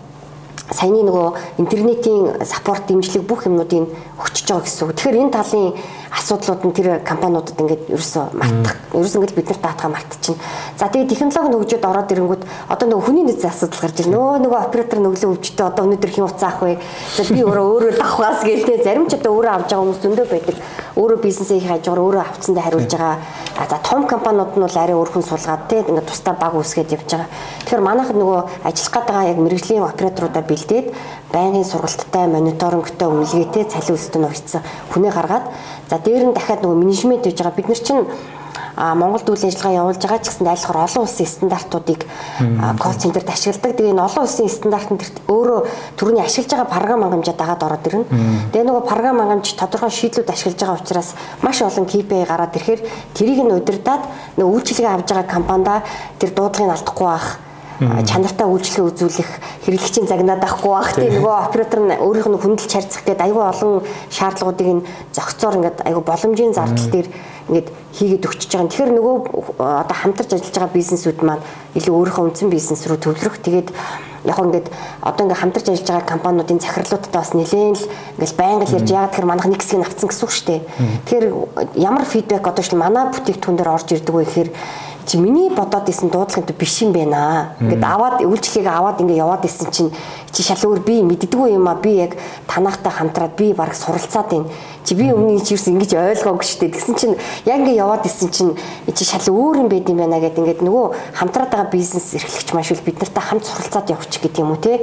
саяны 0.75 1.07
нөгөө 1.07 1.63
интернетийн 1.63 2.43
саппорт 2.43 2.91
дэмжлэг 2.91 3.23
бүх 3.23 3.47
юмнуудыг 3.47 3.87
өгчөж 4.19 4.47
байгаа 4.51 4.65
гэсэн 4.67 4.83
үг. 4.91 4.97
Тэгэхээр 4.99 5.21
энэ 5.23 5.35
талын 5.35 5.73
асуудлууд 6.15 6.63
нь 6.67 6.75
тэр 6.75 6.89
компаниудад 7.07 7.59
ингээд 7.59 7.83
ерөөсөө 7.95 8.25
мартах. 8.35 8.75
Ерөөсөө 8.95 9.19
ингээд 9.23 9.39
бид 9.39 9.49
нарт 9.51 9.63
даатгаа 9.63 9.91
мартчихна. 9.95 10.43
За 10.79 10.87
тэгээд 10.91 11.11
технологи 11.11 11.49
нь 11.51 11.59
хөгжөөд 11.59 11.85
ороод 11.91 12.13
ирэнгүүт 12.15 12.43
одоо 12.71 12.87
нөгөө 12.91 13.07
хүний 13.07 13.25
нөөцийн 13.27 13.51
асуудал 13.51 13.83
гарч 13.83 13.97
ирнэ. 14.03 14.15
Нөө 14.15 14.43
нөгөө 14.47 14.61
оператор 14.67 14.99
нөглөө 15.03 15.31
өвчтөй 15.35 15.67
одоо 15.67 15.83
өнөөдөр 15.87 16.11
хэн 16.15 16.27
уцаа 16.27 16.51
ах 16.55 16.63
вэ? 16.63 16.79
За 17.19 17.23
би 17.27 17.43
өөрөө 17.43 17.67
өөрөө 17.75 17.93
давхгаас 17.99 18.41
гэлтэй 18.47 18.79
зарим 18.83 19.07
ч 19.11 19.19
одоо 19.19 19.33
өөрөө 19.35 19.53
авч 19.55 19.69
байгаа 19.71 19.83
хүмүүс 19.83 20.03
зөндөө 20.03 20.27
байдаг. 20.31 20.57
Өөрөө 20.95 21.19
бизнесээ 21.27 21.59
их 21.59 21.67
хажуугаар 21.67 22.03
өөрөө 22.07 22.23
авцсандаа 22.23 22.65
хариулж 22.71 22.93
байгаа. 22.95 23.19
За 23.71 23.79
том 23.83 24.07
компаниуд 24.07 24.55
нь 24.55 24.63
бол 24.63 24.79
арай 24.79 24.95
өөрхөн 24.95 25.27
сулгаад 25.27 25.67
те 25.67 25.83
ингээд 25.83 26.07
тусдаа 26.07 26.35
баг 26.39 26.55
үсгээд 26.55 26.95
явж 26.95 27.11
байгаа. 27.11 27.29
Тэгэхээр 27.67 27.83
манайх 27.83 28.11
нөгөө 28.15 28.41
ажиллах 28.63 28.95
гэдэг 28.95 29.17
яг 29.27 29.39
мэрэгжлийн 29.43 29.83
операторуудаа 29.91 30.43
бэлдээд 30.47 30.87
байнгын 31.35 31.67
сургалттай, 31.67 32.31
мониторингтой, 32.31 33.09
үнэлгээтэй 33.11 33.65
цалин 33.75 33.99
өстөнд 33.99 34.29
орцсон 34.31 34.63
хүнээ 34.95 35.13
гаргаад 35.19 35.47
за 35.91 35.99
дээр 35.99 36.31
нь 36.31 36.37
дахиад 36.39 36.63
нөгөө 36.63 36.79
менежмент 36.79 37.27
хийж 37.27 37.43
байгаа. 37.43 37.59
Бид 37.59 37.69
нар 37.75 37.83
чинь 37.83 38.07
Монголд 38.77 39.31
үйл 39.31 39.47
ажиллагаа 39.47 39.79
явуулж 39.87 40.03
байгаа 40.03 40.19
ч 40.19 40.35
гэсэн 40.35 40.51
айлхаар 40.51 40.85
олон 40.91 41.03
улсын 41.07 41.31
стандартуудыг 41.31 42.01
колл 42.83 42.99
центрт 42.99 43.29
ашигладаг. 43.31 43.79
Тэгээ 43.79 43.95
энэ 43.95 44.03
олон 44.03 44.23
улсын 44.27 44.51
стандарт 44.51 44.91
нь 44.91 44.99
өөрөө 45.31 45.61
төрөний 45.95 46.25
ашиглаж 46.27 46.51
байгаа 46.51 46.75
програм 46.75 47.03
хангамжаа 47.07 47.37
дагаад 47.39 47.63
ороод 47.63 47.87
ирнэ. 47.87 48.05
Тэгээ 48.51 48.67
нөгөө 48.67 48.85
програм 48.91 49.19
хангамж 49.23 49.47
тодорхой 49.55 49.95
шийдлүүд 49.95 50.31
ашиглаж 50.35 50.59
байгаа 50.59 50.79
учраас 50.83 51.09
маш 51.43 51.63
олон 51.63 51.87
KPI 51.87 52.27
гараад 52.27 52.57
ирэхээр 52.59 52.81
тэрийг 53.15 53.41
нь 53.47 53.55
удирдаад 53.55 54.03
нөгөө 54.43 54.55
үйлчилгээ 54.59 54.91
авж 54.91 55.09
байгаа 55.15 55.31
компанида 55.31 55.87
тэр 56.19 56.31
дуудлагыг 56.35 56.75
алдахгүй 56.75 57.07
байх 57.07 57.29
чанартай 57.81 58.47
үйлчлэг 58.47 58.87
үзүүлэх 58.87 59.31
хэрэглэгчийн 59.67 60.07
загнаад 60.07 60.47
авахгүй 60.47 60.73
байх 60.75 60.91
тийм 60.95 61.13
нөгөө 61.19 61.35
оператор 61.51 61.81
нь 61.83 61.99
өөрийнх 61.99 62.29
нь 62.31 62.39
хүндэлж 62.39 62.71
харьцах 62.71 63.03
гэдэг 63.03 63.27
айгүй 63.27 63.43
олон 63.43 63.73
шаардлагуудыг 64.15 64.69
нь 64.79 64.87
зохицоор 65.11 65.59
ингээд 65.59 65.79
айгүй 65.83 66.03
боломжийн 66.07 66.55
зардал 66.55 66.89
дээр 66.95 67.09
ингээд 67.51 67.69
хийгээд 67.99 68.27
өгчөж 68.31 68.51
байгаа. 68.55 68.71
Тэгэхээр 68.71 68.93
нөгөө 68.95 69.17
одоо 69.59 69.97
хамтарч 69.99 70.31
ажиллаж 70.33 70.55
байгаа 70.55 70.79
бизнесүүд 70.79 71.19
маань 71.27 71.45
илүү 71.75 71.95
өөрийнхөө 71.99 72.25
үндсэн 72.31 72.49
бизнес 72.49 72.87
рүү 72.87 72.99
төвлөрөх. 73.03 73.43
Тэгээд 73.43 73.69
яг 74.25 74.39
ингээд 74.41 74.67
одоо 75.03 75.23
ингээд 75.29 75.41
хамтарч 75.43 75.67
ажиллаж 75.69 75.91
байгаа 75.91 76.13
компаниудын 76.15 76.61
захирлуудад 76.65 77.13
бас 77.13 77.35
нэлээд 77.37 77.77
л 77.77 77.87
ингээд 78.17 78.39
байнга 78.41 78.65
л 78.65 78.77
ярьж 78.81 78.89
яагаад 78.89 79.13
тэгэхээр 79.13 79.29
манайх 79.29 79.49
нэг 79.51 79.61
хэсгийг 79.61 79.85
авцсан 79.85 80.09
гэсэн 80.09 80.25
үг 80.25 80.33
шүү 80.33 80.47
дээ. 80.49 80.63
Тэгэхээр 81.05 81.27
ямар 81.77 82.05
фидбек 82.09 82.47
одоо 82.49 82.65
шил 82.65 82.81
манай 82.81 83.05
бүтээгдэхүүн 83.13 83.59
дээр 83.61 83.75
орж 83.75 83.89
ирдэг 83.93 84.15
вэ 84.15 84.25
гэхээр 84.25 84.51
чи 85.07 85.19
миний 85.19 85.51
бодоод 85.51 85.89
исэн 85.89 86.11
дуудлагын 86.11 86.45
биш 86.59 86.83
юм 86.83 86.93
байна. 86.93 87.55
Ингээд 87.61 87.85
аваад 87.85 88.21
үйлчлэгийг 88.25 88.69
аваад 88.69 89.01
ингээд 89.01 89.21
яваад 89.21 89.45
исэн 89.45 89.71
чинь 89.71 89.93
чи 90.33 90.43
шал 90.43 90.59
өөр 90.65 90.81
би 90.81 91.03
мэддэггүй 91.03 91.55
юм 91.55 91.69
а 91.69 91.75
би 91.75 91.95
яг 92.01 92.17
танахтай 92.49 92.93
хамтраад 92.93 93.37
би 93.37 93.53
баг 93.53 93.75
суралцаад 93.75 94.29
байна. 94.31 94.49
Чи 94.85 94.95
би 94.95 95.13
өмнө 95.13 95.41
чи 95.45 95.55
юус 95.55 95.69
ингэж 95.69 95.95
ойлгоогүй 95.95 96.45
шүү 96.45 96.61
дээ. 96.61 96.75
Тэгсэн 96.75 96.95
чинь 96.97 97.15
яг 97.45 97.61
ингээд 97.63 97.79
яваад 97.79 98.07
исэн 98.07 98.29
чинь 98.33 98.53
чи 98.95 99.05
шал 99.05 99.23
өөр 99.29 99.65
юм 99.65 99.69
байд 99.69 99.89
юм 99.89 100.01
байна 100.01 100.21
гэдэг 100.21 100.41
ингээд 100.41 100.61
нөгөө 100.65 100.87
хамтраад 101.21 101.51
байгаа 101.53 101.71
бизнес 101.71 102.15
эрхлэгч 102.15 102.53
маш 102.53 102.73
их 102.73 102.83
бид 102.83 102.99
нартай 103.01 103.23
хамт 103.23 103.45
суралцаад 103.45 103.91
явчих 103.93 104.23
гэдэг 104.23 104.41
юм 104.41 104.53
уу 104.53 104.61
те. 104.61 104.81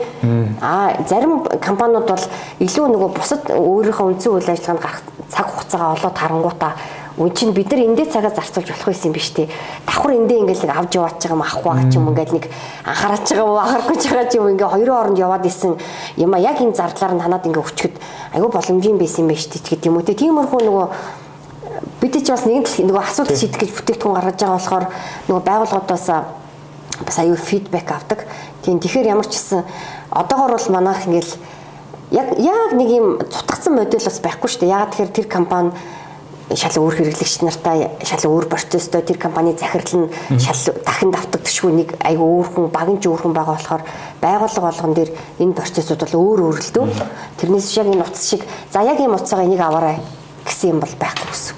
Аа 0.62 1.02
зарим 1.10 1.44
компаниуд 1.60 2.08
бол 2.08 2.26
илүү 2.62 2.86
нөгөө 2.94 3.10
бусад 3.18 3.44
өөрийнхөө 3.50 4.08
үндсэн 4.10 4.32
үйл 4.32 4.50
ажиллагаанд 4.50 4.82
гарах 4.82 5.02
цаг 5.32 5.48
хугацаагаа 5.48 5.96
олоод 5.96 6.18
харангуутаа 6.18 6.74
Үн 7.22 7.30
чинь 7.38 7.54
бид 7.54 7.70
нар 7.70 7.86
эндээ 7.86 8.10
цагаа 8.10 8.34
зарцуулж 8.34 8.66
болох 8.66 8.90
байсан 8.90 9.14
юм 9.14 9.14
биш 9.14 9.30
үү? 9.38 9.46
Давхар 9.86 10.18
эндээ 10.18 10.42
ингээл 10.42 10.66
нэг 10.66 10.74
авч 10.74 10.92
яваач 10.98 11.22
байгаа 11.22 11.38
юм 11.38 11.46
авах 11.46 11.62
байгаа 11.62 11.86
ч 11.86 11.94
юм 12.02 12.10
ингээл 12.10 12.34
нэг 12.34 12.46
анхаарч 12.82 13.28
байгаа 13.30 13.46
уу, 13.46 13.62
анхаарахгүй 13.62 13.98
байгаа 14.10 14.26
ч 14.26 14.34
юм 14.42 14.50
ингээ 14.50 14.74
хоёрын 14.74 14.98
оронд 14.98 15.22
яваад 15.22 15.46
исэн 15.46 15.78
юм 16.18 16.34
а 16.34 16.42
яг 16.42 16.58
энэ 16.58 16.74
зардлаар 16.74 17.14
нь 17.14 17.22
танаад 17.22 17.46
ингээ 17.46 17.62
өчгөд 17.62 17.96
айгүй 18.34 18.50
боломжийн 18.50 18.98
байсан 18.98 19.30
юм 19.30 19.38
шүү 19.38 19.54
дээ 19.54 19.70
гэдэг 19.70 19.86
юм 19.86 20.02
те. 20.02 20.18
Тиймэрхүү 20.18 20.62
нөгөө 20.66 20.86
бид 22.02 22.14
ч 22.18 22.28
бас 22.34 22.44
нэг 22.50 22.66
нөгөө 22.66 23.04
асуудал 23.06 23.38
шийдэх 23.38 23.60
гэж 23.62 23.72
бүтээгдэхүүн 23.78 24.16
гаргаж 24.18 24.38
байгаа 24.42 24.58
болохоор 24.58 24.86
нөгөө 25.30 25.44
байгууллагуудаас 25.46 26.08
бас 27.06 27.18
аюу 27.22 27.38
фидбек 27.38 27.86
авдаг. 27.86 28.26
Тийм 28.66 28.82
тэгэхээр 28.82 29.14
ямар 29.14 29.30
ч 29.30 29.38
гэсэн 29.38 29.62
одоогор 30.10 30.58
бол 30.58 30.74
манайх 30.74 31.06
ингээл 31.06 31.38
яг 32.18 32.28
яг 32.42 32.74
нэг 32.74 32.90
юм 32.90 33.22
цутгацсан 33.22 33.78
модель 33.78 34.02
бас 34.02 34.18
байхгүй 34.18 34.50
шүү 34.50 34.66
дээ. 34.66 34.74
Яг 34.74 34.90
тэгэхээр 34.90 35.14
тэр 35.14 35.28
компани 35.30 35.70
шал 36.56 36.76
өөр 36.82 36.96
хэрэглэгч 37.00 37.36
нартай 37.46 37.90
шал 38.04 38.24
өөр 38.32 38.46
процесстой 38.52 39.02
тэр 39.02 39.18
компани 39.18 39.56
захирал 39.58 40.08
нь 40.08 40.40
шал 40.40 40.76
дахин 40.86 41.12
давтагдчихгүй 41.12 41.72
нэг 41.72 41.90
айгүй 42.00 42.28
өөр 42.28 42.48
хүн 42.52 42.68
багын 42.72 43.00
ч 43.00 43.08
өөр 43.08 43.22
хүн 43.26 43.36
байгаа 43.36 43.56
болохоор 43.56 43.84
байгууллага 44.22 44.68
болгон 44.68 44.94
дээр 44.94 45.12
энэ 45.40 45.58
процессууд 45.58 46.02
бол 46.02 46.20
өөр 46.22 46.40
өөр 46.48 46.60
л 46.60 46.72
дөө. 46.76 46.88
Тэрнээс 47.40 47.68
шиг 47.72 47.88
энэ 47.88 48.04
утас 48.04 48.26
шиг 48.30 48.42
за 48.74 48.82
яг 48.82 49.00
ийм 49.00 49.16
утсаа 49.16 49.44
энийг 49.44 49.62
аваарай 49.62 50.00
гэсэн 50.46 50.76
юм 50.76 50.80
бол 50.80 50.94
байхгүй 51.00 51.30
гэсэн. 51.32 51.56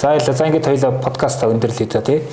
За 0.00 0.14
яла 0.16 0.32
за 0.32 0.46
ингээд 0.48 0.64
хоёлаа 0.64 0.92
подкаст 0.96 1.44
өндөрлөе 1.44 1.84
та 1.84 2.00
тий. 2.00 2.24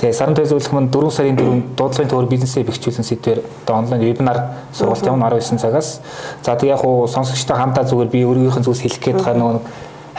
Тэгээ 0.00 0.16
сарын 0.16 0.32
төв 0.32 0.48
зөвлөх 0.48 0.72
манд 0.72 0.88
4 0.88 1.12
сарын 1.12 1.36
4-нд 1.36 1.76
дуудлагын 1.76 2.08
төвөр 2.08 2.28
бизнесээ 2.32 2.64
бэхжүүлсэн 2.64 3.04
сэдвээр 3.04 3.44
одоо 3.44 3.76
онлайн 3.76 4.00
вебинар 4.00 4.38
сургалт 4.72 5.04
явна 5.04 5.28
19 5.28 5.60
цагаас. 5.60 6.00
За 6.40 6.56
тэгээ 6.56 6.72
яг 6.72 6.80
хуу 6.80 7.04
сонсогчтой 7.04 7.60
хамтаа 7.60 7.84
зүгээр 7.84 8.08
би 8.08 8.24
өөрийнхөө 8.24 8.64
зүйлс 8.64 8.80
хэлэх 8.80 9.04
гээд 9.04 9.20
байгаа 9.20 9.36
нөгөө 9.36 9.60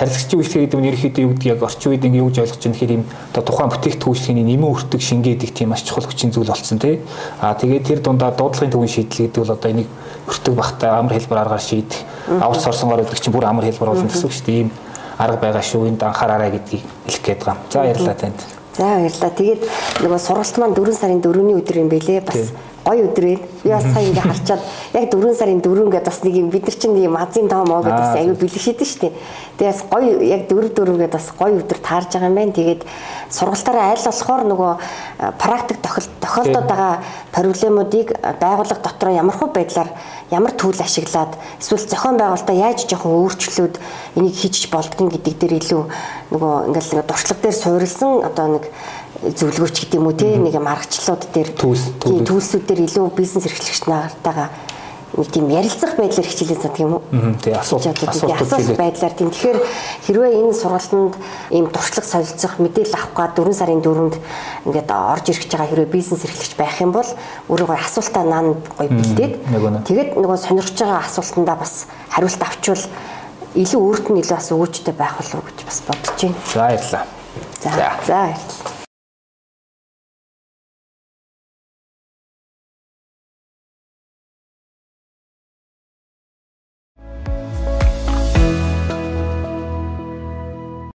харилцагчийн 0.02 0.42
үйлчлэг 0.42 0.62
гэдэг 0.66 0.80
нь 0.82 0.90
ерөөхдөө 0.90 1.22
юу 1.22 1.32
гэдэг 1.38 1.52
яг 1.54 1.62
орчин 1.62 1.92
үед 1.94 2.06
ингэ 2.10 2.22
юу 2.26 2.30
гэж 2.34 2.38
ойлгож 2.42 2.62
байна 2.66 2.74
гэхээр 2.74 2.94
ийм 2.98 3.04
одоо 3.06 3.44
тухайн 3.46 3.70
бүтээгдэхүүнчлэгийн 3.70 4.50
нэмэн 4.50 4.72
өртөг 4.74 5.02
шингээдэг 5.06 5.52
тийм 5.54 5.70
маш 5.70 5.86
чухал 5.86 6.10
хүчин 6.10 6.34
зүйл 6.34 6.50
болсон 6.50 6.82
тий. 6.82 7.06
Аа 7.38 7.54
тэгээд 7.54 7.86
тэр 7.86 8.00
дундаа 8.02 8.34
дуудлагын 8.34 8.74
төвийн 8.74 8.90
шийдэл 8.90 9.30
гэдэг 9.30 9.42
бол 9.46 9.54
одоо 9.54 9.70
энийг 9.70 9.90
өртөг 10.26 10.54
багтаа 10.58 10.98
амар 10.98 11.14
хэлбэр 11.14 11.42
аргаар 11.46 11.62
шийдэх 11.62 12.02
аутсорсонгоор 12.42 13.06
гэдэг 13.06 13.22
чинь 13.22 13.36
бүр 13.38 13.46
амар 13.46 13.70
хэлбэр 13.70 13.94
болно 13.94 14.10
гэсэн 14.10 14.26
үг 14.26 14.34
шүү 14.34 14.46
дээ. 14.50 14.58
Ийм 14.66 14.70
арга 15.22 15.38
байгаа 15.38 15.62
шүү 15.62 15.86
энд 15.86 16.02
анхаараарай 16.02 16.50
гэдгийг 16.50 16.84
хэлэх 17.06 17.22
гээд 17.22 17.42
байгаа. 17.46 17.62
За 17.70 17.80
баярлалаа 17.86 18.18
танд. 18.18 18.40
За 18.74 18.84
баярлалаа. 18.98 19.32
Тэгээд 19.38 19.62
нөгөө 20.02 20.18
сургалт 20.18 20.58
маань 20.58 20.74
4 20.74 20.98
сарын 20.98 21.22
4-ний 21.22 21.56
өдөр 21.62 21.78
юм 21.78 21.90
бэлээ. 21.94 22.22
Бас 22.26 22.50
гоё 22.86 23.08
өдрөө. 23.10 23.38
Би 23.64 23.70
бас 23.70 23.86
сая 23.94 24.06
ингээ 24.10 24.26
харчаад 24.26 24.62
яг 24.94 25.06
4 25.12 25.36
сарын 25.38 25.62
4 25.62 25.90
гэдэг 25.92 26.06
бас 26.06 26.24
нэг 26.24 26.36
юм 26.36 26.50
бид 26.50 26.66
нар 26.66 26.76
чинь 26.76 26.98
юм 26.98 27.16
азийн 27.18 27.48
тоо 27.48 27.66
моо 27.66 27.82
гэдэг 27.82 28.02
бас 28.02 28.16
аюу 28.18 28.36
бэлгэшэд 28.36 28.82
шүү 28.82 29.00
дээ. 29.02 29.14
Тэгээ 29.58 29.72
бас 29.72 29.82
гоё 29.90 30.12
яг 30.22 30.42
4 30.50 30.74
4 30.74 30.98
гэдэг 30.98 31.14
бас 31.14 31.28
гоё 31.38 31.56
өдөр 31.62 31.80
таарж 31.80 32.10
байгаа 32.14 32.30
юм 32.30 32.36
байна. 32.36 32.58
Тэгээд 32.58 32.82
сургалтаараа 33.30 33.92
аль 33.94 34.06
болохоор 34.06 34.44
нөгөө 34.50 34.72
практик 35.38 35.78
тохиолдоод 36.22 36.68
байгаа 36.68 36.94
проблемуудыг 37.32 38.08
байгууллага 38.42 38.82
дотор 38.82 39.10
ямар 39.14 39.36
хөө 39.36 39.50
байдлаар 39.54 39.90
ямар 40.32 40.56
түүл 40.56 40.80
ашиглаад 40.80 41.36
эсвэл 41.60 41.88
зохион 41.88 42.18
байгуулалтаа 42.18 42.56
яаж 42.56 42.88
жоохон 42.88 43.20
өөрчлөөд 43.20 43.76
энийг 44.16 44.36
хийж 44.36 44.72
болдгоо 44.72 45.12
гэдэг 45.12 45.36
дээр 45.40 45.54
илүү 45.60 45.84
нөгөө 46.32 46.54
ингээл 46.72 47.04
дуршлаг 47.04 47.40
дээр 47.44 47.56
суурилсан 47.56 48.24
одоо 48.24 48.48
нэг 48.56 48.64
зөвлөгөөч 49.20 49.76
гэдэг 49.86 50.00
юм 50.00 50.08
уу 50.08 50.16
те 50.16 50.38
нэг 50.40 50.56
юм 50.56 50.68
аргачлалууд 50.72 51.24
дээр 51.36 51.50
төлсүүд 51.60 52.64
дээр 52.66 52.82
илүү 52.88 53.12
бизнес 53.12 53.46
эрхлэгч 53.46 53.86
нартайгаа 53.92 54.50
нэг 55.12 55.28
тийм 55.28 55.52
ярилцах 55.52 56.00
байдлаар 56.00 56.24
хичээлээ 56.24 56.62
зад 56.64 56.80
юм 56.80 56.96
уу? 56.96 57.04
Тий 57.44 57.52
асуулт 57.52 57.84
асуулт 57.84 58.80
байдлаар 58.80 59.12
тийм 59.12 59.28
тэгэхээр 59.28 59.60
хэрвээ 60.08 60.32
энэ 60.40 60.56
сургалтанд 60.56 61.14
ийм 61.52 61.68
туршлага 61.68 62.08
солилцох 62.08 62.56
мэдээлэл 62.64 62.96
авах 62.96 63.12
гад 63.12 63.36
4 63.36 63.52
сарын 63.52 63.84
4-нд 63.84 64.16
ингээд 64.72 64.88
орж 64.88 65.26
ирэх 65.28 65.44
гэж 65.44 65.52
байгаа 65.52 65.68
хэрвээ 65.68 65.92
бизнес 65.92 66.24
эрхлэгч 66.24 66.56
байх 66.56 66.80
юм 66.80 66.96
бол 66.96 67.10
өөрөө 67.52 67.76
асуултаа 67.76 68.24
наан 68.24 68.56
гоё 68.80 68.88
бэлдээд 68.88 69.34
тэгээд 69.92 70.10
нөгөө 70.16 70.38
сонирхож 70.40 70.80
байгаа 70.80 71.04
асуултандаа 71.04 71.58
бас 71.60 71.92
хариулт 72.08 72.42
авчвал 72.48 72.84
илүү 73.60 73.82
өөрт 73.84 74.06
нь 74.16 74.20
илүү 74.24 74.38
бас 74.40 74.48
өвчтэй 74.56 74.96
байх 74.96 75.20
болов 75.20 75.44
уу 75.44 75.48
гэж 75.52 75.60
бас 75.68 75.80
бодож 75.84 76.16
байна. 76.24 76.40
За 76.48 76.60
баярлалаа. 76.64 77.04
За 77.60 77.70
за 77.76 78.16
баярлалаа. 78.16 78.80